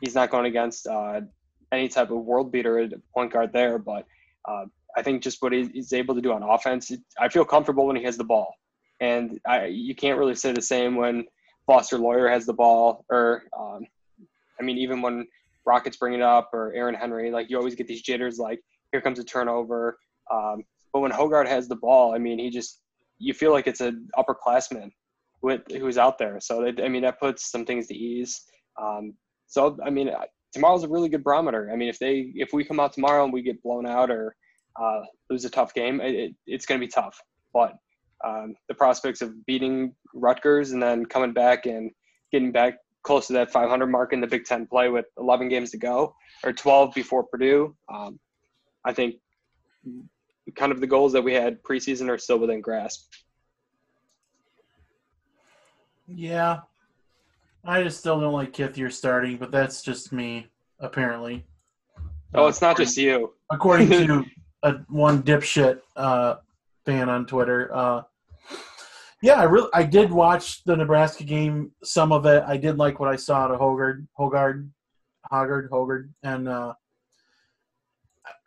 he's 0.01 0.15
not 0.15 0.31
going 0.31 0.47
against 0.47 0.87
uh, 0.87 1.23
any 1.73 1.89
type 1.89 2.11
of 2.11 2.19
world 2.19 2.53
beater 2.53 2.79
at 2.79 2.91
point 3.15 3.33
guard 3.33 3.53
there, 3.53 3.79
but 3.79 4.07
uh, 4.49 4.67
I 4.97 5.03
think 5.03 5.23
just 5.23 5.43
what 5.43 5.53
he's 5.53 5.93
able 5.93 6.15
to 6.15 6.21
do 6.21 6.33
on 6.33 6.43
offense, 6.43 6.93
I 7.19 7.29
feel 7.29 7.45
comfortable 7.45 7.87
when 7.87 7.97
he 7.97 8.05
has 8.05 8.17
the 8.17 8.25
ball. 8.25 8.55
And 9.01 9.41
I, 9.47 9.67
you 9.67 9.95
can't 9.95 10.19
really 10.19 10.35
say 10.35 10.53
the 10.53 10.63
same 10.63 10.95
when 10.97 11.25
Foster 11.67 11.99
Loyer 11.99 12.29
has 12.29 12.47
the 12.47 12.53
ball, 12.53 13.05
or 13.11 13.45
um, 13.59 13.81
I 14.61 14.63
mean, 14.63 14.79
even 14.79 15.03
when 15.03 15.27
Rockets 15.65 15.97
bring 15.97 16.15
it 16.15 16.23
up, 16.23 16.51
or 16.53 16.73
Aaron 16.75 16.95
Henry, 16.95 17.31
like 17.31 17.51
you 17.51 17.57
always 17.57 17.75
get 17.75 17.87
these 17.87 18.03
jitters, 18.03 18.39
like 18.39 18.61
here 18.93 19.01
comes 19.01 19.19
a 19.19 19.25
turnover. 19.25 19.99
Um, 20.31 20.63
but 20.93 21.01
when 21.01 21.11
Hoggard 21.11 21.49
has 21.49 21.69
the 21.69 21.77
ball, 21.77 22.15
I 22.15 22.19
mean, 22.19 22.39
he 22.39 22.51
just 22.51 22.81
you 23.19 23.33
feel 23.33 23.53
like 23.53 23.67
it's 23.67 23.81
an 23.81 24.09
upperclassman 24.17 24.91
with 25.41 25.63
who's 25.71 25.99
out 25.99 26.19
there. 26.19 26.39
So 26.41 26.67
I 26.67 26.89
mean, 26.89 27.03
that 27.03 27.19
puts 27.19 27.51
some 27.51 27.65
things 27.65 27.87
to 27.89 27.95
ease. 27.95 28.43
Um, 28.81 29.15
so 29.47 29.79
I 29.85 29.91
mean, 29.91 30.11
tomorrow's 30.53 30.85
a 30.85 30.89
really 30.89 31.09
good 31.09 31.25
barometer. 31.25 31.71
I 31.73 31.77
mean, 31.77 31.89
if 31.89 31.99
they 31.99 32.33
if 32.35 32.53
we 32.53 32.65
come 32.65 32.81
out 32.81 32.93
tomorrow 32.93 33.25
and 33.25 33.33
we 33.33 33.43
get 33.43 33.63
blown 33.63 33.87
out 33.87 34.11
or 34.11 34.35
uh, 34.81 35.01
lose 35.31 35.45
a 35.45 35.51
tough 35.51 35.75
game, 35.75 36.01
it, 36.01 36.15
it, 36.15 36.35
it's 36.47 36.67
going 36.67 36.81
to 36.81 36.87
be 36.87 36.91
tough. 36.91 37.21
But 37.53 37.75
um, 38.25 38.55
the 38.69 38.75
prospects 38.75 39.23
of 39.23 39.45
beating 39.47 39.95
Rutgers 40.15 40.73
and 40.73 40.83
then 40.83 41.07
coming 41.07 41.33
back 41.33 41.67
and 41.67 41.91
getting 42.31 42.53
back 42.53 42.79
close 43.03 43.27
to 43.27 43.33
that 43.35 43.51
500 43.51 43.87
mark 43.87 44.13
in 44.13 44.21
the 44.21 44.27
Big 44.27 44.45
Ten 44.45 44.67
play 44.67 44.89
with 44.89 45.07
11 45.19 45.49
games 45.49 45.71
to 45.73 45.79
go 45.79 46.15
or 46.45 46.53
12 46.53 46.95
before 46.95 47.25
Purdue, 47.25 47.75
um, 47.93 48.19
I 48.85 48.93
think 48.93 49.17
kind 50.55 50.73
of 50.73 50.81
the 50.81 50.87
goals 50.87 51.13
that 51.13 51.23
we 51.23 51.33
had 51.33 51.63
preseason 51.63 52.09
are 52.09 52.19
still 52.19 52.39
within 52.39 52.61
grasp. 52.61 53.11
Yeah. 56.07 56.61
I 57.65 57.83
just 57.83 57.99
still 57.99 58.21
don't 58.21 58.33
like 58.33 58.53
Kithier 58.53 58.93
starting, 58.93 59.37
but 59.37 59.53
that's 59.53 59.83
just 59.83 60.13
me, 60.13 60.49
apparently. 60.81 61.45
Oh, 62.35 62.47
it's 62.47 62.61
not 62.61 62.77
just 62.77 62.97
you. 62.97 63.35
according 63.51 63.91
to 63.91 64.25
a 64.63 64.73
one 64.89 65.23
dipshit 65.23 65.81
uh, 65.97 66.37
fan 66.85 67.09
on 67.09 67.27
Twitter. 67.27 67.71
Uh, 67.73 68.03
yeah, 69.23 69.35
I 69.35 69.45
really 69.45 69.69
I 69.73 69.85
did 69.85 70.11
watch 70.11 70.65
the 70.65 70.77
Nebraska 70.77 71.23
game, 71.25 71.71
some 71.85 72.11
of 72.11 72.27
it. 72.27 72.43
I 72.47 72.57
did 72.57 72.79
like 72.79 72.99
what 72.99 73.09
I 73.09 73.17
saw 73.17 73.47
to 73.47 73.57
Hoggard, 73.57 74.07
Hoggard, 74.19 74.69
Hoggard, 75.31 75.69
Hoggard, 75.71 76.09
and 76.25 76.49
uh, 76.49 76.75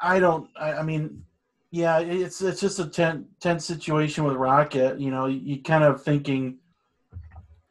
I 0.01 0.19
don't. 0.19 0.49
I, 0.59 0.73
I 0.73 0.83
mean, 0.83 1.23
yeah, 1.71 1.99
it's 1.99 2.41
it's 2.41 2.59
just 2.59 2.79
a 2.79 2.87
tense, 2.87 3.25
tense 3.39 3.63
situation 3.65 4.25
with 4.25 4.35
Rocket. 4.35 4.99
You 4.99 5.11
know, 5.11 5.27
you 5.27 5.61
kind 5.61 5.85
of 5.85 6.03
thinking 6.03 6.57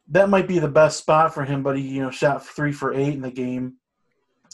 that 0.09 0.29
might 0.29 0.47
be 0.47 0.59
the 0.59 0.67
best 0.67 0.99
spot 0.99 1.33
for 1.33 1.43
him, 1.43 1.63
but 1.63 1.77
he 1.77 1.83
you 1.83 2.01
know 2.01 2.11
shot 2.11 2.45
three 2.45 2.71
for 2.71 2.93
eight 2.93 3.13
in 3.13 3.21
the 3.21 3.31
game. 3.31 3.75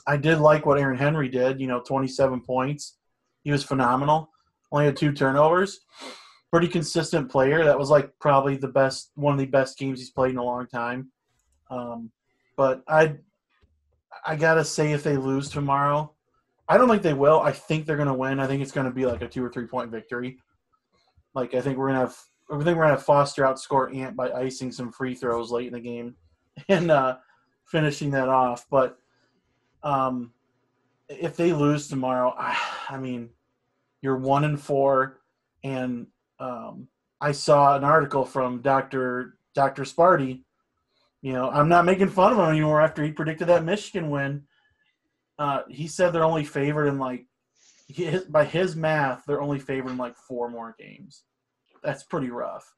I 0.08 0.18
did 0.18 0.40
like 0.40 0.66
what 0.66 0.80
Aaron 0.80 0.98
Henry 0.98 1.30
did. 1.30 1.60
You 1.60 1.68
know, 1.68 1.82
twenty-seven 1.82 2.42
points. 2.42 2.98
He 3.44 3.52
was 3.52 3.64
phenomenal. 3.64 4.30
Only 4.72 4.86
had 4.86 4.98
two 4.98 5.12
turnovers. 5.12 5.82
Pretty 6.52 6.68
consistent 6.68 7.30
player. 7.30 7.64
That 7.64 7.80
was 7.80 7.90
like 7.90 8.12
probably 8.20 8.58
the 8.58 8.68
best, 8.68 9.12
one 9.16 9.34
of 9.34 9.40
the 9.40 9.46
best 9.46 9.78
games 9.78 10.00
he's 10.00 10.12
played 10.12 10.32
in 10.32 10.38
a 10.38 10.44
long 10.44 10.68
time. 10.68 11.12
Um, 11.70 12.12
but 12.58 12.84
I, 12.88 13.16
I 14.26 14.36
gotta 14.36 14.64
say, 14.64 14.92
if 14.92 15.04
they 15.04 15.18
lose 15.18 15.50
tomorrow, 15.50 16.14
I 16.68 16.78
don't 16.78 16.90
think 16.90 17.02
they 17.02 17.14
will. 17.14 17.40
I 17.40 17.52
think 17.52 17.86
they're 17.86 17.98
gonna 17.98 18.14
win. 18.14 18.40
I 18.40 18.48
think 18.48 18.62
it's 18.62 18.72
gonna 18.72 18.92
be 18.92 19.06
like 19.06 19.22
a 19.22 19.28
two 19.28 19.44
or 19.44 19.50
three 19.50 19.66
point 19.66 19.92
victory. 19.92 20.38
Like 21.34 21.54
I 21.54 21.62
think 21.62 21.78
we're 21.78 21.88
gonna 21.88 22.00
have, 22.00 22.18
I 22.52 22.56
think 22.56 22.78
we're 22.78 22.84
gonna 22.84 22.96
have 22.96 23.04
Foster 23.04 23.44
outscore 23.44 23.96
Ant 23.96 24.16
by 24.16 24.32
icing 24.32 24.72
some 24.72 24.92
free 24.92 25.16
throws 25.16 25.52
late 25.52 25.68
in 25.68 25.74
the 25.74 25.80
game, 25.80 26.16
and 26.68 26.92
uh, 26.92 27.18
finishing 27.66 28.12
that 28.12 28.28
off. 28.28 28.66
But 28.70 28.98
um, 29.84 30.34
if 31.08 31.38
they 31.38 31.54
lose 31.54 31.88
tomorrow, 31.88 32.36
I, 32.38 32.58
I 32.90 32.98
mean, 32.98 33.30
you're 34.02 34.18
one 34.18 34.44
and 34.44 34.60
four, 34.60 35.22
and 35.64 36.08
um, 36.40 36.88
I 37.22 37.32
saw 37.32 37.78
an 37.78 37.86
article 37.86 38.26
from 38.26 38.62
Doctor 38.62 39.38
Doctor 39.56 39.84
Sparty. 39.84 40.44
You 41.22 41.34
know, 41.34 41.50
I'm 41.50 41.70
not 41.70 41.86
making 41.86 42.10
fun 42.10 42.34
of 42.34 42.40
him 42.40 42.46
anymore 42.46 42.82
after 42.82 43.04
he 43.04 43.12
predicted 43.12 43.48
that 43.48 43.64
Michigan 43.64 44.10
win. 44.10 44.44
Uh, 45.38 45.62
he 45.70 45.88
said 45.88 46.12
they're 46.12 46.24
only 46.24 46.44
favored 46.44 46.88
in 46.88 47.00
like, 47.00 47.26
his, 47.88 48.24
by 48.26 48.44
his 48.44 48.76
math, 48.76 49.24
they're 49.26 49.42
only 49.42 49.60
favored 49.60 49.92
in 49.92 49.98
like 49.98 50.18
four 50.18 50.50
more 50.50 50.76
games. 50.80 51.24
That's 51.84 52.04
pretty 52.04 52.30
rough. 52.30 52.74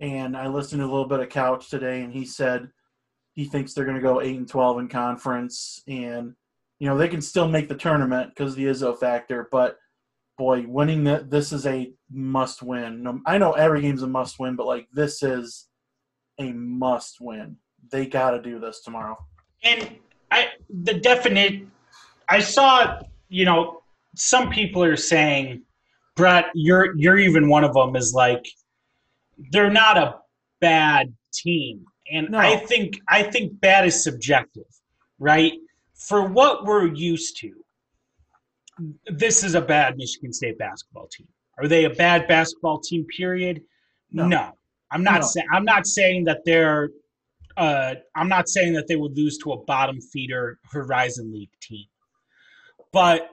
And 0.00 0.36
I 0.36 0.48
listened 0.48 0.80
to 0.80 0.86
a 0.86 0.90
little 0.90 1.06
bit 1.06 1.20
of 1.20 1.28
Couch 1.28 1.70
today, 1.70 2.02
and 2.02 2.12
he 2.12 2.24
said 2.24 2.68
he 3.34 3.44
thinks 3.44 3.72
they're 3.72 3.84
going 3.84 3.96
to 3.96 4.02
go 4.02 4.20
eight 4.20 4.36
and 4.36 4.48
twelve 4.48 4.78
in 4.78 4.88
conference, 4.88 5.82
and 5.86 6.34
you 6.78 6.88
know 6.88 6.96
they 6.96 7.08
can 7.08 7.22
still 7.22 7.48
make 7.48 7.68
the 7.68 7.76
tournament 7.76 8.30
because 8.30 8.54
the 8.54 8.64
Izzo 8.64 8.98
factor. 8.98 9.48
But 9.50 9.78
boy, 10.38 10.64
winning 10.66 11.04
that 11.04 11.30
this 11.30 11.52
is 11.52 11.66
a 11.66 11.92
must 12.10 12.62
win. 12.62 13.22
I 13.26 13.38
know 13.38 13.52
every 13.52 13.82
game's 13.82 14.02
a 14.02 14.08
must 14.08 14.38
win, 14.38 14.56
but 14.56 14.66
like 14.66 14.88
this 14.92 15.22
is 15.22 15.68
a 16.40 16.52
must 16.52 17.20
win. 17.20 17.56
They 17.90 18.06
got 18.06 18.32
to 18.32 18.42
do 18.42 18.58
this 18.58 18.80
tomorrow. 18.80 19.16
And 19.62 19.96
I 20.30 20.48
the 20.68 20.94
definite 20.94 21.66
I 22.28 22.40
saw, 22.40 23.00
you 23.28 23.44
know, 23.44 23.82
some 24.16 24.50
people 24.50 24.82
are 24.82 24.96
saying, 24.96 25.62
Brett, 26.16 26.46
you're 26.54 26.96
you're 26.96 27.18
even 27.18 27.48
one 27.48 27.64
of 27.64 27.74
them 27.74 27.96
is 27.96 28.12
like 28.14 28.44
they're 29.50 29.70
not 29.70 29.96
a 29.98 30.16
bad 30.60 31.12
team. 31.32 31.84
And 32.10 32.30
No. 32.30 32.38
I 32.38 32.56
think 32.56 33.00
I 33.08 33.22
think 33.22 33.60
bad 33.60 33.86
is 33.86 34.02
subjective, 34.02 34.66
right? 35.18 35.52
For 35.94 36.26
what 36.28 36.64
we're 36.64 36.86
used 36.92 37.38
to, 37.38 37.52
this 39.06 39.44
is 39.44 39.54
a 39.54 39.60
bad 39.60 39.96
Michigan 39.96 40.32
State 40.32 40.58
basketball 40.58 41.06
team. 41.06 41.28
Are 41.58 41.68
they 41.68 41.84
a 41.84 41.90
bad 41.90 42.26
basketball 42.28 42.80
team? 42.80 43.06
Period. 43.16 43.62
No. 44.10 44.52
I'm 44.90 45.02
not 45.02 45.20
No. 45.20 45.26
saying 45.26 45.46
I'm 45.52 45.64
not 45.64 45.86
saying 45.86 46.24
that 46.24 46.44
they're. 46.44 46.90
Uh, 47.56 47.94
I'm 48.14 48.28
not 48.28 48.48
saying 48.48 48.72
that 48.72 48.88
they 48.88 48.96
would 48.96 49.14
lose 49.16 49.36
to 49.38 49.52
a 49.52 49.64
bottom 49.64 50.00
feeder 50.00 50.58
Horizon 50.70 51.30
League 51.32 51.50
team, 51.60 51.84
but 52.92 53.28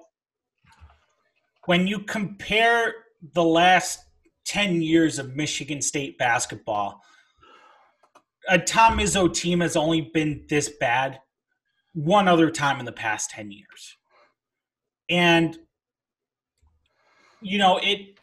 when 1.70 1.86
you 1.86 2.00
compare 2.00 2.96
the 3.36 3.44
last 3.44 4.00
ten 4.44 4.82
years 4.82 5.20
of 5.20 5.36
Michigan 5.36 5.84
State 5.84 6.18
basketball, 6.18 7.00
a 8.48 8.58
Tom 8.58 8.98
Izzo 8.98 9.32
team 9.32 9.60
has 9.60 9.76
only 9.76 10.02
been 10.02 10.46
this 10.50 10.68
bad 10.80 11.20
one 11.94 12.28
other 12.28 12.50
time 12.50 12.80
in 12.80 12.88
the 12.88 12.92
past 12.92 13.30
10 13.30 13.52
years. 13.52 13.98
And, 15.12 15.60
you 17.40 17.60
know, 17.60 17.78
it, 17.84 18.18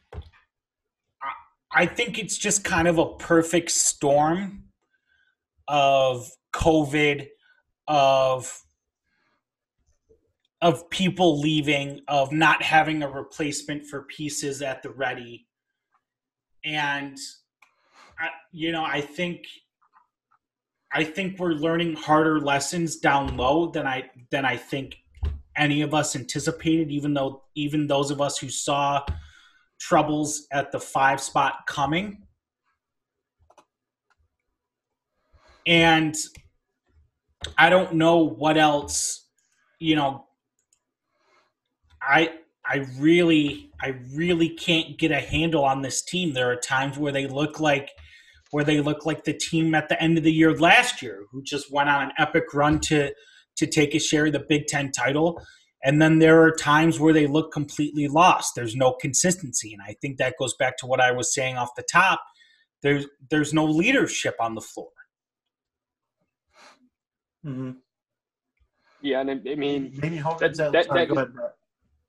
I 1.72 1.86
think 1.86 2.18
it's 2.18 2.36
just 2.36 2.64
kind 2.64 2.88
of 2.88 2.98
a 2.98 3.14
perfect 3.14 3.70
storm 3.70 4.64
of 5.68 6.28
COVID, 6.52 7.28
of, 7.86 8.65
of 10.62 10.88
people 10.90 11.40
leaving, 11.40 12.00
of 12.08 12.32
not 12.32 12.62
having 12.62 13.02
a 13.02 13.08
replacement 13.08 13.86
for 13.86 14.02
pieces 14.04 14.62
at 14.62 14.82
the 14.82 14.90
ready. 14.90 15.46
And, 16.64 17.16
I, 18.18 18.28
you 18.52 18.72
know, 18.72 18.84
I 18.84 19.00
think 19.00 19.46
I 20.92 21.04
think 21.04 21.38
we're 21.38 21.52
learning 21.52 21.96
harder 21.96 22.40
lessons 22.40 22.96
down 22.96 23.36
low 23.36 23.70
than 23.70 23.86
I 23.86 24.08
than 24.30 24.44
I 24.44 24.56
think 24.56 24.96
any 25.56 25.82
of 25.82 25.92
us 25.92 26.16
anticipated. 26.16 26.90
Even 26.90 27.12
though 27.12 27.42
even 27.54 27.86
those 27.86 28.10
of 28.10 28.20
us 28.20 28.38
who 28.38 28.48
saw 28.48 29.04
troubles 29.78 30.46
at 30.52 30.72
the 30.72 30.80
five 30.80 31.20
spot 31.20 31.66
coming, 31.66 32.22
and 35.66 36.14
I 37.58 37.68
don't 37.68 37.94
know 37.94 38.18
what 38.18 38.56
else. 38.56 39.28
You 39.78 39.96
know, 39.96 40.25
I 42.06 42.30
I 42.64 42.86
really 42.98 43.70
I 43.80 43.94
really 44.14 44.50
can't 44.50 44.98
get 44.98 45.10
a 45.12 45.20
handle 45.20 45.64
on 45.64 45.82
this 45.82 46.02
team. 46.02 46.32
There 46.32 46.50
are 46.50 46.56
times 46.56 46.98
where 46.98 47.12
they 47.12 47.26
look 47.26 47.60
like 47.60 47.90
where 48.52 48.64
they 48.64 48.80
look 48.80 49.04
like 49.04 49.24
the 49.24 49.32
team 49.34 49.74
at 49.74 49.88
the 49.88 50.00
end 50.00 50.16
of 50.18 50.24
the 50.24 50.32
year 50.32 50.56
last 50.56 51.02
year, 51.02 51.24
who 51.32 51.42
just 51.42 51.72
went 51.72 51.88
on 51.88 52.02
an 52.04 52.12
epic 52.18 52.54
run 52.54 52.80
to 52.80 53.12
to 53.56 53.66
take 53.66 53.94
a 53.94 53.98
share 53.98 54.26
of 54.26 54.32
the 54.32 54.44
Big 54.48 54.66
Ten 54.66 54.92
title. 54.92 55.40
And 55.84 56.00
then 56.02 56.18
there 56.18 56.42
are 56.42 56.50
times 56.52 56.98
where 56.98 57.12
they 57.12 57.26
look 57.26 57.52
completely 57.52 58.08
lost. 58.08 58.54
There's 58.56 58.74
no 58.74 58.92
consistency, 58.94 59.72
and 59.72 59.82
I 59.86 59.94
think 60.00 60.18
that 60.18 60.34
goes 60.38 60.54
back 60.56 60.76
to 60.78 60.86
what 60.86 61.00
I 61.00 61.12
was 61.12 61.32
saying 61.32 61.56
off 61.56 61.74
the 61.76 61.84
top. 61.90 62.20
There's 62.82 63.06
there's 63.30 63.52
no 63.54 63.64
leadership 63.64 64.34
on 64.40 64.54
the 64.54 64.60
floor. 64.60 64.90
hmm 67.44 67.70
Yeah, 69.00 69.20
and 69.20 69.30
I, 69.30 69.52
I 69.52 69.54
mean, 69.54 69.92
Maybe 70.02 70.16
Hogan's 70.16 70.58
that- 70.58 70.72
that, 70.72 70.72
that- 70.72 70.86
sorry, 70.86 71.00
that- 71.06 71.08
go 71.14 71.20
ahead, 71.20 71.32
Brett. 71.34 71.52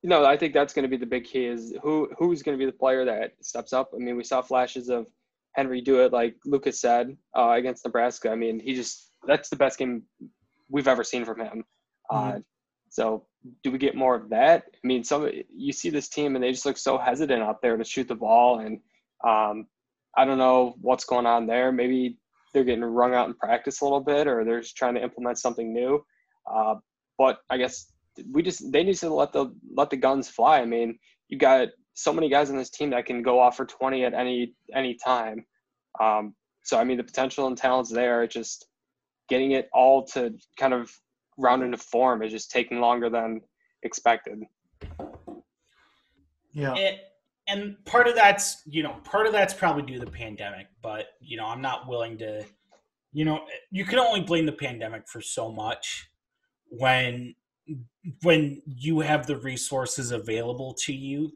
No, 0.04 0.26
I 0.26 0.38
think 0.38 0.54
that's 0.54 0.74
going 0.74 0.84
to 0.84 0.90
be 0.90 0.98
the 0.98 1.06
big 1.06 1.26
key 1.26 1.46
is 1.46 1.74
who 1.82 2.10
who's 2.18 2.44
going 2.44 2.58
to 2.58 2.64
be 2.64 2.70
the 2.70 2.78
player 2.78 3.04
that 3.06 3.34
steps 3.42 3.74
up. 3.74 3.92
I 3.94 3.98
mean, 3.98 4.16
we 4.16 4.24
saw 4.24 4.42
flashes 4.42 4.90
of 4.90 5.08
Henry 5.54 5.82
do 5.82 6.02
it, 6.04 6.14
like 6.14 6.36
Lucas 6.46 6.80
said, 6.80 7.18
uh, 7.36 7.52
against 7.52 7.84
Nebraska. 7.84 8.30
I 8.30 8.36
mean, 8.36 8.60
he 8.60 8.76
just 8.76 9.12
that's 9.26 9.50
the 9.50 9.56
best 9.56 9.80
game 9.80 10.04
we've 10.70 10.88
ever 10.88 11.04
seen 11.04 11.26
from 11.26 11.40
him. 11.40 11.64
Uh, 12.12 12.40
so, 12.90 13.26
do 13.64 13.72
we 13.72 13.80
get 13.80 13.96
more 13.96 14.16
of 14.16 14.30
that? 14.30 14.66
I 14.72 14.88
mean, 14.88 15.04
some 15.04 15.30
you 15.54 15.74
see 15.74 15.90
this 15.90 16.10
team 16.10 16.36
and 16.36 16.44
they 16.44 16.52
just 16.52 16.66
look 16.66 16.78
so 16.78 16.98
hesitant 16.98 17.42
out 17.42 17.62
there 17.62 17.76
to 17.76 17.84
shoot 17.84 18.08
the 18.08 18.16
ball, 18.16 18.60
and 18.60 18.80
um, 19.26 19.68
I 20.16 20.26
don't 20.26 20.38
know 20.38 20.76
what's 20.80 21.06
going 21.06 21.26
on 21.26 21.48
there. 21.48 21.72
Maybe 21.72 22.18
they're 22.54 22.64
getting 22.64 22.84
wrung 22.84 23.14
out 23.14 23.28
in 23.28 23.34
practice 23.34 23.82
a 23.82 23.84
little 23.84 24.00
bit, 24.00 24.28
or 24.28 24.46
they're 24.46 24.62
just 24.62 24.78
trying 24.78 24.96
to 24.96 25.04
implement 25.04 25.40
something 25.40 25.74
new. 25.74 26.06
Uh, 26.52 26.76
but 27.18 27.40
I 27.50 27.58
guess 27.58 27.92
we 28.32 28.42
just 28.42 28.72
they 28.72 28.84
need 28.84 28.98
to 28.98 29.14
let 29.14 29.34
the 29.34 29.54
let 29.76 29.90
the 29.90 29.98
guns 29.98 30.30
fly. 30.30 30.60
I 30.60 30.66
mean, 30.66 30.98
you 31.30 31.38
got 31.38 31.70
so 31.94 32.14
many 32.14 32.30
guys 32.30 32.50
on 32.50 32.58
this 32.58 32.70
team 32.70 32.92
that 32.92 33.06
can 33.06 33.24
go 33.24 33.40
off 33.40 33.58
for 33.58 33.66
20 33.66 34.06
at 34.06 34.14
any 34.14 34.54
any 34.76 34.96
time. 34.96 35.46
Um, 36.00 36.36
so 36.64 36.80
I 36.80 36.84
mean, 36.84 36.98
the 36.98 37.04
potential 37.04 37.48
and 37.48 37.58
talent's 37.58 37.92
there. 37.92 38.24
It's 38.24 38.34
just 38.34 38.68
getting 39.30 39.52
it 39.52 39.70
all 39.74 40.06
to 40.06 40.34
kind 40.60 40.74
of 40.74 40.92
round 41.38 41.64
into 41.64 41.78
form 41.78 42.24
is 42.24 42.32
just 42.32 42.52
taking 42.52 42.80
longer 42.80 43.10
than 43.10 43.42
expected. 43.84 44.40
Yeah. 46.54 46.76
It, 46.76 47.00
and 47.48 47.78
part 47.86 48.08
of 48.08 48.16
that's 48.16 48.62
you 48.66 48.84
know 48.84 48.98
part 49.04 49.26
of 49.26 49.32
that's 49.32 49.54
probably 49.54 49.84
due 49.84 50.00
to 50.00 50.06
the 50.06 50.12
pandemic, 50.12 50.68
but 50.82 51.08
you 51.22 51.38
know 51.38 51.46
I'm 51.46 51.62
not 51.62 51.88
willing 51.88 52.18
to. 52.20 52.46
You 53.14 53.26
know, 53.26 53.46
you 53.72 53.86
can 53.86 53.98
only 53.98 54.22
blame 54.22 54.46
the 54.46 54.52
pandemic 54.52 55.08
for 55.08 55.22
so 55.22 55.52
much 55.52 56.10
when 56.70 57.34
when 58.24 58.62
you 58.66 59.00
have 59.02 59.28
the 59.28 59.38
resources 59.38 60.12
available 60.12 60.74
to 60.86 60.94
you 60.94 61.32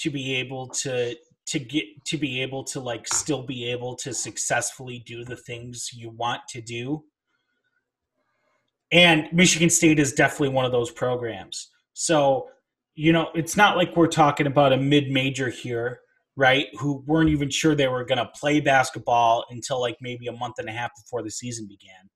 to 0.00 0.10
be 0.10 0.36
able 0.36 0.68
to 0.68 1.16
to 1.46 1.58
get 1.58 1.84
to 2.04 2.18
be 2.18 2.42
able 2.42 2.62
to 2.62 2.80
like 2.80 3.06
still 3.08 3.42
be 3.42 3.70
able 3.70 3.96
to 3.96 4.12
successfully 4.12 5.02
do 5.06 5.24
the 5.24 5.36
things 5.36 5.90
you 5.92 6.10
want 6.10 6.42
to 6.48 6.60
do. 6.60 7.04
And 8.92 9.28
michigan 9.32 9.70
state 9.70 9.98
is 9.98 10.12
definitely 10.12 10.50
one 10.50 10.64
of 10.64 10.72
those 10.72 10.90
programs. 10.90 11.70
So 11.94 12.48
you 12.94 13.12
know 13.12 13.30
it's 13.34 13.56
not 13.56 13.76
like 13.76 13.96
we're 13.96 14.08
talking 14.08 14.46
about 14.46 14.72
a 14.72 14.76
mid-major 14.76 15.50
here 15.50 16.00
right 16.36 16.66
who 16.78 17.02
weren't 17.06 17.30
even 17.30 17.50
sure 17.50 17.74
they 17.74 17.88
were 17.88 18.04
going 18.04 18.18
to 18.18 18.30
play 18.34 18.60
basketball 18.60 19.44
until 19.50 19.80
like 19.80 19.96
maybe 20.00 20.28
a 20.28 20.32
month 20.32 20.56
and 20.58 20.68
a 20.68 20.72
half 20.72 20.90
before 20.96 21.22
the 21.22 21.30
season 21.30 21.66
began. 21.66 22.08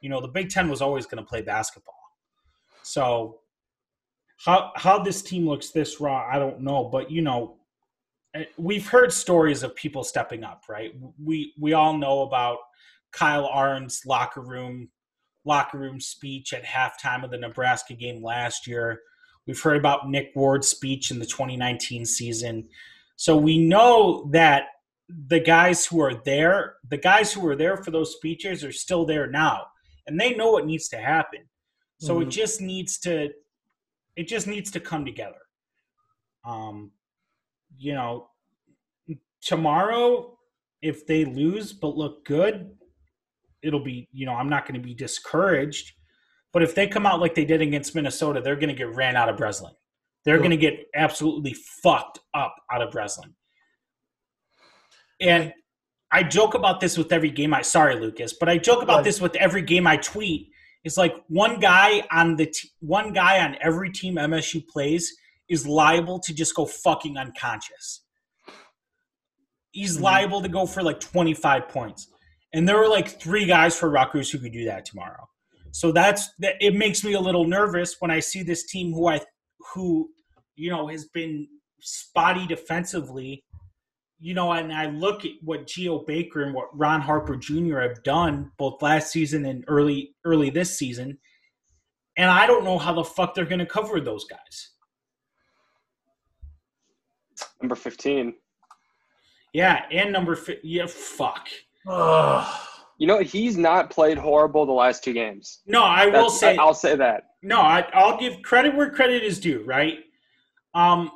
You 0.00 0.08
know 0.08 0.20
the 0.20 0.28
big 0.28 0.48
ten 0.48 0.70
was 0.70 0.80
always 0.80 1.06
going 1.06 1.22
to 1.22 1.28
play 1.28 1.42
basketball 1.42 2.05
so 2.86 3.40
how 4.44 4.70
how 4.76 5.02
this 5.02 5.22
team 5.22 5.48
looks 5.48 5.70
this 5.70 6.00
raw, 6.00 6.28
I 6.30 6.38
don't 6.38 6.60
know, 6.60 6.84
but 6.84 7.10
you 7.10 7.22
know, 7.22 7.56
eh, 8.34 8.44
we've 8.56 8.88
heard 8.88 9.12
stories 9.12 9.62
of 9.62 9.74
people 9.74 10.04
stepping 10.04 10.44
up, 10.44 10.64
right? 10.68 10.92
We 11.22 11.52
we 11.58 11.72
all 11.72 11.96
know 11.96 12.22
about 12.22 12.58
Kyle 13.12 13.46
Ahrens' 13.46 14.02
locker 14.06 14.40
room 14.40 14.88
locker 15.44 15.78
room 15.78 16.00
speech 16.00 16.52
at 16.52 16.64
halftime 16.64 17.24
of 17.24 17.30
the 17.30 17.38
Nebraska 17.38 17.94
game 17.94 18.22
last 18.22 18.66
year. 18.66 19.00
We've 19.46 19.60
heard 19.60 19.76
about 19.76 20.08
Nick 20.08 20.32
Ward's 20.34 20.68
speech 20.68 21.10
in 21.10 21.18
the 21.18 21.26
2019 21.26 22.04
season. 22.04 22.68
So 23.16 23.36
we 23.36 23.58
know 23.58 24.28
that 24.32 24.64
the 25.28 25.40
guys 25.40 25.86
who 25.86 26.00
are 26.00 26.20
there, 26.24 26.76
the 26.88 26.98
guys 26.98 27.32
who 27.32 27.40
were 27.40 27.56
there 27.56 27.76
for 27.76 27.92
those 27.92 28.14
speeches 28.14 28.64
are 28.64 28.72
still 28.72 29.04
there 29.04 29.28
now. 29.28 29.66
And 30.06 30.20
they 30.20 30.34
know 30.34 30.50
what 30.50 30.66
needs 30.66 30.88
to 30.88 30.98
happen. 30.98 31.40
So 31.98 32.20
it 32.20 32.26
Mhm. 32.26 32.30
just 32.30 32.60
needs 32.60 32.98
to 33.00 33.30
it 34.16 34.26
just 34.28 34.46
needs 34.46 34.70
to 34.70 34.80
come 34.80 35.04
together. 35.04 35.40
Um 36.44 36.92
you 37.76 37.94
know, 37.94 38.30
tomorrow 39.42 40.38
if 40.82 41.06
they 41.06 41.24
lose 41.24 41.72
but 41.72 41.96
look 41.96 42.24
good, 42.24 42.76
it'll 43.62 43.80
be, 43.82 44.08
you 44.12 44.24
know, 44.26 44.34
I'm 44.34 44.48
not 44.48 44.64
going 44.66 44.80
to 44.80 44.86
be 44.86 44.94
discouraged. 44.94 45.92
But 46.52 46.62
if 46.62 46.74
they 46.74 46.86
come 46.86 47.04
out 47.06 47.20
like 47.20 47.34
they 47.34 47.44
did 47.44 47.60
against 47.60 47.94
Minnesota, 47.94 48.40
they're 48.40 48.56
going 48.56 48.68
to 48.68 48.74
get 48.74 48.94
ran 48.94 49.16
out 49.16 49.28
of 49.28 49.36
Breslin. 49.36 49.74
They're 50.24 50.38
going 50.38 50.50
to 50.50 50.56
get 50.56 50.86
absolutely 50.94 51.54
fucked 51.82 52.20
up 52.34 52.54
out 52.70 52.82
of 52.82 52.90
Breslin. 52.90 53.34
And 55.20 55.52
I 56.10 56.22
joke 56.22 56.54
about 56.54 56.80
this 56.80 56.96
with 56.96 57.12
every 57.12 57.30
game 57.30 57.52
I 57.52 57.62
sorry 57.62 57.96
Lucas, 57.96 58.32
but 58.38 58.48
I 58.48 58.58
joke 58.58 58.82
about 58.82 59.04
this 59.04 59.20
with 59.20 59.34
every 59.36 59.62
game 59.62 59.86
I 59.86 59.96
tweet. 59.96 60.50
It's 60.86 60.96
like 60.96 61.16
one 61.26 61.58
guy 61.58 62.06
on 62.12 62.36
the 62.36 62.46
t- 62.46 62.70
one 62.78 63.12
guy 63.12 63.44
on 63.44 63.56
every 63.60 63.90
team 63.90 64.14
MSU 64.14 64.64
plays 64.68 65.12
is 65.48 65.66
liable 65.66 66.20
to 66.20 66.32
just 66.32 66.54
go 66.54 66.64
fucking 66.64 67.16
unconscious. 67.18 68.04
He's 69.72 69.98
Mhm. 69.98 70.02
liable 70.02 70.42
to 70.42 70.48
go 70.48 70.64
for 70.64 70.84
like 70.84 71.00
25 71.00 71.68
points. 71.68 72.06
And 72.52 72.68
there 72.68 72.78
were 72.78 72.86
like 72.88 73.20
three 73.20 73.46
guys 73.46 73.76
for 73.76 73.90
Rutgers 73.90 74.30
who 74.30 74.38
could 74.38 74.52
do 74.52 74.64
that 74.66 74.84
tomorrow. 74.84 75.28
So 75.72 75.90
that's 75.90 76.30
that. 76.38 76.54
It 76.60 76.76
makes 76.76 77.02
me 77.02 77.14
a 77.14 77.20
little 77.20 77.44
nervous 77.44 77.96
when 78.00 78.12
I 78.12 78.20
see 78.20 78.44
this 78.44 78.64
team 78.64 78.92
who 78.92 79.08
I 79.08 79.20
who 79.74 80.10
you 80.54 80.70
know 80.70 80.86
has 80.86 81.04
been 81.06 81.48
spotty 81.80 82.46
defensively. 82.46 83.44
You 84.18 84.32
know, 84.34 84.52
and 84.52 84.72
I 84.72 84.86
look 84.86 85.24
at 85.26 85.32
what 85.42 85.66
Geo 85.66 85.98
Baker 85.98 86.42
and 86.44 86.54
what 86.54 86.68
Ron 86.76 87.02
Harper 87.02 87.36
Jr. 87.36 87.80
have 87.80 88.02
done 88.02 88.50
both 88.56 88.80
last 88.80 89.10
season 89.12 89.44
and 89.44 89.62
early 89.68 90.14
early 90.24 90.48
this 90.48 90.78
season, 90.78 91.18
and 92.16 92.30
I 92.30 92.46
don't 92.46 92.64
know 92.64 92.78
how 92.78 92.94
the 92.94 93.04
fuck 93.04 93.34
they're 93.34 93.44
going 93.44 93.58
to 93.58 93.66
cover 93.66 94.00
those 94.00 94.24
guys. 94.24 94.70
Number 97.60 97.74
15. 97.74 98.34
Yeah, 99.52 99.82
and 99.90 100.12
number 100.12 100.36
fi- 100.36 100.60
yeah, 100.62 100.86
fuck. 100.86 101.48
Ugh. 101.88 102.60
You 102.98 103.06
know, 103.06 103.20
he's 103.20 103.58
not 103.58 103.90
played 103.90 104.16
horrible 104.16 104.64
the 104.64 104.72
last 104.72 105.04
two 105.04 105.12
games. 105.12 105.60
No, 105.66 105.82
I 105.82 106.06
will 106.06 106.30
say 106.30 106.56
I'll 106.56 106.72
say 106.74 106.96
that. 106.96 107.24
no. 107.42 107.60
I, 107.60 107.86
I'll 107.92 108.18
give 108.18 108.40
credit 108.42 108.74
where 108.74 108.90
credit 108.90 109.22
is 109.22 109.38
due. 109.38 109.62
Right. 109.66 109.98
Um. 110.74 111.10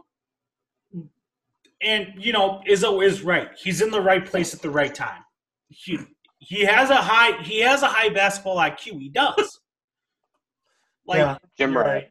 And 1.82 2.12
you 2.18 2.32
know, 2.32 2.60
Izzo 2.68 3.04
is 3.04 3.22
right. 3.22 3.48
He's 3.56 3.80
in 3.80 3.90
the 3.90 4.00
right 4.00 4.24
place 4.24 4.52
at 4.54 4.60
the 4.62 4.70
right 4.70 4.94
time. 4.94 5.22
He 5.68 5.98
he 6.38 6.64
has 6.64 6.90
a 6.90 6.96
high 6.96 7.40
he 7.42 7.60
has 7.60 7.82
a 7.82 7.86
high 7.86 8.08
basketball 8.10 8.56
IQ. 8.56 9.00
He 9.00 9.08
does. 9.08 9.60
Like, 11.06 11.18
Yeah. 11.18 11.38
Jim 11.58 11.72
You're 11.72 11.82
right. 11.82 12.08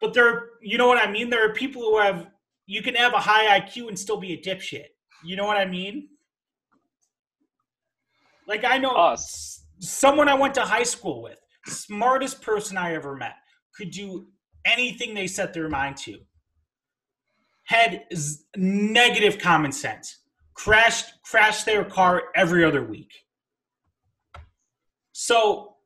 but 0.00 0.12
there, 0.12 0.50
you 0.60 0.76
know 0.76 0.86
what 0.86 0.98
I 0.98 1.10
mean. 1.10 1.30
There 1.30 1.48
are 1.48 1.54
people 1.54 1.80
who 1.80 1.98
have 1.98 2.26
you 2.66 2.82
can 2.82 2.94
have 2.96 3.14
a 3.14 3.18
high 3.18 3.58
IQ 3.58 3.88
and 3.88 3.98
still 3.98 4.18
be 4.18 4.34
a 4.34 4.36
dipshit. 4.38 4.86
You 5.24 5.36
know 5.36 5.46
what 5.46 5.56
I 5.56 5.64
mean? 5.64 6.08
Like 8.46 8.64
I 8.64 8.76
know 8.78 8.90
Us. 8.90 9.64
someone 9.78 10.28
I 10.28 10.34
went 10.34 10.54
to 10.54 10.62
high 10.62 10.82
school 10.82 11.22
with, 11.22 11.38
smartest 11.66 12.42
person 12.42 12.76
I 12.76 12.94
ever 12.94 13.16
met, 13.16 13.34
could 13.76 13.90
do 13.90 14.26
anything 14.66 15.14
they 15.14 15.26
set 15.26 15.54
their 15.54 15.68
mind 15.68 15.96
to. 15.98 16.18
Had 17.72 18.04
negative 18.54 19.38
common 19.38 19.72
sense. 19.72 20.18
Crashed 20.52 21.22
crashed 21.24 21.64
their 21.64 21.86
car 21.86 22.24
every 22.34 22.66
other 22.66 22.84
week. 22.84 23.10
So 25.12 25.76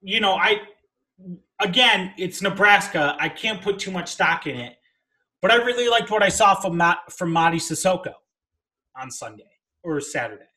you 0.00 0.20
know, 0.20 0.36
I 0.36 0.60
again, 1.60 2.14
it's 2.16 2.40
Nebraska. 2.40 3.14
I 3.20 3.28
can't 3.28 3.60
put 3.60 3.78
too 3.78 3.90
much 3.90 4.10
stock 4.10 4.46
in 4.46 4.56
it, 4.56 4.76
but 5.42 5.50
I 5.50 5.56
really 5.56 5.90
liked 5.90 6.10
what 6.10 6.22
I 6.22 6.30
saw 6.30 6.54
from 6.54 6.78
Matt, 6.78 7.12
from 7.12 7.34
Mady 7.34 7.56
Sissoko 7.56 8.14
on 8.98 9.10
Sunday 9.10 9.50
or 9.82 10.00
Saturday. 10.00 10.48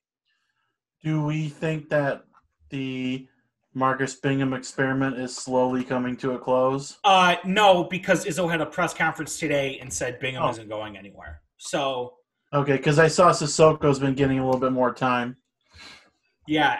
Do 1.04 1.24
we 1.24 1.50
think 1.50 1.90
that 1.90 2.24
the 2.70 3.28
Marcus 3.74 4.16
Bingham 4.16 4.54
experiment 4.54 5.18
is 5.18 5.36
slowly 5.36 5.84
coming 5.84 6.18
to 6.18 6.32
a 6.32 6.40
close? 6.40 6.98
Uh, 7.04 7.36
no, 7.46 7.84
because 7.84 8.26
Izzo 8.26 8.50
had 8.50 8.62
a 8.62 8.66
press 8.66 8.94
conference 8.94 9.38
today 9.40 9.78
and 9.80 9.92
said 9.94 10.20
Bingham 10.20 10.44
Oh. 10.44 10.50
isn't 10.50 10.68
going 10.70 10.98
anywhere. 10.98 11.42
So 11.58 12.16
Okay, 12.52 12.78
because 12.78 12.98
I 12.98 13.08
saw 13.08 13.30
Sissoko's 13.32 14.00
been 14.00 14.16
getting 14.16 14.40
a 14.40 14.46
little 14.46 14.60
bit 14.60 14.72
more 14.72 14.92
time. 14.94 15.38
yeah, 16.48 16.80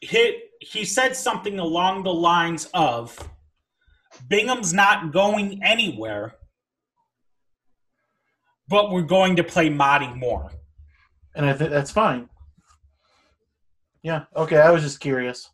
he 0.00 0.42
he 0.60 0.84
said 0.84 1.16
something 1.16 1.58
along 1.58 2.04
the 2.04 2.12
lines 2.14 2.68
of 2.72 3.18
Bingham's 4.28 4.72
not 4.72 5.12
going 5.12 5.60
anywhere, 5.62 6.34
but 8.68 8.90
we're 8.92 9.02
going 9.02 9.34
to 9.36 9.44
play 9.44 9.68
Mady 9.70 10.16
more. 10.16 10.52
And 11.34 11.46
I 11.46 11.52
think 11.52 11.70
that's 11.70 11.90
fine. 11.90 12.28
Yeah, 14.02 14.24
okay, 14.36 14.58
I 14.58 14.70
was 14.70 14.82
just 14.82 15.00
curious. 15.00 15.50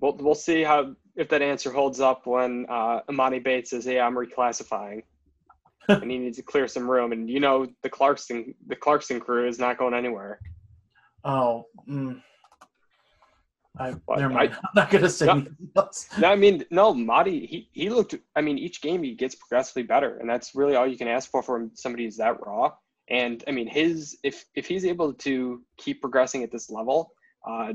We'll, 0.00 0.16
we'll 0.16 0.34
see 0.34 0.62
how 0.62 0.94
if 1.16 1.28
that 1.30 1.42
answer 1.42 1.72
holds 1.72 2.00
up 2.00 2.26
when 2.26 2.66
uh, 2.68 3.00
Emoni 3.10 3.42
Bates 3.42 3.70
says, 3.70 3.84
"Hey, 3.84 3.98
I'm 3.98 4.14
reclassifying," 4.14 5.02
and 5.88 6.10
he 6.10 6.18
needs 6.18 6.36
to 6.36 6.42
clear 6.42 6.68
some 6.68 6.88
room. 6.88 7.12
And 7.12 7.28
you 7.28 7.40
know, 7.40 7.66
the 7.82 7.90
Clarkston 7.90 8.54
the 8.66 8.76
Clarkston 8.76 9.20
crew 9.20 9.48
is 9.48 9.58
not 9.58 9.78
going 9.78 9.94
anywhere. 9.94 10.38
Oh, 11.24 11.66
mm. 11.88 12.20
I, 13.78 13.90
What? 14.06 14.18
never 14.18 14.32
mind. 14.34 14.52
I- 14.52 14.56
I'm 14.56 14.70
not 14.74 14.90
going 14.90 15.04
to 15.04 15.10
say 15.10 15.26
No. 15.26 15.32
anything 15.32 15.56
else. 15.76 16.08
No, 16.18 16.28
I 16.30 16.36
mean, 16.36 16.64
no, 16.70 16.92
Mady, 16.94 17.46
he, 17.48 17.68
he 17.72 17.90
looked, 17.90 18.14
I 18.34 18.40
mean, 18.40 18.58
each 18.58 18.80
game 18.82 19.02
he 19.04 19.14
gets 19.14 19.34
progressively 19.36 19.82
better. 19.84 20.18
And 20.18 20.28
that's 20.28 20.54
really 20.54 20.74
all 20.74 20.86
you 20.86 20.96
can 20.98 21.06
ask 21.08 21.30
for 21.30 21.42
from 21.42 21.70
somebody 21.74 22.04
who's 22.04 22.16
that 22.16 22.36
raw. 22.44 22.72
And 23.08 23.44
I 23.46 23.52
mean, 23.52 23.68
his, 23.68 24.18
if, 24.24 24.44
if 24.54 24.66
he's 24.66 24.84
able 24.84 25.12
to 25.14 25.62
keep 25.76 26.00
progressing 26.00 26.42
at 26.42 26.50
this 26.50 26.70
level, 26.70 27.12
uh, 27.46 27.72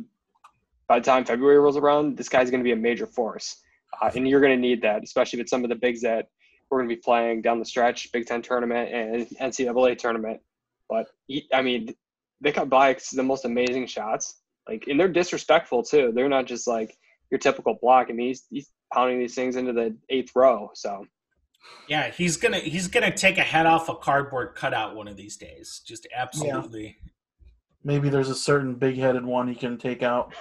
by 0.88 1.00
the 1.00 1.06
time 1.06 1.26
February 1.26 1.60
rolls 1.60 1.78
around, 1.78 2.18
this 2.18 2.30
guy's 2.30 2.50
going 2.50 2.62
to 2.62 2.64
be 2.64 2.72
a 2.72 2.76
major 2.76 3.08
force. 3.08 3.58
Uh, 4.02 4.10
and 4.16 4.28
you're 4.28 4.42
going 4.42 4.56
to 4.56 4.62
need 4.62 4.82
that, 4.82 5.04
especially 5.04 5.40
with 5.40 5.50
some 5.50 5.64
of 5.64 5.70
the 5.70 5.76
bigs 5.76 6.02
that 6.02 6.30
we're 6.70 6.80
going 6.80 6.90
to 6.90 6.96
be 6.96 7.02
playing 7.02 7.42
down 7.42 7.60
the 7.60 7.66
stretch, 7.66 8.12
Big 8.12 8.26
Ten 8.26 8.42
tournament 8.42 8.92
and 8.92 9.28
NCAA 9.40 9.98
tournament. 9.98 10.40
But 10.90 11.08
he, 11.28 11.48
I 11.54 11.62
mean, 11.62 11.94
they 12.42 12.52
cut 12.52 12.70
by 12.70 12.98
the 13.14 13.24
most 13.24 13.46
amazing 13.46 13.88
shots. 13.88 14.42
Like, 14.68 14.86
and 14.88 15.00
they're 15.00 15.08
disrespectful 15.08 15.84
too. 15.84 16.12
They're 16.14 16.30
not 16.30 16.46
just 16.46 16.68
like, 16.68 16.98
your 17.34 17.40
typical 17.40 17.74
block. 17.82 18.08
I 18.10 18.14
mean, 18.14 18.28
he's, 18.28 18.44
he's 18.52 18.70
pounding 18.94 19.18
these 19.18 19.34
things 19.34 19.56
into 19.56 19.74
the 19.74 19.98
eighth 20.10 20.32
row. 20.36 20.70
So 20.76 21.06
Yeah, 21.88 22.12
he's 22.12 22.38
gonna 22.38 22.60
he's 22.60 22.88
gonna 22.88 23.16
take 23.16 23.40
a 23.40 23.44
head 23.44 23.66
off 23.66 23.90
a 23.90 23.96
cardboard 23.96 24.54
cutout 24.54 24.96
one 24.96 25.08
of 25.08 25.18
these 25.18 25.36
days. 25.36 25.82
Just 25.84 26.08
absolutely. 26.16 26.98
Maybe 27.84 28.10
there's 28.10 28.30
a 28.30 28.36
certain 28.36 28.76
big-headed 28.76 29.26
one 29.26 29.48
he 29.48 29.56
can 29.56 29.78
take 29.78 30.04
out. 30.04 30.34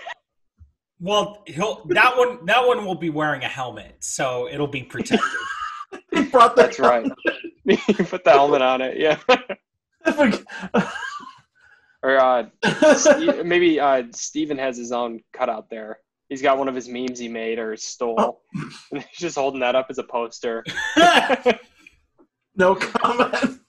Well, 1.00 1.42
he'll 1.46 1.84
that 1.86 2.16
one 2.16 2.46
that 2.46 2.64
one 2.64 2.84
will 2.84 2.94
be 2.94 3.10
wearing 3.10 3.42
a 3.42 3.48
helmet, 3.48 3.96
so 4.00 4.48
it'll 4.48 4.68
be 4.68 4.82
protected. 4.82 5.28
He 6.10 6.22
brought 6.24 6.56
that 6.56 6.68
that's 6.68 6.78
right. 6.78 7.04
you 7.66 7.76
put 7.76 8.24
the 8.24 8.30
helmet 8.30 8.62
on 8.62 8.80
it, 8.80 8.96
yeah. 8.96 9.18
or 12.02 12.16
uh, 12.18 12.44
maybe 13.44 13.78
uh, 13.78 14.04
Steven 14.12 14.56
has 14.56 14.76
his 14.78 14.90
own 14.90 15.20
cutout 15.34 15.68
there. 15.70 15.98
He's 16.28 16.40
got 16.40 16.56
one 16.56 16.68
of 16.68 16.74
his 16.74 16.88
memes 16.88 17.18
he 17.18 17.28
made 17.28 17.58
or 17.58 17.76
stole, 17.76 18.40
and 18.90 19.02
he's 19.10 19.18
just 19.18 19.36
holding 19.36 19.60
that 19.60 19.74
up 19.74 19.88
as 19.90 19.98
a 19.98 20.02
poster. 20.02 20.64
no 22.56 22.74
comment. 22.74 23.60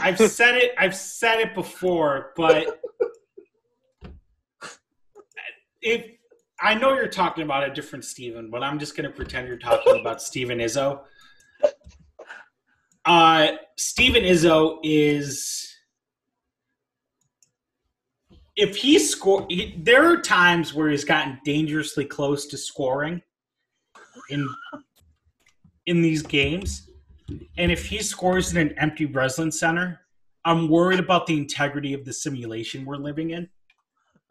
I've 0.00 0.18
said 0.18 0.56
it. 0.56 0.74
I've 0.78 0.94
said 0.94 1.40
it 1.40 1.54
before, 1.54 2.32
but 2.36 2.80
if 5.80 6.04
I 6.60 6.74
know 6.74 6.94
you're 6.94 7.08
talking 7.08 7.44
about 7.44 7.68
a 7.68 7.72
different 7.72 8.04
Steven, 8.04 8.50
but 8.50 8.62
I'm 8.62 8.78
just 8.78 8.96
going 8.96 9.08
to 9.08 9.14
pretend 9.14 9.48
you're 9.48 9.58
talking 9.58 10.00
about 10.00 10.20
Steven 10.20 10.58
Izzo. 10.58 11.00
Uh, 13.04 13.52
Steven 13.76 14.22
Izzo 14.22 14.78
is. 14.82 15.64
If 18.56 18.74
he 18.74 18.98
score, 18.98 19.46
he, 19.48 19.76
there 19.78 20.12
are 20.12 20.20
times 20.20 20.74
where 20.74 20.90
he's 20.90 21.04
gotten 21.04 21.38
dangerously 21.44 22.04
close 22.04 22.46
to 22.48 22.58
scoring 22.58 23.22
in 24.30 24.48
in 25.86 26.02
these 26.02 26.22
games, 26.22 26.87
and 27.56 27.72
if 27.72 27.86
he 27.86 28.02
scores 28.02 28.52
in 28.52 28.58
an 28.58 28.78
empty 28.78 29.04
Breslin 29.04 29.52
Center, 29.52 30.00
I'm 30.44 30.68
worried 30.68 31.00
about 31.00 31.26
the 31.26 31.36
integrity 31.36 31.94
of 31.94 32.04
the 32.04 32.12
simulation 32.12 32.84
we're 32.84 32.96
living 32.96 33.30
in. 33.30 33.48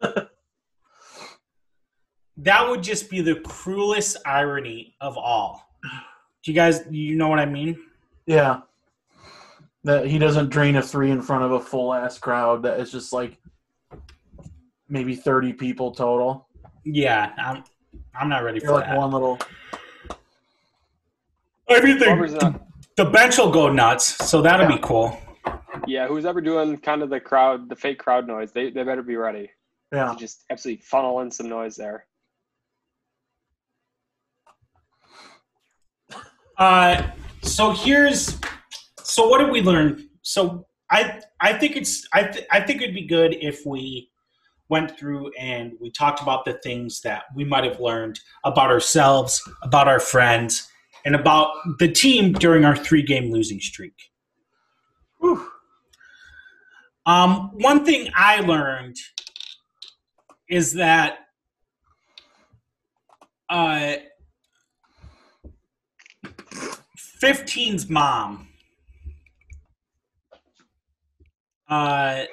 that 2.38 2.68
would 2.68 2.82
just 2.82 3.10
be 3.10 3.20
the 3.20 3.36
cruelest 3.36 4.16
irony 4.26 4.96
of 5.00 5.16
all. 5.16 5.68
Do 6.42 6.50
you 6.50 6.54
guys, 6.54 6.82
you 6.90 7.16
know 7.16 7.28
what 7.28 7.38
I 7.38 7.46
mean? 7.46 7.78
Yeah. 8.26 8.60
That 9.84 10.06
he 10.06 10.18
doesn't 10.18 10.48
drain 10.50 10.76
a 10.76 10.82
three 10.82 11.10
in 11.10 11.22
front 11.22 11.44
of 11.44 11.52
a 11.52 11.60
full 11.60 11.94
ass 11.94 12.18
crowd 12.18 12.62
that 12.64 12.80
is 12.80 12.90
just 12.90 13.12
like 13.12 13.38
maybe 14.88 15.14
30 15.14 15.52
people 15.52 15.92
total. 15.92 16.48
Yeah, 16.84 17.32
I'm. 17.38 17.64
I'm 18.14 18.28
not 18.28 18.42
ready 18.42 18.58
You're 18.60 18.70
for 18.70 18.74
like 18.78 18.86
that. 18.86 18.96
one 18.96 19.12
little. 19.12 19.38
Everything. 21.68 22.58
The 22.98 23.04
bench 23.04 23.38
will 23.38 23.52
go 23.52 23.68
nuts, 23.72 24.28
so 24.28 24.42
that'll 24.42 24.66
be 24.66 24.80
cool. 24.82 25.16
yeah, 25.86 26.08
who's 26.08 26.24
ever 26.24 26.40
doing 26.40 26.76
kind 26.78 27.00
of 27.00 27.10
the 27.10 27.20
crowd, 27.20 27.68
the 27.68 27.76
fake 27.76 28.00
crowd 28.00 28.26
noise, 28.26 28.50
they, 28.50 28.70
they 28.70 28.82
better 28.82 29.04
be 29.04 29.14
ready. 29.14 29.52
Yeah. 29.92 30.16
Just 30.18 30.44
absolutely 30.50 30.82
funnel 30.82 31.20
in 31.20 31.30
some 31.30 31.48
noise 31.48 31.76
there. 31.76 32.06
Uh, 36.58 37.08
so 37.42 37.70
here's 37.70 38.36
so 39.00 39.28
what 39.28 39.38
did 39.38 39.52
we 39.52 39.62
learn? 39.62 40.08
So 40.22 40.66
I 40.90 41.20
I 41.40 41.52
think 41.52 41.76
it's 41.76 42.04
I 42.12 42.24
th- 42.24 42.46
I 42.50 42.60
think 42.60 42.82
it'd 42.82 42.96
be 42.96 43.06
good 43.06 43.36
if 43.40 43.64
we 43.64 44.10
went 44.68 44.98
through 44.98 45.30
and 45.38 45.74
we 45.80 45.92
talked 45.92 46.20
about 46.20 46.44
the 46.44 46.54
things 46.64 47.00
that 47.02 47.26
we 47.36 47.44
might 47.44 47.62
have 47.62 47.78
learned 47.78 48.18
about 48.42 48.70
ourselves, 48.70 49.40
about 49.62 49.86
our 49.86 50.00
friends, 50.00 50.67
and 51.04 51.14
about 51.14 51.50
the 51.78 51.88
team 51.88 52.32
during 52.32 52.64
our 52.64 52.76
three 52.76 53.02
game 53.02 53.30
losing 53.30 53.60
streak. 53.60 53.94
Um, 57.06 57.50
one 57.54 57.84
thing 57.84 58.10
I 58.14 58.40
learned 58.40 58.96
is 60.48 60.74
that 60.74 61.20
uh 63.50 63.94
15's 67.22 67.88
mom 67.88 68.48
uh 71.68 72.24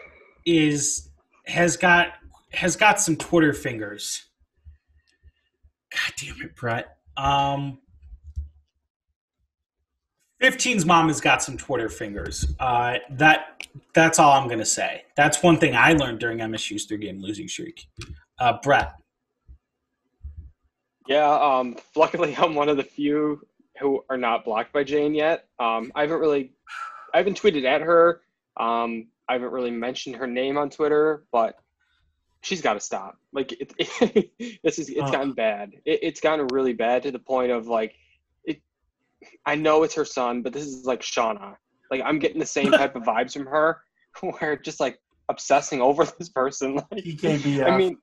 is 0.45 1.09
has 1.45 1.77
got 1.77 2.09
has 2.51 2.75
got 2.75 2.99
some 2.99 3.15
Twitter 3.15 3.53
fingers. 3.53 4.25
God 5.91 6.13
damn 6.17 6.41
it, 6.41 6.55
Brett. 6.55 6.97
Um 7.15 7.79
15's 10.45 10.85
mom 10.85 11.07
has 11.07 11.19
got 11.19 11.41
some 11.41 11.57
Twitter 11.57 11.89
fingers. 11.89 12.45
Uh, 12.59 12.95
that 13.11 13.65
that's 13.93 14.19
all 14.19 14.31
I'm 14.33 14.47
gonna 14.47 14.65
say. 14.65 15.03
That's 15.15 15.41
one 15.41 15.57
thing 15.57 15.75
I 15.75 15.93
learned 15.93 16.19
during 16.19 16.37
MSU's 16.39 16.85
three 16.85 16.97
game 16.97 17.19
losing 17.21 17.47
streak. 17.47 17.87
Uh, 18.39 18.57
Brett. 18.61 18.93
Yeah, 21.07 21.31
um, 21.31 21.77
luckily 21.95 22.35
I'm 22.37 22.55
one 22.55 22.69
of 22.69 22.77
the 22.77 22.83
few 22.83 23.41
who 23.79 24.03
are 24.09 24.17
not 24.17 24.45
blocked 24.45 24.71
by 24.73 24.83
Jane 24.83 25.13
yet. 25.13 25.47
Um, 25.59 25.91
I 25.95 26.01
haven't 26.01 26.19
really, 26.19 26.51
I 27.13 27.17
haven't 27.17 27.39
tweeted 27.41 27.65
at 27.65 27.81
her. 27.81 28.21
Um, 28.57 29.07
I 29.27 29.33
haven't 29.33 29.51
really 29.51 29.71
mentioned 29.71 30.15
her 30.15 30.27
name 30.27 30.57
on 30.57 30.69
Twitter, 30.69 31.25
but 31.31 31.57
she's 32.41 32.61
got 32.61 32.73
to 32.75 32.79
stop. 32.79 33.17
Like 33.33 33.51
it, 33.53 33.73
it, 33.77 34.59
this 34.63 34.79
is, 34.79 34.89
it's 34.89 34.99
Oh. 35.01 35.11
gotten 35.11 35.33
bad. 35.33 35.73
It, 35.85 35.99
it's 36.03 36.21
gotten 36.21 36.47
really 36.47 36.73
bad 36.73 37.03
to 37.03 37.11
the 37.11 37.19
point 37.19 37.51
of 37.51 37.67
like. 37.67 37.95
I 39.45 39.55
know 39.55 39.83
it's 39.83 39.95
her 39.95 40.05
son, 40.05 40.41
but 40.41 40.53
this 40.53 40.65
is 40.65 40.85
like 40.85 41.01
Shauna. 41.01 41.55
Like 41.91 42.01
I'm 42.03 42.19
getting 42.19 42.39
the 42.39 42.45
same 42.45 42.71
type 42.71 42.95
of 42.95 43.03
vibes 43.03 43.33
from 43.33 43.45
her, 43.45 43.81
where 44.21 44.55
just 44.57 44.79
like 44.79 44.99
obsessing 45.29 45.81
over 45.81 46.05
this 46.19 46.29
person. 46.29 46.75
Like, 46.75 46.89
TKBF. 46.91 47.71
I 47.71 47.77
mean, 47.77 47.97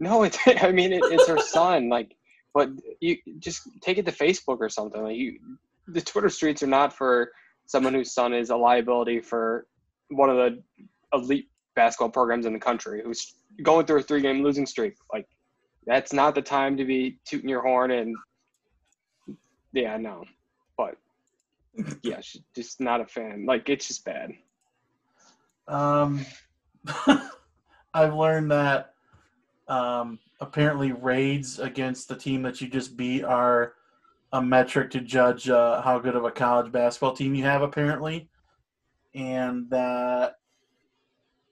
no, 0.00 0.22
it's 0.22 0.38
I 0.62 0.72
mean 0.72 0.92
it, 0.92 1.02
it's 1.04 1.28
her 1.28 1.38
son. 1.38 1.88
Like, 1.88 2.14
but 2.54 2.70
you 3.00 3.16
just 3.38 3.62
take 3.80 3.98
it 3.98 4.06
to 4.06 4.12
Facebook 4.12 4.58
or 4.60 4.68
something. 4.68 5.02
Like 5.02 5.16
you, 5.16 5.38
the 5.86 6.00
Twitter 6.00 6.28
streets 6.28 6.62
are 6.62 6.68
not 6.68 6.92
for 6.92 7.32
someone 7.66 7.94
whose 7.94 8.14
son 8.14 8.32
is 8.32 8.50
a 8.50 8.56
liability 8.56 9.20
for 9.20 9.66
one 10.10 10.30
of 10.30 10.36
the 10.36 10.62
elite 11.12 11.48
basketball 11.76 12.10
programs 12.10 12.46
in 12.46 12.52
the 12.52 12.58
country 12.58 13.02
who's 13.04 13.34
going 13.62 13.86
through 13.86 14.00
a 14.00 14.02
three-game 14.02 14.42
losing 14.42 14.66
streak. 14.66 14.94
Like, 15.12 15.26
that's 15.86 16.12
not 16.12 16.34
the 16.34 16.42
time 16.42 16.76
to 16.78 16.84
be 16.84 17.18
tooting 17.26 17.48
your 17.48 17.62
horn 17.62 17.90
and 17.90 18.16
yeah, 19.72 19.96
no, 19.96 20.24
yeah, 22.02 22.20
she's 22.20 22.42
just 22.54 22.80
not 22.80 23.00
a 23.00 23.06
fan. 23.06 23.46
Like, 23.46 23.68
it's 23.68 23.88
just 23.88 24.04
bad. 24.04 24.32
Um, 25.66 26.24
I've 27.94 28.14
learned 28.14 28.50
that 28.50 28.94
um, 29.68 30.18
apparently 30.40 30.92
raids 30.92 31.58
against 31.58 32.08
the 32.08 32.16
team 32.16 32.42
that 32.42 32.60
you 32.60 32.68
just 32.68 32.96
beat 32.96 33.24
are 33.24 33.74
a 34.32 34.42
metric 34.42 34.90
to 34.90 35.00
judge 35.00 35.48
uh, 35.48 35.80
how 35.82 35.98
good 35.98 36.16
of 36.16 36.24
a 36.24 36.30
college 36.30 36.70
basketball 36.70 37.12
team 37.12 37.34
you 37.34 37.44
have, 37.44 37.62
apparently. 37.62 38.28
And 39.14 39.68
that, 39.70 40.36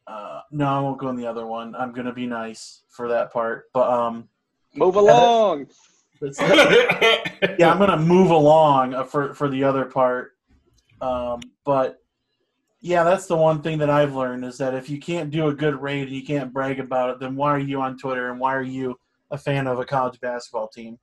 uh, 0.06 0.40
no, 0.50 0.66
I 0.66 0.80
won't 0.80 0.98
go 0.98 1.08
in 1.08 1.16
the 1.16 1.26
other 1.26 1.46
one. 1.46 1.74
I'm 1.74 1.92
going 1.92 2.06
to 2.06 2.12
be 2.12 2.26
nice 2.26 2.82
for 2.88 3.08
that 3.08 3.32
part. 3.32 3.70
But 3.72 3.90
um, 3.90 4.28
Move 4.74 4.96
along. 4.96 5.68
That's, 6.20 6.40
yeah, 7.58 7.70
I'm 7.72 7.78
gonna 7.78 7.96
move 7.96 8.30
along 8.30 8.94
uh, 8.94 9.04
for 9.04 9.34
for 9.34 9.48
the 9.48 9.64
other 9.64 9.84
part. 9.84 10.32
Um, 11.00 11.40
but 11.64 12.02
yeah, 12.80 13.04
that's 13.04 13.26
the 13.26 13.36
one 13.36 13.62
thing 13.62 13.78
that 13.78 13.90
I've 13.90 14.14
learned 14.14 14.44
is 14.44 14.58
that 14.58 14.74
if 14.74 14.88
you 14.88 14.98
can't 14.98 15.30
do 15.30 15.48
a 15.48 15.54
good 15.54 15.80
raid 15.80 16.08
and 16.08 16.16
you 16.16 16.24
can't 16.24 16.52
brag 16.52 16.78
about 16.78 17.10
it, 17.10 17.20
then 17.20 17.34
why 17.36 17.50
are 17.50 17.58
you 17.58 17.80
on 17.80 17.98
Twitter 17.98 18.30
and 18.30 18.38
why 18.38 18.54
are 18.54 18.62
you 18.62 18.96
a 19.30 19.38
fan 19.38 19.66
of 19.66 19.78
a 19.78 19.84
college 19.84 20.20
basketball 20.20 20.68
team? 20.68 20.98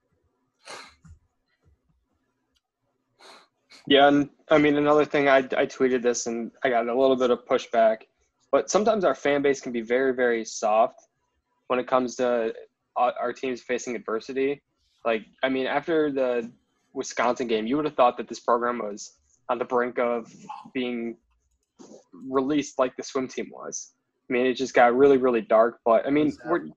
Yeah, 3.85 4.07
and 4.07 4.29
I 4.49 4.57
mean 4.57 4.77
another 4.77 5.05
thing, 5.05 5.27
I 5.27 5.39
I 5.39 5.65
tweeted 5.65 6.01
this 6.01 6.25
and 6.27 6.51
I 6.63 6.69
got 6.69 6.87
a 6.87 6.99
little 6.99 7.17
bit 7.17 7.31
of 7.31 7.45
pushback, 7.45 8.03
but 8.51 8.69
sometimes 8.69 9.03
our 9.03 9.15
fan 9.15 9.41
base 9.41 9.59
can 9.59 9.71
be 9.71 9.81
very 9.81 10.13
very 10.13 10.45
soft 10.45 11.07
when 11.67 11.79
it 11.79 11.87
comes 11.87 12.15
to 12.15 12.53
uh, 12.95 13.11
our 13.19 13.33
teams 13.33 13.61
facing 13.61 13.95
adversity. 13.95 14.61
Like 15.05 15.25
I 15.43 15.49
mean, 15.49 15.67
after 15.67 16.11
the 16.11 16.51
Wisconsin 16.93 17.47
game, 17.47 17.67
you 17.67 17.75
would 17.75 17.85
have 17.85 17.95
thought 17.95 18.17
that 18.17 18.27
this 18.27 18.39
program 18.39 18.79
was 18.79 19.13
on 19.49 19.59
the 19.59 19.65
brink 19.65 19.99
of 19.99 20.31
being 20.73 21.17
released 22.29 22.79
like 22.79 22.95
the 22.95 23.03
swim 23.03 23.27
team 23.27 23.49
was. 23.51 23.93
I 24.29 24.33
mean, 24.33 24.45
it 24.45 24.53
just 24.53 24.73
got 24.73 24.95
really 24.95 25.17
really 25.17 25.41
dark. 25.41 25.79
But 25.85 26.05
I 26.05 26.09
mean, 26.09 26.31
we're 26.45 26.67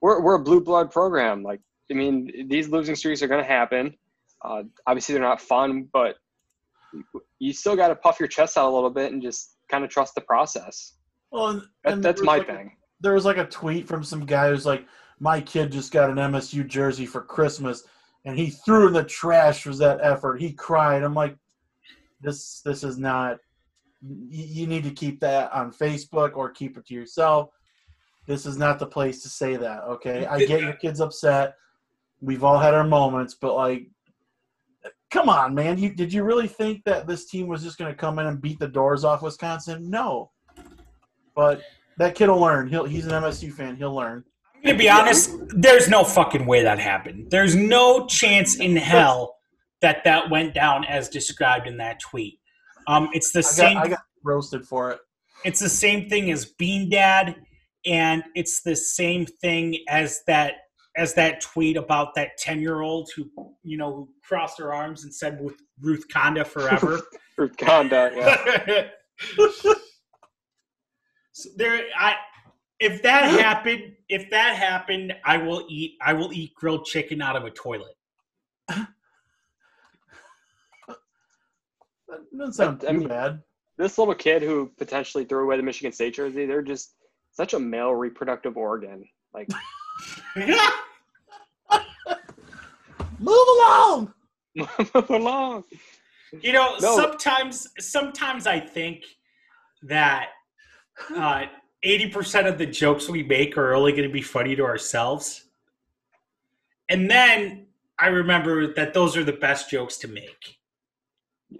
we're 0.00 0.20
we're 0.20 0.34
a 0.34 0.42
blue 0.42 0.60
blood 0.60 0.90
program. 0.90 1.42
Like 1.42 1.60
I 1.90 1.94
mean, 1.94 2.48
these 2.48 2.68
losing 2.68 2.96
streaks 2.96 3.22
are 3.22 3.28
going 3.28 3.42
to 3.42 3.48
happen. 3.48 3.94
Uh, 4.44 4.64
obviously, 4.86 5.14
they're 5.14 5.22
not 5.22 5.40
fun, 5.40 5.88
but 5.92 6.16
you 7.38 7.52
still 7.52 7.76
got 7.76 7.88
to 7.88 7.94
puff 7.94 8.18
your 8.18 8.28
chest 8.28 8.56
out 8.58 8.68
a 8.70 8.74
little 8.74 8.90
bit 8.90 9.12
and 9.12 9.22
just 9.22 9.56
kind 9.68 9.84
of 9.84 9.90
trust 9.90 10.14
the 10.14 10.20
process. 10.20 10.94
Well, 11.30 11.48
and, 11.48 11.62
That, 11.84 11.92
and 11.92 12.02
that's 12.02 12.22
my 12.22 12.38
like 12.38 12.46
thing. 12.46 12.76
there 13.00 13.14
was 13.14 13.24
like 13.24 13.36
a 13.36 13.46
tweet 13.46 13.86
from 13.86 14.04
some 14.04 14.26
guy 14.26 14.50
who's 14.50 14.66
like, 14.66 14.84
"My 15.22 15.40
kid 15.40 15.70
just 15.70 15.92
got 15.92 16.10
an 16.10 16.16
MSU 16.16 16.66
jersey 16.66 17.06
for 17.06 17.22
Christmas, 17.22 17.84
and 18.24 18.36
he 18.36 18.50
threw 18.50 18.88
in 18.88 18.92
the 18.92 19.04
trash 19.04 19.62
for 19.62 19.72
that 19.76 20.00
effort. 20.02 20.40
He 20.40 20.52
cried." 20.52 21.04
I'm 21.04 21.14
like, 21.14 21.36
"This 22.20 22.60
this 22.62 22.82
is 22.82 22.98
not. 22.98 23.38
You, 24.00 24.66
need 24.66 24.82
to 24.82 24.90
keep 24.90 25.20
that 25.20 25.52
on 25.52 25.72
Facebook 25.72 26.32
or 26.34 26.50
keep 26.50 26.76
it 26.76 26.84
to 26.86 26.94
yourself. 26.94 27.50
This 28.26 28.46
is 28.46 28.58
not 28.58 28.80
the 28.80 28.86
place 28.86 29.22
to 29.22 29.28
say 29.28 29.54
that. 29.54 29.84
Okay, 29.84 30.26
I 30.26 30.40
get 30.40 30.60
your 30.60 30.72
kid's 30.72 31.00
upset. 31.00 31.54
We've 32.20 32.42
all 32.42 32.58
had 32.58 32.74
our 32.74 32.84
moments, 32.84 33.34
but 33.34 33.54
like." 33.54 33.88
Come 35.12 35.28
on, 35.28 35.54
man! 35.54 35.78
You 35.78 35.94
did 35.94 36.12
you 36.12 36.24
really 36.24 36.48
think 36.48 36.82
that 36.84 37.06
this 37.06 37.26
team 37.26 37.46
was 37.46 37.62
just 37.62 37.78
going 37.78 37.92
to 37.92 37.96
come 37.96 38.18
in 38.18 38.26
and 38.26 38.40
beat 38.40 38.58
the 38.58 38.66
doors 38.66 39.04
off 39.04 39.22
Wisconsin? 39.22 39.88
No, 39.88 40.32
but 41.36 41.62
that 41.98 42.14
kid 42.16 42.28
will 42.28 42.40
learn. 42.40 42.66
He'll 42.66 42.86
he's 42.86 43.06
an 43.06 43.12
MSU 43.22 43.52
fan. 43.52 43.76
He'll 43.76 43.94
learn. 43.94 44.24
Gonna 44.64 44.78
be 44.78 44.88
honest. 44.88 45.30
There's 45.48 45.88
no 45.88 46.04
fucking 46.04 46.46
way 46.46 46.62
that 46.62 46.78
happened. 46.78 47.30
There's 47.30 47.54
no 47.54 48.06
chance 48.06 48.56
in 48.56 48.76
hell 48.76 49.36
that 49.80 50.04
that 50.04 50.30
went 50.30 50.54
down 50.54 50.84
as 50.84 51.08
described 51.08 51.66
in 51.66 51.76
that 51.78 52.00
tweet. 52.00 52.38
Um, 52.86 53.08
it's 53.12 53.32
the 53.32 53.40
I 53.40 53.42
same. 53.42 53.74
got, 53.74 53.86
I 53.86 53.88
got 53.90 54.02
roasted 54.24 54.64
for 54.64 54.92
it. 54.92 55.00
it's 55.44 55.60
the 55.60 55.68
same 55.68 56.08
thing 56.08 56.30
as 56.30 56.46
Bean 56.46 56.88
Dad, 56.88 57.36
and 57.84 58.22
it's 58.34 58.62
the 58.62 58.76
same 58.76 59.26
thing 59.26 59.76
as 59.88 60.22
that 60.26 60.54
as 60.96 61.14
that 61.14 61.40
tweet 61.40 61.76
about 61.76 62.14
that 62.14 62.30
ten 62.38 62.60
year 62.60 62.80
old 62.80 63.10
who 63.16 63.30
you 63.62 63.76
know 63.76 63.94
who 63.94 64.08
crossed 64.22 64.58
her 64.58 64.72
arms 64.72 65.04
and 65.04 65.14
said 65.14 65.40
with 65.40 65.56
Ruth 65.80 66.06
Conda 66.08 66.46
forever. 66.46 67.00
Ruth 67.36 67.56
Conda, 67.56 68.14
yeah. 68.14 68.88
so 71.32 71.50
there, 71.56 71.80
I 71.98 72.14
if 72.82 73.02
that 73.02 73.24
happened, 73.40 73.94
if 74.08 74.28
that 74.30 74.56
happened, 74.56 75.14
I 75.24 75.36
will 75.38 75.64
eat. 75.68 75.96
I 76.00 76.12
will 76.12 76.32
eat 76.32 76.54
grilled 76.54 76.84
chicken 76.84 77.22
out 77.22 77.36
of 77.36 77.44
a 77.44 77.50
toilet. 77.50 77.94
That 78.68 78.88
doesn't 82.36 82.52
sound 82.54 82.84
I- 82.84 82.88
I 82.88 82.92
too 82.92 82.98
mean- 82.98 83.08
bad. 83.08 83.42
This 83.78 83.96
little 83.98 84.14
kid 84.14 84.42
who 84.42 84.66
potentially 84.76 85.24
threw 85.24 85.44
away 85.44 85.56
the 85.56 85.62
Michigan 85.62 85.92
State 85.92 86.14
jersey, 86.14 86.44
they're 86.44 86.60
just 86.62 86.94
such 87.32 87.54
a 87.54 87.58
male 87.58 87.94
reproductive 87.94 88.56
organ. 88.58 89.08
Like, 89.32 89.48
Move 93.18 93.46
along. 93.56 94.12
move 94.54 95.10
along. 95.10 95.64
You 96.40 96.52
know, 96.52 96.76
No. 96.80 96.96
sometimes 96.96 97.66
sometimes 97.78 98.46
I 98.46 98.60
think 98.60 99.04
that 99.82 100.30
uh, 101.16 101.44
eighty 101.82 102.08
percent 102.08 102.46
of 102.46 102.58
the 102.58 102.66
jokes 102.66 103.08
we 103.08 103.22
make 103.22 103.56
are 103.56 103.74
only 103.74 103.92
going 103.92 104.08
to 104.08 104.12
be 104.12 104.22
funny 104.22 104.56
to 104.56 104.64
ourselves, 104.64 105.44
and 106.88 107.10
then 107.10 107.66
I 107.98 108.08
remember 108.08 108.72
that 108.74 108.94
those 108.94 109.16
are 109.16 109.24
the 109.24 109.32
best 109.32 109.70
jokes 109.70 109.96
to 109.98 110.08
make. 110.08 110.58
Yeah, 111.50 111.58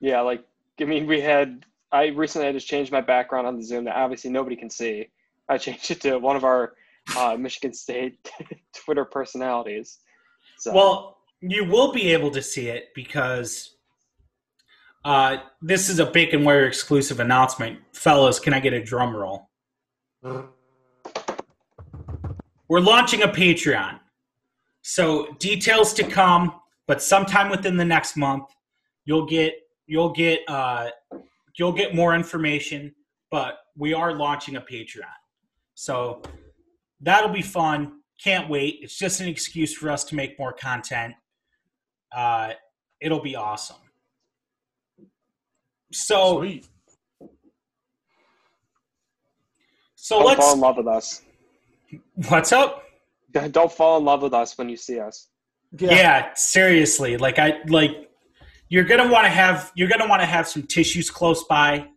Yeah, 0.00 0.20
like 0.20 0.44
I 0.80 0.84
mean, 0.84 1.06
we 1.06 1.20
had. 1.20 1.64
I 1.92 2.06
recently 2.08 2.48
I 2.48 2.52
just 2.52 2.66
changed 2.66 2.90
my 2.90 3.00
background 3.00 3.46
on 3.46 3.56
the 3.56 3.62
Zoom 3.62 3.84
that 3.84 3.96
obviously 3.96 4.30
nobody 4.30 4.56
can 4.56 4.68
see. 4.68 5.08
I 5.48 5.56
changed 5.58 5.90
it 5.92 6.00
to 6.02 6.18
one 6.18 6.36
of 6.36 6.44
our 6.44 6.74
uh, 7.16 7.36
Michigan 7.38 7.72
State 7.72 8.30
Twitter 8.74 9.04
personalities. 9.04 9.98
So, 10.58 10.72
Well, 10.72 11.18
you 11.40 11.64
will 11.64 11.92
be 11.92 12.12
able 12.12 12.30
to 12.32 12.42
see 12.42 12.68
it 12.68 12.88
because 12.94 13.75
uh, 15.06 15.38
this 15.62 15.88
is 15.88 16.00
a 16.00 16.06
Bacon 16.06 16.42
Wire 16.42 16.66
exclusive 16.66 17.20
announcement, 17.20 17.78
fellas. 17.92 18.40
Can 18.40 18.52
I 18.52 18.58
get 18.58 18.72
a 18.72 18.82
drum 18.82 19.14
roll? 19.14 19.48
We're 22.68 22.80
launching 22.80 23.22
a 23.22 23.28
Patreon. 23.28 24.00
So 24.82 25.28
details 25.38 25.92
to 25.94 26.02
come, 26.02 26.60
but 26.88 27.00
sometime 27.00 27.50
within 27.50 27.76
the 27.76 27.84
next 27.84 28.16
month, 28.16 28.46
you'll 29.04 29.26
get 29.26 29.54
you'll 29.86 30.10
get 30.10 30.40
uh, 30.48 30.88
you'll 31.56 31.72
get 31.72 31.94
more 31.94 32.16
information. 32.16 32.92
But 33.30 33.58
we 33.76 33.94
are 33.94 34.12
launching 34.12 34.56
a 34.56 34.60
Patreon. 34.60 35.04
So 35.74 36.20
that'll 37.00 37.32
be 37.32 37.42
fun. 37.42 38.00
Can't 38.20 38.50
wait. 38.50 38.80
It's 38.82 38.98
just 38.98 39.20
an 39.20 39.28
excuse 39.28 39.72
for 39.72 39.88
us 39.88 40.02
to 40.02 40.16
make 40.16 40.36
more 40.36 40.52
content. 40.52 41.14
Uh, 42.10 42.54
it'll 43.00 43.22
be 43.22 43.36
awesome. 43.36 43.85
So, 45.96 46.38
Sweet. 46.38 46.68
so 49.94 50.18
Don't 50.18 50.36
fall 50.36 50.44
let's. 50.46 50.54
in 50.54 50.60
love 50.60 50.76
with 50.76 50.86
us. 50.86 51.22
What's 52.28 52.52
up? 52.52 52.84
Don't 53.50 53.72
fall 53.72 53.98
in 53.98 54.04
love 54.04 54.22
with 54.22 54.34
us 54.34 54.56
when 54.58 54.68
you 54.68 54.76
see 54.76 55.00
us. 55.00 55.28
Yeah. 55.78 56.32
seriously. 56.34 57.16
Like 57.16 57.38
I 57.38 57.58
like 57.68 58.10
you're 58.68 58.84
gonna 58.84 59.10
want 59.10 59.24
to 59.24 59.30
have 59.30 59.72
you're 59.74 59.88
gonna 59.88 60.08
want 60.08 60.22
to 60.22 60.26
have 60.26 60.46
some 60.46 60.62
tissues 60.62 61.10
close 61.10 61.44
by. 61.44 61.88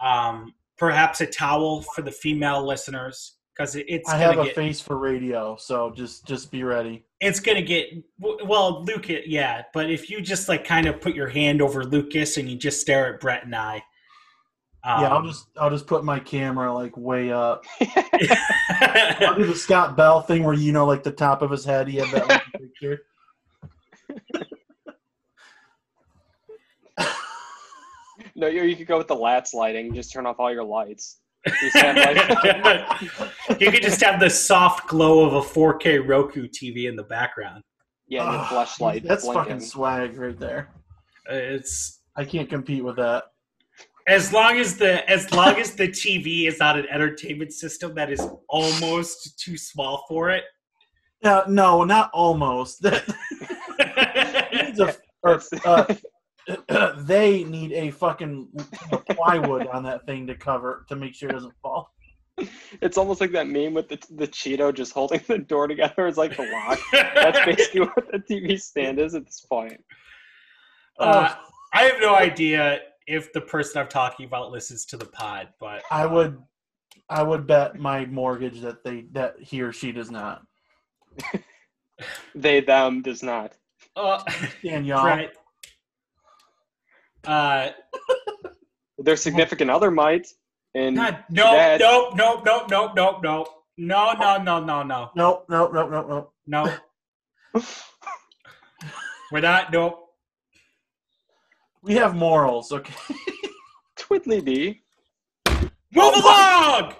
Um, 0.00 0.52
perhaps 0.76 1.20
a 1.22 1.26
towel 1.26 1.82
for 1.82 2.02
the 2.02 2.12
female 2.12 2.66
listeners 2.66 3.36
because 3.54 3.76
it's 3.76 4.10
I 4.10 4.18
have 4.18 4.38
a 4.38 4.44
get 4.44 4.54
face 4.54 4.80
for 4.80 4.98
radio, 4.98 5.56
so 5.56 5.90
just 5.90 6.26
just 6.26 6.50
be 6.50 6.62
ready. 6.64 7.05
It's 7.20 7.40
gonna 7.40 7.62
get 7.62 7.88
well, 8.18 8.84
Lucas. 8.84 9.22
Yeah, 9.26 9.62
but 9.72 9.90
if 9.90 10.10
you 10.10 10.20
just 10.20 10.48
like 10.48 10.64
kind 10.64 10.86
of 10.86 11.00
put 11.00 11.14
your 11.14 11.28
hand 11.28 11.62
over 11.62 11.84
Lucas 11.84 12.36
and 12.36 12.48
you 12.48 12.56
just 12.56 12.80
stare 12.80 13.14
at 13.14 13.20
Brett 13.20 13.44
and 13.44 13.54
I. 13.54 13.82
Um, 14.84 15.02
yeah, 15.02 15.08
I'll 15.08 15.22
just 15.22 15.46
I'll 15.56 15.70
just 15.70 15.86
put 15.86 16.04
my 16.04 16.20
camera 16.20 16.72
like 16.72 16.96
way 16.96 17.32
up. 17.32 17.64
I'll 17.80 19.34
do 19.34 19.46
the 19.46 19.54
Scott 19.56 19.96
Bell 19.96 20.20
thing 20.20 20.44
where 20.44 20.54
you 20.54 20.72
know 20.72 20.86
like 20.86 21.02
the 21.02 21.10
top 21.10 21.42
of 21.42 21.50
his 21.50 21.64
head 21.64 21.88
he 21.88 21.96
had 21.96 22.08
that 22.10 22.28
one 22.28 22.40
picture. 22.60 23.00
No, 28.38 28.48
you, 28.48 28.64
you 28.64 28.76
could 28.76 28.86
go 28.86 28.98
with 28.98 29.08
the 29.08 29.16
lats 29.16 29.54
lighting. 29.54 29.94
Just 29.94 30.12
turn 30.12 30.26
off 30.26 30.38
all 30.38 30.52
your 30.52 30.62
lights. 30.62 31.20
Just 31.60 31.74
like, 31.76 33.60
you 33.60 33.70
could 33.70 33.82
just 33.82 34.00
have 34.02 34.18
the 34.20 34.28
soft 34.30 34.88
glow 34.88 35.24
of 35.26 35.34
a 35.34 35.40
4K 35.40 36.06
Roku 36.06 36.48
TV 36.48 36.88
in 36.88 36.96
the 36.96 37.04
background. 37.04 37.62
yeah, 38.08 38.22
and 38.24 38.32
your 38.32 38.40
Ah, 38.42 38.48
flashlight. 38.48 39.04
That's 39.04 39.24
blinking. 39.24 39.42
fucking 39.44 39.60
swag 39.60 40.16
right 40.18 40.38
there. 40.38 40.70
It's 41.30 42.00
I 42.16 42.24
can't 42.24 42.48
compete 42.48 42.84
with 42.84 42.96
that. 42.96 43.24
as 44.08 44.32
long 44.32 44.56
as 44.58 44.76
the 44.76 45.08
as 45.10 45.30
long 45.32 45.56
as 45.56 45.74
the 45.74 45.88
TV 45.88 46.46
is 46.46 46.58
not 46.58 46.78
an 46.78 46.86
entertainment 46.90 47.52
system 47.52 47.94
that 47.96 48.10
is 48.10 48.26
almost 48.48 49.38
too 49.38 49.56
small 49.56 50.04
for 50.08 50.30
it. 50.30 50.44
Yeah, 51.22 51.42
no, 51.48 51.84
not 51.84 52.10
almost. 52.12 52.84
That 53.78 54.48
needs 54.52 54.80
a, 54.80 54.94
or, 55.22 55.40
uh, 55.64 55.94
they 56.98 57.44
need 57.44 57.72
a 57.72 57.90
fucking 57.90 58.48
plywood 59.10 59.66
on 59.68 59.82
that 59.84 60.06
thing 60.06 60.26
to 60.26 60.34
cover 60.34 60.84
to 60.88 60.96
make 60.96 61.14
sure 61.14 61.28
it 61.28 61.32
doesn't 61.32 61.54
fall. 61.62 61.92
It's 62.82 62.98
almost 62.98 63.20
like 63.20 63.32
that 63.32 63.48
meme 63.48 63.72
with 63.72 63.88
the, 63.88 63.98
the 64.10 64.28
Cheeto 64.28 64.72
just 64.74 64.92
holding 64.92 65.20
the 65.26 65.38
door 65.38 65.66
together. 65.66 66.06
It's 66.06 66.18
like 66.18 66.36
the 66.36 66.44
lock. 66.52 66.78
That's 66.92 67.44
basically 67.44 67.80
what 67.80 68.12
the 68.12 68.18
TV 68.18 68.60
stand 68.60 68.98
is 68.98 69.14
at 69.14 69.24
this 69.24 69.40
point. 69.40 69.82
Uh, 70.98 71.34
I 71.72 71.82
have 71.84 72.00
no 72.00 72.14
idea 72.14 72.80
if 73.06 73.32
the 73.32 73.40
person 73.40 73.80
I'm 73.80 73.88
talking 73.88 74.26
about 74.26 74.52
listens 74.52 74.84
to 74.86 74.96
the 74.96 75.06
pod, 75.06 75.48
but 75.58 75.82
I 75.90 76.06
would, 76.06 76.38
I 77.08 77.22
would 77.22 77.46
bet 77.46 77.78
my 77.78 78.04
mortgage 78.06 78.60
that 78.60 78.84
they 78.84 79.06
that 79.12 79.36
he 79.40 79.62
or 79.62 79.72
she 79.72 79.92
does 79.92 80.10
not. 80.10 80.42
They, 82.34 82.60
them 82.60 83.00
does 83.00 83.22
not. 83.22 83.54
uh, 83.96 84.22
Danielle, 84.62 85.04
right. 85.04 85.30
Uh, 87.26 87.70
Their 88.98 89.16
significant 89.16 89.70
other 89.70 89.90
might. 89.90 90.26
And 90.74 90.96
God, 90.96 91.24
no, 91.30 91.52
that- 91.52 91.80
no, 91.80 92.10
no, 92.14 92.42
no, 92.44 92.66
no, 92.66 92.92
no, 92.94 93.12
no, 93.18 93.46
no, 93.78 94.12
no, 94.16 94.38
no, 94.38 94.60
no, 94.60 94.82
no, 94.82 95.10
nope, 95.14 95.46
nope, 95.48 95.70
nope, 95.72 95.90
nope, 95.90 96.06
nope. 96.08 96.32
no. 97.54 97.62
We're 99.32 99.40
not. 99.40 99.72
Nope. 99.72 100.02
We 101.82 101.94
have 101.94 102.14
morals, 102.14 102.72
okay? 102.72 102.94
Twiddly 103.98 104.44
D. 104.44 104.82
Move 105.94 106.14
along. 106.14 106.94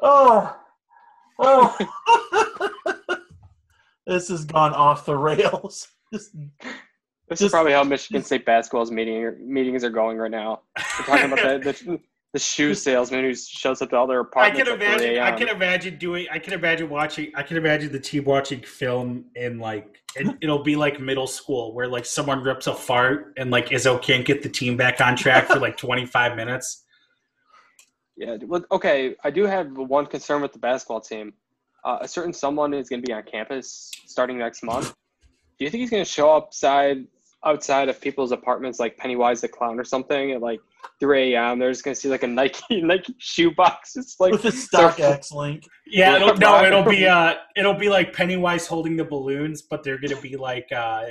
Oh, 0.00 0.56
oh. 1.38 1.78
this 4.06 4.28
has 4.28 4.44
gone 4.44 4.72
off 4.74 5.06
the 5.06 5.16
rails. 5.16 5.88
This- 6.12 6.36
This 7.32 7.38
Just- 7.38 7.46
is 7.46 7.52
probably 7.52 7.72
how 7.72 7.82
Michigan 7.82 8.22
State 8.22 8.44
basketball's 8.44 8.90
meeting 8.90 9.36
meetings 9.40 9.84
are 9.84 9.90
going 9.90 10.18
right 10.18 10.30
now. 10.30 10.60
We're 10.76 11.04
talking 11.06 11.32
about 11.32 11.62
the, 11.62 11.72
the, 11.72 12.00
the 12.34 12.38
shoe 12.38 12.74
salesman 12.86 13.24
who 13.24 13.34
shows 13.34 13.80
up 13.80 13.88
to 13.88 13.96
all 13.96 14.06
their 14.06 14.20
apartments. 14.20 14.60
I 14.60 14.64
can 14.64 14.82
at 14.82 14.98
3 14.98 15.04
imagine. 15.06 15.22
I 15.22 15.32
can 15.32 15.48
imagine 15.48 15.96
doing. 15.96 16.26
I 16.30 16.38
can 16.38 16.52
imagine 16.52 16.90
watching. 16.90 17.32
I 17.34 17.42
can 17.42 17.56
imagine 17.56 17.90
the 17.90 18.00
team 18.00 18.24
watching 18.24 18.60
film 18.60 19.24
in 19.34 19.58
like. 19.58 20.02
It, 20.14 20.36
it'll 20.42 20.62
be 20.62 20.76
like 20.76 21.00
middle 21.00 21.26
school 21.26 21.74
where 21.74 21.88
like 21.88 22.04
someone 22.04 22.42
rips 22.42 22.66
a 22.66 22.74
fart 22.74 23.32
and 23.38 23.50
like 23.50 23.70
Izzo 23.70 24.00
can't 24.02 24.26
get 24.26 24.42
the 24.42 24.50
team 24.50 24.76
back 24.76 25.00
on 25.00 25.16
track 25.16 25.46
for 25.46 25.58
like 25.58 25.76
25 25.78 26.36
minutes. 26.36 26.84
Yeah. 28.18 28.36
Well, 28.42 28.62
okay. 28.70 29.14
I 29.24 29.30
do 29.30 29.44
have 29.46 29.72
one 29.72 30.04
concern 30.04 30.42
with 30.42 30.52
the 30.52 30.58
basketball 30.58 31.00
team. 31.00 31.32
Uh, 31.82 31.96
a 32.02 32.08
certain 32.08 32.34
someone 32.34 32.74
is 32.74 32.90
going 32.90 33.00
to 33.00 33.06
be 33.06 33.12
on 33.14 33.22
campus 33.22 33.90
starting 34.04 34.36
next 34.36 34.62
month. 34.62 34.92
Do 35.58 35.64
you 35.64 35.70
think 35.70 35.80
he's 35.80 35.90
going 35.90 36.04
to 36.04 36.10
show 36.10 36.30
up 36.30 36.48
outside 36.48 37.06
outside 37.44 37.88
of 37.88 38.00
people's 38.00 38.32
apartments 38.32 38.78
like 38.78 38.96
Pennywise 38.96 39.40
the 39.40 39.48
clown 39.48 39.78
or 39.78 39.84
something 39.84 40.32
at 40.32 40.40
like 40.40 40.60
3 41.00 41.34
a.m. 41.34 41.58
They're 41.58 41.70
just 41.70 41.84
going 41.84 41.94
to 41.94 42.00
see 42.00 42.08
like 42.08 42.22
a 42.22 42.26
Nike 42.28 42.62
Nike 42.82 43.14
shoe 43.18 43.50
box. 43.52 43.96
It's 43.96 44.20
like 44.20 44.32
with 44.32 44.44
a 44.44 44.48
StockX 44.48 45.32
link. 45.32 45.66
Yeah, 45.86 46.16
it'll, 46.16 46.36
no, 46.36 46.64
it'll 46.64 46.84
be 46.84 47.06
uh, 47.06 47.34
it'll 47.56 47.74
be 47.74 47.88
like 47.88 48.12
Pennywise 48.12 48.66
holding 48.66 48.96
the 48.96 49.04
balloons, 49.04 49.62
but 49.62 49.82
they're 49.82 49.98
gonna 49.98 50.20
be 50.20 50.36
like, 50.36 50.68
uh, 50.72 51.04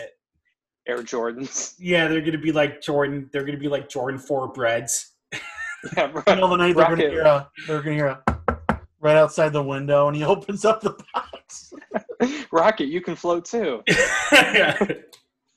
Air 0.88 1.04
Jordans. 1.04 1.76
yeah, 1.80 2.08
they're 2.08 2.22
gonna 2.22 2.38
be 2.38 2.52
like 2.52 2.82
Jordan. 2.82 3.30
They're 3.32 3.46
gonna 3.46 3.58
be 3.58 3.68
like 3.68 3.90
Jordan 3.90 4.20
Four 4.20 4.50
Breds. 4.50 5.14
Yeah, 5.98 6.06
bro. 6.06 6.22
Middle 6.28 6.44
of 6.44 6.52
the 6.52 6.58
night, 6.58 6.76
they're 6.76 6.86
gonna 6.86 7.10
hear 7.10 7.22
a, 7.22 7.50
they're 7.66 7.82
gonna 7.82 7.96
hear 7.96 8.06
a 8.06 8.24
right 9.00 9.18
outside 9.18 9.52
the 9.52 9.64
window, 9.64 10.08
and 10.08 10.16
he 10.16 10.24
opens 10.24 10.64
up 10.64 10.80
the 10.80 10.96
box. 11.12 11.74
Rocket, 12.52 12.86
you 12.86 13.02
can 13.02 13.16
float 13.16 13.46
too. 13.46 13.82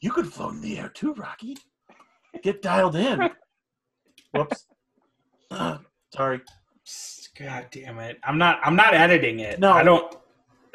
You 0.04 0.12
could 0.12 0.30
float 0.30 0.52
in 0.52 0.60
the 0.60 0.78
air 0.78 0.90
too, 0.90 1.14
Rocky. 1.14 1.56
Get 2.42 2.60
dialed 2.60 2.94
in. 2.94 3.30
Whoops. 4.34 4.66
Uh, 5.50 5.78
sorry. 6.12 6.42
God 7.40 7.68
damn 7.70 7.98
it! 8.00 8.18
I'm 8.22 8.36
not. 8.36 8.60
I'm 8.62 8.76
not 8.76 8.92
editing 8.92 9.40
it. 9.40 9.60
No. 9.60 9.72
I 9.72 9.82
don't. 9.82 10.14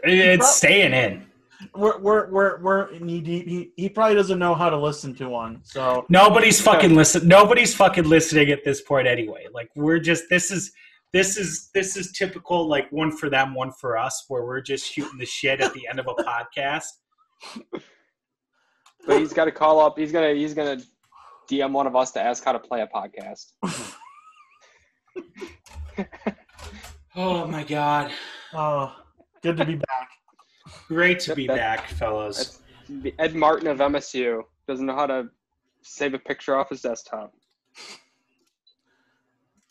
It's 0.03 0.39
prob- 0.39 0.51
staying 0.51 0.93
in. 0.93 1.27
We're 1.75 1.99
we're 1.99 2.31
we're 2.31 2.59
we're 2.63 2.97
knee 2.97 3.21
deep. 3.21 3.47
He 3.47 3.71
he 3.75 3.87
probably 3.87 4.15
doesn't 4.15 4.39
know 4.39 4.55
how 4.55 4.67
to 4.67 4.77
listen 4.77 5.13
to 5.17 5.29
one. 5.29 5.61
So 5.63 6.07
Nobody's 6.09 6.59
fucking 6.59 6.95
listen. 6.95 7.27
Nobody's 7.27 7.75
fucking 7.75 8.05
listening 8.05 8.49
at 8.49 8.63
this 8.65 8.81
point 8.81 9.07
anyway. 9.07 9.45
Like 9.53 9.69
we're 9.75 9.99
just. 9.99 10.23
This 10.31 10.49
is. 10.49 10.71
This 11.13 11.37
is 11.37 11.69
this 11.75 11.95
is 11.95 12.13
typical 12.13 12.67
like 12.67 12.91
one 12.91 13.15
for 13.15 13.29
them, 13.29 13.53
one 13.53 13.73
for 13.73 13.95
us, 13.95 14.25
where 14.27 14.43
we're 14.43 14.61
just 14.61 14.91
shooting 14.91 15.19
the 15.19 15.25
shit 15.27 15.61
at 15.61 15.71
the 15.75 15.87
end 15.87 15.99
of 15.99 16.07
a 16.07 16.13
podcast. 16.23 16.85
But 19.07 19.19
he's 19.19 19.33
got 19.33 19.45
to 19.45 19.51
call 19.51 19.79
up. 19.79 19.97
He's 19.97 20.11
gonna 20.11 20.33
he's 20.33 20.53
gonna 20.53 20.77
DM 21.49 21.71
one 21.71 21.87
of 21.87 21.95
us 21.95 22.11
to 22.11 22.21
ask 22.21 22.43
how 22.43 22.51
to 22.51 22.59
play 22.59 22.81
a 22.81 22.87
podcast. 22.87 23.53
Oh 27.15 27.45
my 27.47 27.63
god! 27.63 28.11
Oh, 28.53 28.95
good 29.41 29.57
to 29.57 29.65
be 29.65 29.75
back. 29.75 30.09
Great 30.87 31.19
to 31.21 31.35
be 31.35 31.47
That- 31.47 31.55
back, 31.57 31.87
fellas. 31.89 32.61
Ed 33.19 33.35
Martin 33.35 33.67
of 33.67 33.79
MSU 33.79 34.43
doesn't 34.67 34.85
know 34.85 34.95
how 34.95 35.05
to 35.07 35.27
save 35.81 36.13
a 36.13 36.19
picture 36.19 36.55
off 36.55 36.69
his 36.69 36.81
desktop. 36.81 37.33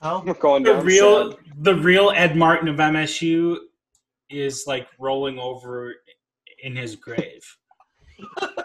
Well, 0.03 0.23
We're 0.27 0.35
going 0.41 0.63
the 0.63 0.75
down. 0.75 0.85
real 0.85 1.31
sad. 1.33 1.41
the 1.61 1.75
real 1.77 2.13
Ed 2.15 2.37
Martin 2.37 2.69
of 2.69 2.77
MSU 2.77 3.57
is 4.31 4.65
like 4.67 4.87
rolling 4.99 5.39
over 5.39 5.95
in 6.63 6.77
his 6.77 6.97
grave. 6.97 7.57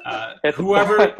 Uh, 0.05 0.33
whoever 0.55 1.15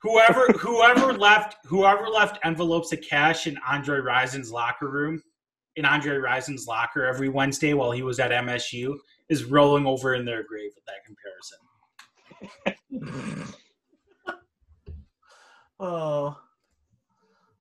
whoever 0.00 0.46
whoever 0.58 1.12
left 1.12 1.56
whoever 1.64 2.08
left 2.08 2.38
envelopes 2.44 2.92
of 2.92 3.00
cash 3.00 3.46
in 3.46 3.56
Andre 3.68 3.98
Rison's 3.98 4.50
locker 4.50 4.88
room 4.88 5.22
in 5.76 5.84
Andre 5.84 6.16
Rison's 6.16 6.66
locker 6.66 7.06
every 7.06 7.28
Wednesday 7.28 7.72
while 7.72 7.92
he 7.92 8.02
was 8.02 8.18
at 8.18 8.30
MSU 8.30 8.96
is 9.28 9.44
rolling 9.44 9.86
over 9.86 10.14
in 10.14 10.24
their 10.24 10.42
grave 10.42 10.72
with 10.74 10.84
that 10.86 11.04
comparison. 11.06 11.58
oh, 15.80 16.36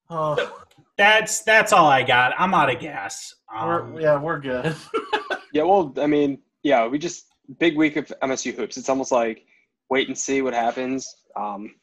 oh, 0.09 0.63
That's 0.97 1.41
that's 1.43 1.73
all 1.73 1.87
I 1.87 2.03
got. 2.03 2.33
I'm 2.37 2.53
out 2.53 2.73
of 2.73 2.79
gas. 2.79 3.33
we're, 3.53 3.81
Um, 3.81 3.99
yeah, 3.99 4.19
we're 4.19 4.39
good. 4.39 4.75
yeah, 5.53 5.63
well, 5.63 5.93
I 5.97 6.07
mean, 6.07 6.39
yeah, 6.63 6.87
we 6.87 6.97
just 6.97 7.25
big 7.59 7.77
week 7.77 7.95
of 7.97 8.11
MSU 8.23 8.55
hoops. 8.55 8.77
It's 8.77 8.89
almost 8.89 9.11
like 9.11 9.45
wait 9.89 10.07
and 10.07 10.17
see 10.17 10.41
what 10.41 10.53
happens. 10.53 11.07
Um, 11.35 11.75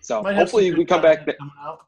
so 0.00 0.22
Might 0.22 0.36
hopefully 0.36 0.72
we 0.72 0.84
come 0.84 1.02
back. 1.02 1.18
content 1.18 1.38
coming 1.38 1.52
out. 1.62 1.78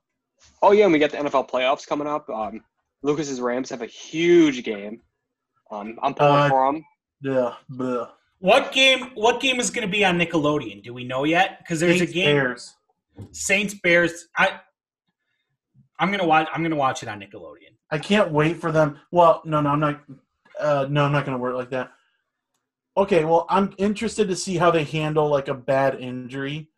Oh 0.63 0.73
yeah, 0.73 0.85
and 0.85 0.93
we 0.93 0.99
got 0.99 1.11
the 1.11 1.19
NFL 1.19 1.49
playoffs 1.51 1.87
coming 1.87 2.07
up. 2.07 2.29
Um, 2.31 2.63
Lucas's 3.03 3.41
Rams 3.41 3.71
have 3.71 3.83
a 3.83 3.87
huge 3.87 4.65
game. 4.65 5.01
Um, 5.71 5.99
I'm 6.03 6.15
pulling 6.15 6.33
Uh, 6.35 6.49
for 6.49 6.73
them. 6.73 6.85
Yeah. 7.23 7.55
bleh. 7.71 8.09
What 8.41 8.73
game? 8.73 9.11
What 9.15 9.41
game 9.41 9.59
is 9.61 9.71
going 9.71 9.87
to 9.87 9.91
be 9.91 10.05
on 10.05 10.19
Nickelodeon? 10.19 10.83
Do 10.83 10.95
we 10.95 11.05
know 11.05 11.25
yet? 11.25 11.59
Because 11.59 11.81
there's 11.81 11.99
Saints, 11.99 12.13
a 12.13 12.15
game 12.15 12.27
Bears. 12.37 12.75
Saints 13.33 13.75
Bears. 13.83 14.29
I 14.37 14.61
I'm 15.99 16.11
gonna 16.13 16.27
watch. 16.27 16.49
I'm 16.55 16.63
gonna 16.63 16.77
watch 16.77 17.03
it 17.03 17.09
on 17.09 17.21
Nickelodeon. 17.21 17.75
I 17.91 17.99
can't 17.99 18.31
wait 18.31 18.61
for 18.61 18.71
them. 18.71 18.99
Well, 19.11 19.43
no, 19.45 19.61
no, 19.61 19.71
I'm 19.71 19.81
not. 19.81 20.01
Uh, 20.61 20.87
no, 20.89 21.05
I'm 21.05 21.13
not 21.13 21.25
going 21.25 21.37
to 21.37 21.41
word 21.41 21.55
it 21.55 21.57
like 21.57 21.71
that. 21.71 21.91
Okay, 22.99 23.25
well, 23.25 23.47
I'm 23.49 23.73
interested 23.79 24.27
to 24.27 24.35
see 24.35 24.57
how 24.57 24.73
they 24.73 24.83
handle 24.83 25.29
like 25.29 25.47
a 25.47 25.55
bad 25.55 26.01
injury. 26.01 26.69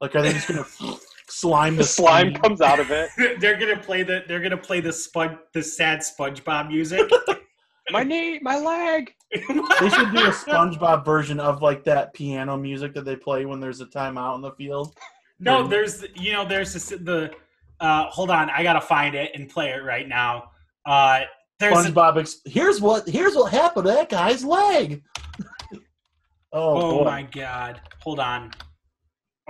Like, 0.00 0.14
are 0.14 0.22
they 0.22 0.32
just 0.32 0.46
going 0.46 0.62
to 0.78 0.96
slime 1.28 1.74
the, 1.74 1.82
The 1.82 1.88
slime 1.88 2.28
skin? 2.30 2.40
comes 2.40 2.60
out 2.60 2.78
of 2.78 2.92
it. 2.92 3.10
they're 3.40 3.58
gonna 3.58 3.76
play 3.80 4.04
the. 4.04 4.22
They're 4.28 4.40
gonna 4.40 4.56
play 4.56 4.80
the 4.80 4.92
spud. 4.92 5.36
The 5.52 5.62
sad 5.62 5.98
SpongeBob 6.00 6.68
music. 6.68 7.10
My 7.90 8.02
knee, 8.02 8.38
my 8.40 8.58
leg. 8.58 9.12
They 9.30 9.40
should 9.42 10.10
do 10.10 10.24
a 10.24 10.32
SpongeBob 10.32 11.04
version 11.04 11.38
of 11.38 11.60
like 11.60 11.84
that 11.84 12.14
piano 12.14 12.56
music 12.56 12.94
that 12.94 13.04
they 13.04 13.14
play 13.14 13.44
when 13.44 13.60
there's 13.60 13.82
a 13.82 13.84
timeout 13.84 14.36
in 14.36 14.40
the 14.40 14.52
field. 14.52 14.96
No, 15.38 15.66
there's 15.66 16.02
you 16.14 16.32
know 16.32 16.46
there's 16.46 16.72
this, 16.72 16.88
the. 16.88 17.30
Uh, 17.80 18.04
hold 18.04 18.30
on, 18.30 18.48
I 18.48 18.62
gotta 18.62 18.80
find 18.80 19.14
it 19.14 19.32
and 19.34 19.50
play 19.50 19.68
it 19.68 19.84
right 19.84 20.08
now. 20.08 20.44
Uh, 20.86 21.24
there's 21.60 21.84
a, 21.84 21.90
SpongeBob. 21.90 22.20
Ex- 22.20 22.40
here's 22.46 22.80
what. 22.80 23.06
Here's 23.06 23.34
what 23.34 23.52
happened 23.52 23.84
to 23.84 23.92
that 23.92 24.08
guy's 24.08 24.42
leg. 24.42 25.02
Oh, 26.54 27.00
oh 27.00 27.04
my 27.04 27.22
god, 27.22 27.80
hold 28.00 28.20
on. 28.20 28.52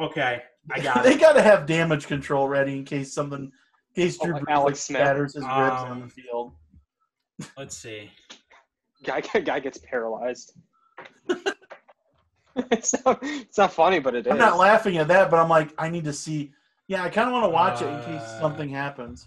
Okay, 0.01 0.43
I 0.71 0.81
got 0.83 1.05
they 1.05 1.17
got 1.17 1.35
to 1.35 1.43
have 1.43 1.67
damage 1.67 2.07
control 2.07 2.49
ready 2.49 2.77
in 2.79 2.85
case 2.85 3.13
something, 3.13 3.53
in 3.95 4.03
case 4.03 4.19
Oh, 4.21 4.25
Drew 4.27 4.35
like 4.35 4.43
Brees 4.45 4.53
Alex 4.53 4.67
like, 4.67 4.77
Smith. 4.77 5.01
spatters 5.01 5.35
his 5.35 5.45
ribs 5.45 5.51
on 5.51 5.93
Um, 5.93 6.01
the 6.01 6.09
field. 6.09 6.53
Let's 7.57 7.77
see. 7.77 8.11
Guy, 9.05 9.21
guy 9.45 9.61
gets 9.61 9.79
paralyzed. 9.79 10.55
it's, 12.71 12.95
not, 13.05 13.19
it's 13.23 13.59
not 13.59 13.73
funny, 13.73 13.99
but 13.99 14.15
it 14.15 14.27
is. 14.27 14.33
I'm 14.33 14.39
not 14.39 14.59
laughing 14.59 14.97
at 14.99 15.09
that, 15.09 15.31
but 15.31 15.39
I'm 15.39 15.49
like, 15.49 15.75
I 15.79 15.89
need 15.89 16.05
to 16.05 16.13
see. 16.13 16.53
Yeah, 16.87 17.03
I 17.03 17.09
kind 17.09 17.29
of 17.29 17.33
want 17.33 17.45
to 17.45 17.49
watch 17.51 17.83
it 17.83 17.87
in 17.89 17.99
case 18.01 18.23
Uh, 18.23 18.41
something 18.41 18.69
happens. 18.69 19.27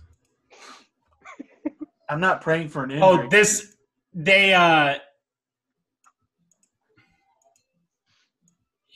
I'm 2.10 2.20
not 2.22 2.42
praying 2.42 2.70
for 2.70 2.84
an 2.84 2.92
injury. 2.92 3.06
Oh, 3.08 3.28
this 3.30 3.76
they 4.14 4.54
uh 4.54 4.96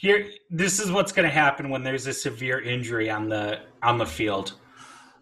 here 0.01 0.31
this 0.49 0.79
is 0.79 0.91
what's 0.91 1.11
going 1.11 1.27
to 1.29 1.33
happen 1.33 1.69
when 1.69 1.83
there's 1.83 2.07
a 2.07 2.13
severe 2.13 2.59
injury 2.59 3.07
on 3.11 3.29
the 3.29 3.59
on 3.83 3.99
the 3.99 4.05
field. 4.05 4.53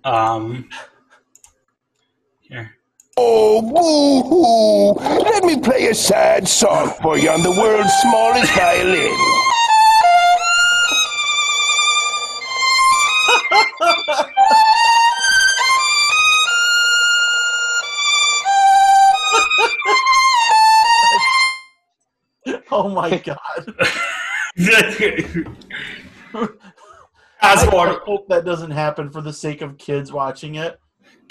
Um 0.06 0.70
here. 2.40 2.78
Oh, 3.18 3.62
boo-hoo! 3.62 4.94
Let 5.22 5.44
me 5.44 5.60
play 5.60 5.88
a 5.88 5.94
sad 5.94 6.48
song 6.48 6.94
for 7.02 7.18
you 7.18 7.30
on 7.30 7.44
the 7.44 7.52
world's 7.52 7.92
smallest 7.96 8.54
violin. 8.54 9.12
oh 22.72 22.88
my 22.88 23.18
god! 23.18 23.76
I 27.42 27.56
Cosmo, 27.56 28.00
hope 28.00 28.28
that 28.28 28.44
doesn't 28.44 28.72
happen 28.72 29.10
for 29.10 29.22
the 29.22 29.32
sake 29.32 29.62
of 29.62 29.78
kids 29.78 30.12
watching 30.12 30.56
it. 30.56 30.78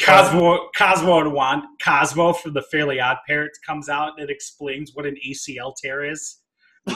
Cosmo, 0.01 0.71
Cosmo, 0.77 1.21
and 1.21 1.33
Juan, 1.33 1.63
Cosmo 1.83 2.33
from 2.33 2.55
the 2.55 2.63
Fairly 2.63 3.01
Odd 3.01 3.19
Parents 3.27 3.59
comes 3.59 3.89
out 3.91 4.13
and 4.17 4.31
it 4.31 4.33
explains 4.33 4.93
what 4.95 5.05
an 5.05 5.17
ACL 5.27 5.75
tear 5.77 6.11
is. 6.11 6.39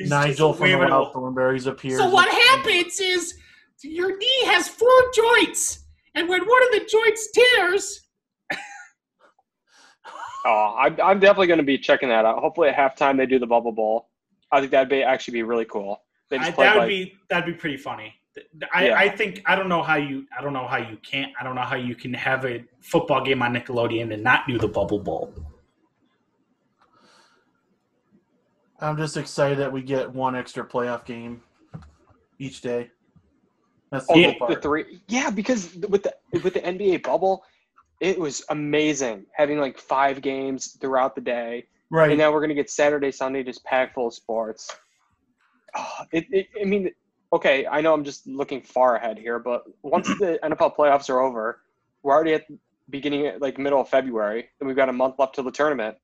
Nigel 0.00 0.52
from 0.52 0.68
the 0.68 0.74
waving 0.76 0.90
Wild 0.90 1.08
a- 1.08 1.12
Thornberries 1.12 1.66
appears. 1.66 1.98
So 1.98 2.08
what 2.08 2.28
happens 2.28 3.00
is 3.00 3.34
your 3.82 4.16
knee 4.16 4.44
has 4.44 4.68
four 4.68 4.88
joints, 5.14 5.86
and 6.14 6.28
when 6.28 6.46
one 6.46 6.62
of 6.62 6.70
the 6.72 6.86
joints 6.90 7.30
tears, 7.32 8.08
Oh, 10.44 10.76
I'm, 10.78 10.98
I'm 11.02 11.20
definitely 11.20 11.48
going 11.48 11.58
to 11.58 11.64
be 11.64 11.78
checking 11.78 12.08
that 12.08 12.24
out. 12.24 12.38
Hopefully, 12.38 12.68
at 12.68 12.76
halftime 12.76 13.16
they 13.16 13.26
do 13.26 13.38
the 13.38 13.46
bubble 13.46 13.72
bowl. 13.72 14.08
I 14.50 14.60
think 14.60 14.72
that'd 14.72 14.88
be 14.88 15.02
actually 15.02 15.32
be 15.32 15.42
really 15.42 15.64
cool. 15.66 16.00
They 16.30 16.38
I, 16.38 16.44
just 16.44 16.54
played 16.54 16.66
that 16.66 16.74
would 16.74 16.80
like 16.80 16.88
be 16.88 17.14
that'd 17.28 17.46
be 17.46 17.58
pretty 17.58 17.76
funny. 17.76 18.14
I, 18.72 18.86
Yeah. 18.86 18.98
I 18.98 19.08
think 19.08 19.42
I 19.46 19.56
don't 19.56 19.68
know 19.68 19.82
how 19.82 19.96
you 19.96 20.26
I 20.36 20.42
don't 20.42 20.52
know 20.52 20.66
how 20.66 20.78
you 20.78 20.96
can't 20.98 21.32
I 21.38 21.44
don't 21.44 21.56
know 21.56 21.62
how 21.62 21.76
you 21.76 21.94
can 21.94 22.14
have 22.14 22.44
a 22.44 22.64
football 22.80 23.24
game 23.24 23.42
on 23.42 23.54
Nickelodeon 23.54 24.14
and 24.14 24.22
not 24.22 24.46
do 24.46 24.58
the 24.58 24.68
Bubble 24.68 25.00
Bowl. 25.00 25.34
I'm 28.80 28.96
just 28.96 29.16
excited 29.16 29.58
that 29.58 29.70
we 29.70 29.82
get 29.82 30.10
one 30.10 30.34
extra 30.34 30.66
playoff 30.66 31.04
game 31.04 31.42
each 32.38 32.62
day. 32.62 32.90
That's 33.90 34.06
the 34.06 34.12
oh, 34.12 34.14
cool 34.14 34.22
the, 34.22 34.38
part. 34.38 34.50
the 34.50 34.60
three. 34.60 35.00
Yeah, 35.08 35.30
because 35.30 35.74
with 35.88 36.04
the 36.04 36.14
with 36.42 36.54
the 36.54 36.60
NBA 36.60 37.02
bubble, 37.02 37.44
it 38.00 38.18
was 38.18 38.42
amazing 38.48 39.26
having 39.32 39.58
like 39.58 39.78
five 39.78 40.22
games 40.22 40.78
throughout 40.80 41.14
the 41.14 41.20
day, 41.20 41.66
right. 41.90 42.10
and 42.10 42.18
now 42.18 42.32
we're 42.32 42.40
gonna 42.40 42.54
get 42.54 42.70
Saturday, 42.70 43.12
Sunday 43.12 43.42
just 43.42 43.62
packed 43.64 43.94
full 43.94 44.08
of 44.08 44.14
sports. 44.14 44.74
Oh, 45.76 46.04
it, 46.12 46.26
it, 46.30 46.48
I 46.60 46.64
mean, 46.64 46.90
okay, 47.32 47.66
I 47.66 47.80
know 47.80 47.94
I'm 47.94 48.04
just 48.04 48.26
looking 48.26 48.62
far 48.62 48.96
ahead 48.96 49.18
here, 49.18 49.38
but 49.38 49.64
once 49.82 50.08
the 50.08 50.38
NFL 50.44 50.74
playoffs 50.76 51.08
are 51.10 51.20
over, 51.20 51.60
we're 52.02 52.12
already 52.14 52.34
at 52.34 52.48
the 52.48 52.58
beginning, 52.88 53.32
like 53.38 53.58
middle 53.58 53.80
of 53.80 53.88
February, 53.88 54.48
and 54.58 54.66
we've 54.66 54.76
got 54.76 54.88
a 54.88 54.92
month 54.92 55.16
left 55.18 55.34
till 55.34 55.44
the 55.44 55.52
tournament, 55.52 55.96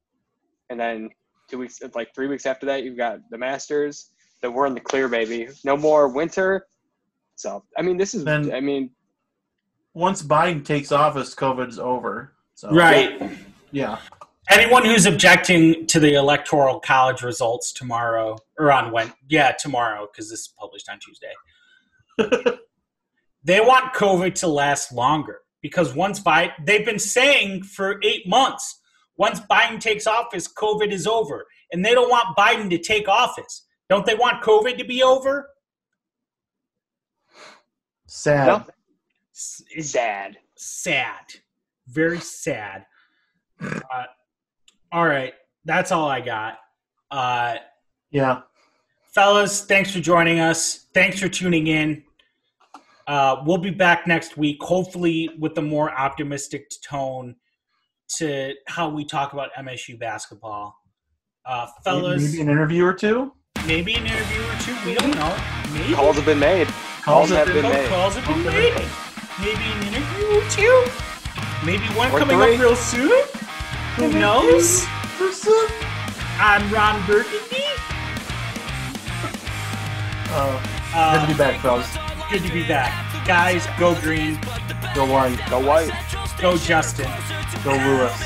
and 0.71 0.79
then 0.79 1.11
two 1.49 1.59
weeks, 1.59 1.81
like 1.95 2.15
three 2.15 2.29
weeks 2.29 2.47
after 2.47 2.67
that, 2.67 2.85
you've 2.85 2.97
got 2.97 3.19
the 3.31 3.39
Masters. 3.39 4.11
That 4.43 4.51
we're 4.51 4.67
in 4.67 4.75
the 4.75 4.81
clear, 4.81 5.09
baby. 5.09 5.49
No 5.65 5.79
more 5.79 6.09
winter. 6.09 6.67
So, 7.37 7.65
I 7.79 7.81
mean, 7.81 7.97
this 7.97 8.15
is. 8.15 8.23
Then- 8.23 8.53
I 8.53 8.61
mean, 8.61 8.91
Once 9.97 10.23
Biden 10.23 10.63
takes 10.63 10.93
office, 10.93 11.35
COVID's 11.35 11.79
over. 11.79 12.35
So 12.55 12.71
Right. 12.71 13.19
Yeah. 13.73 13.99
Anyone 14.51 14.85
who's 14.85 15.07
objecting 15.07 15.87
to 15.87 15.99
the 15.99 16.15
electoral 16.15 16.81
college 16.81 17.23
results 17.23 17.73
tomorrow 17.73 18.37
or 18.59 18.71
on 18.71 18.93
when 18.93 19.11
yeah 19.29 19.53
tomorrow 19.53 20.07
because 20.07 20.29
this 20.29 20.41
is 20.41 20.53
published 20.59 20.89
on 20.91 20.99
Tuesday, 21.01 21.33
they 23.43 23.61
want 23.61 23.95
COVID 23.95 24.35
to 24.35 24.49
last 24.49 24.93
longer 24.93 25.41
because 25.63 25.95
once 25.95 26.21
Biden 26.21 26.53
they've 26.65 26.85
been 26.85 26.99
saying 26.99 27.63
for 27.63 27.99
eight 28.05 28.29
months 28.29 28.79
once 29.17 29.41
Biden 29.41 29.81
takes 29.81 30.07
office, 30.07 30.47
COVID 30.47 30.93
is 30.93 31.07
over, 31.07 31.47
and 31.73 31.83
they 31.83 31.95
don't 31.95 32.11
want 32.11 32.37
Biden 32.37 32.69
to 32.69 32.79
take 32.79 33.09
office. 33.09 33.63
Don't 33.89 34.05
they 34.05 34.15
want 34.15 34.43
COVID 34.43 34.77
to 34.77 34.85
be 34.85 35.03
over? 35.03 35.49
Sad. 38.07 38.47
no, 38.47 38.55
S- 38.57 38.69
It's 38.69 38.76
sad. 39.37 40.39
sad, 40.57 41.25
very 41.89 42.19
sad. 42.21 42.87
Uh, 43.61 44.05
all 44.93 45.07
right, 45.07 45.35
that's 45.65 45.93
all 45.93 46.09
I 46.09 46.21
got. 46.21 46.59
Uh, 47.11 47.57
Yeah. 48.11 48.43
fellas, 49.13 49.65
thanks 49.65 49.93
for 49.93 50.01
joining 50.01 50.41
us. 50.41 50.87
Thanks 50.95 51.21
for 51.21 51.29
tuning 51.29 51.67
in. 51.67 52.03
Uh, 53.07 53.43
we'll 53.45 53.59
be 53.59 53.71
back 53.71 54.07
next 54.07 54.37
week, 54.37 54.61
hopefully 54.63 55.31
with 55.39 55.57
a 55.59 55.63
more 55.63 55.91
optimistic 55.93 56.71
tone 56.83 57.37
to 58.17 58.55
how 58.67 58.89
we 58.89 59.05
talk 59.05 59.33
about 59.33 59.51
MSU 59.59 59.97
basketball. 59.99 60.77
Uh, 61.45 61.67
fellas, 61.85 62.23
Maybe 62.33 62.41
an 62.43 62.49
interview 62.49 62.85
or 62.85 62.93
two. 62.93 63.33
maybe 63.67 63.95
an 63.95 64.07
interview 64.07 64.43
or 64.43 64.59
two. 64.61 64.77
We 64.85 64.95
don't 64.95 65.15
know. 65.15 65.37
Maybe 65.73 65.95
Calls 65.95 66.17
have 66.17 66.25
been 66.25 66.39
made. 66.41 66.67
Calls 66.67 67.05
Calls 67.05 67.31
have 67.31 67.47
have 67.47 67.55
been 67.55 67.63
Phone 67.63 67.73
made. 67.73 67.89
calls 67.89 68.15
have 68.17 68.27
been 68.27 68.35
Calls 68.43 68.55
have 68.55 68.75
been 68.75 68.85
made. 68.85 69.06
Maybe 69.41 69.63
an 69.65 69.83
interview 69.89 70.27
or 70.39 70.43
two. 70.51 70.85
Maybe 71.65 71.85
one 71.95 72.11
Or 72.11 72.19
coming 72.19 72.39
three. 72.39 72.55
up 72.55 72.61
real 72.61 72.77
soon. 72.77 73.23
Who 73.97 74.09
knows? 74.19 74.85
Person. 75.19 75.53
I'm 76.39 76.71
Ron 76.73 77.05
Burgundy. 77.07 77.65
Uh, 80.31 80.61
Uh, 80.95 81.13
good 81.13 81.21
to 81.23 81.27
be 81.35 81.39
back, 81.39 81.61
fellas. 81.61 81.99
good 82.31 82.43
to 82.43 82.53
be 82.53 82.67
back. 82.67 82.93
Guys, 83.27 83.67
go 83.79 83.95
green. 84.01 84.39
Go 84.95 85.05
white. 85.05 85.39
Go 85.51 85.61
white. 85.61 85.91
Go 86.41 86.57
Justin. 86.57 87.11
Go 87.65 87.73
Lewis. 87.73 88.19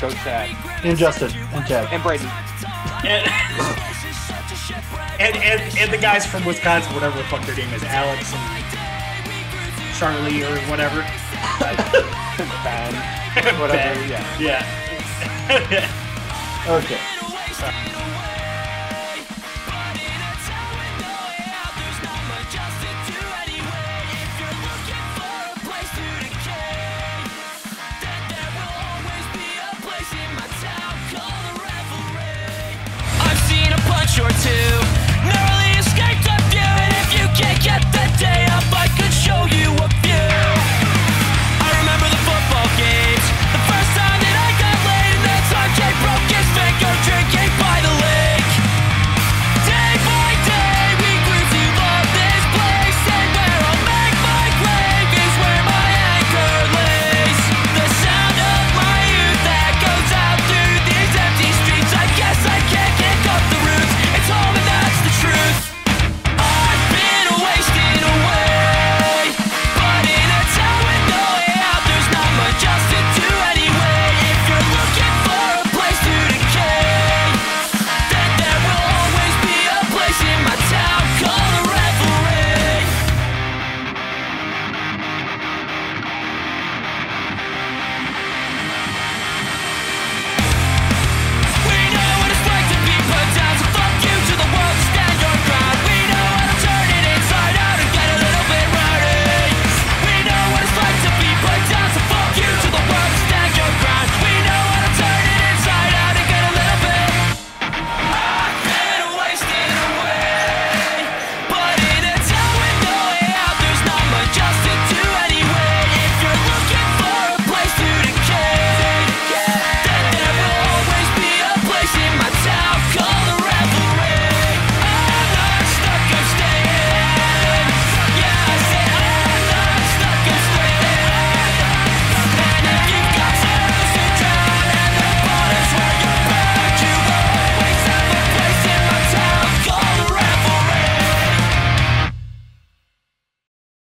Go 0.00 0.10
Chad. 0.10 0.50
And 0.84 0.96
Justin. 0.96 1.30
And 1.52 1.66
Ted. 1.66 1.88
And 1.92 2.02
Brady. 2.02 2.24
And, 3.04 3.26
and, 5.20 5.36
and, 5.36 5.60
and 5.78 5.92
the 5.92 5.98
guys 5.98 6.24
from 6.26 6.44
Wisconsin, 6.46 6.94
whatever 6.94 7.18
the 7.18 7.24
fuck 7.24 7.44
their 7.44 7.56
name 7.56 7.72
is, 7.74 7.82
Alex 7.84 8.32
and 8.32 8.63
Charlie 9.98 10.42
or 10.42 10.56
whatever. 10.68 11.00
Ben. 12.64 12.94
Whatever. 13.60 13.68
Ben. 13.70 14.10
Yeah. 14.10 14.38
Yeah. 14.38 15.90
Okay. 16.66 16.98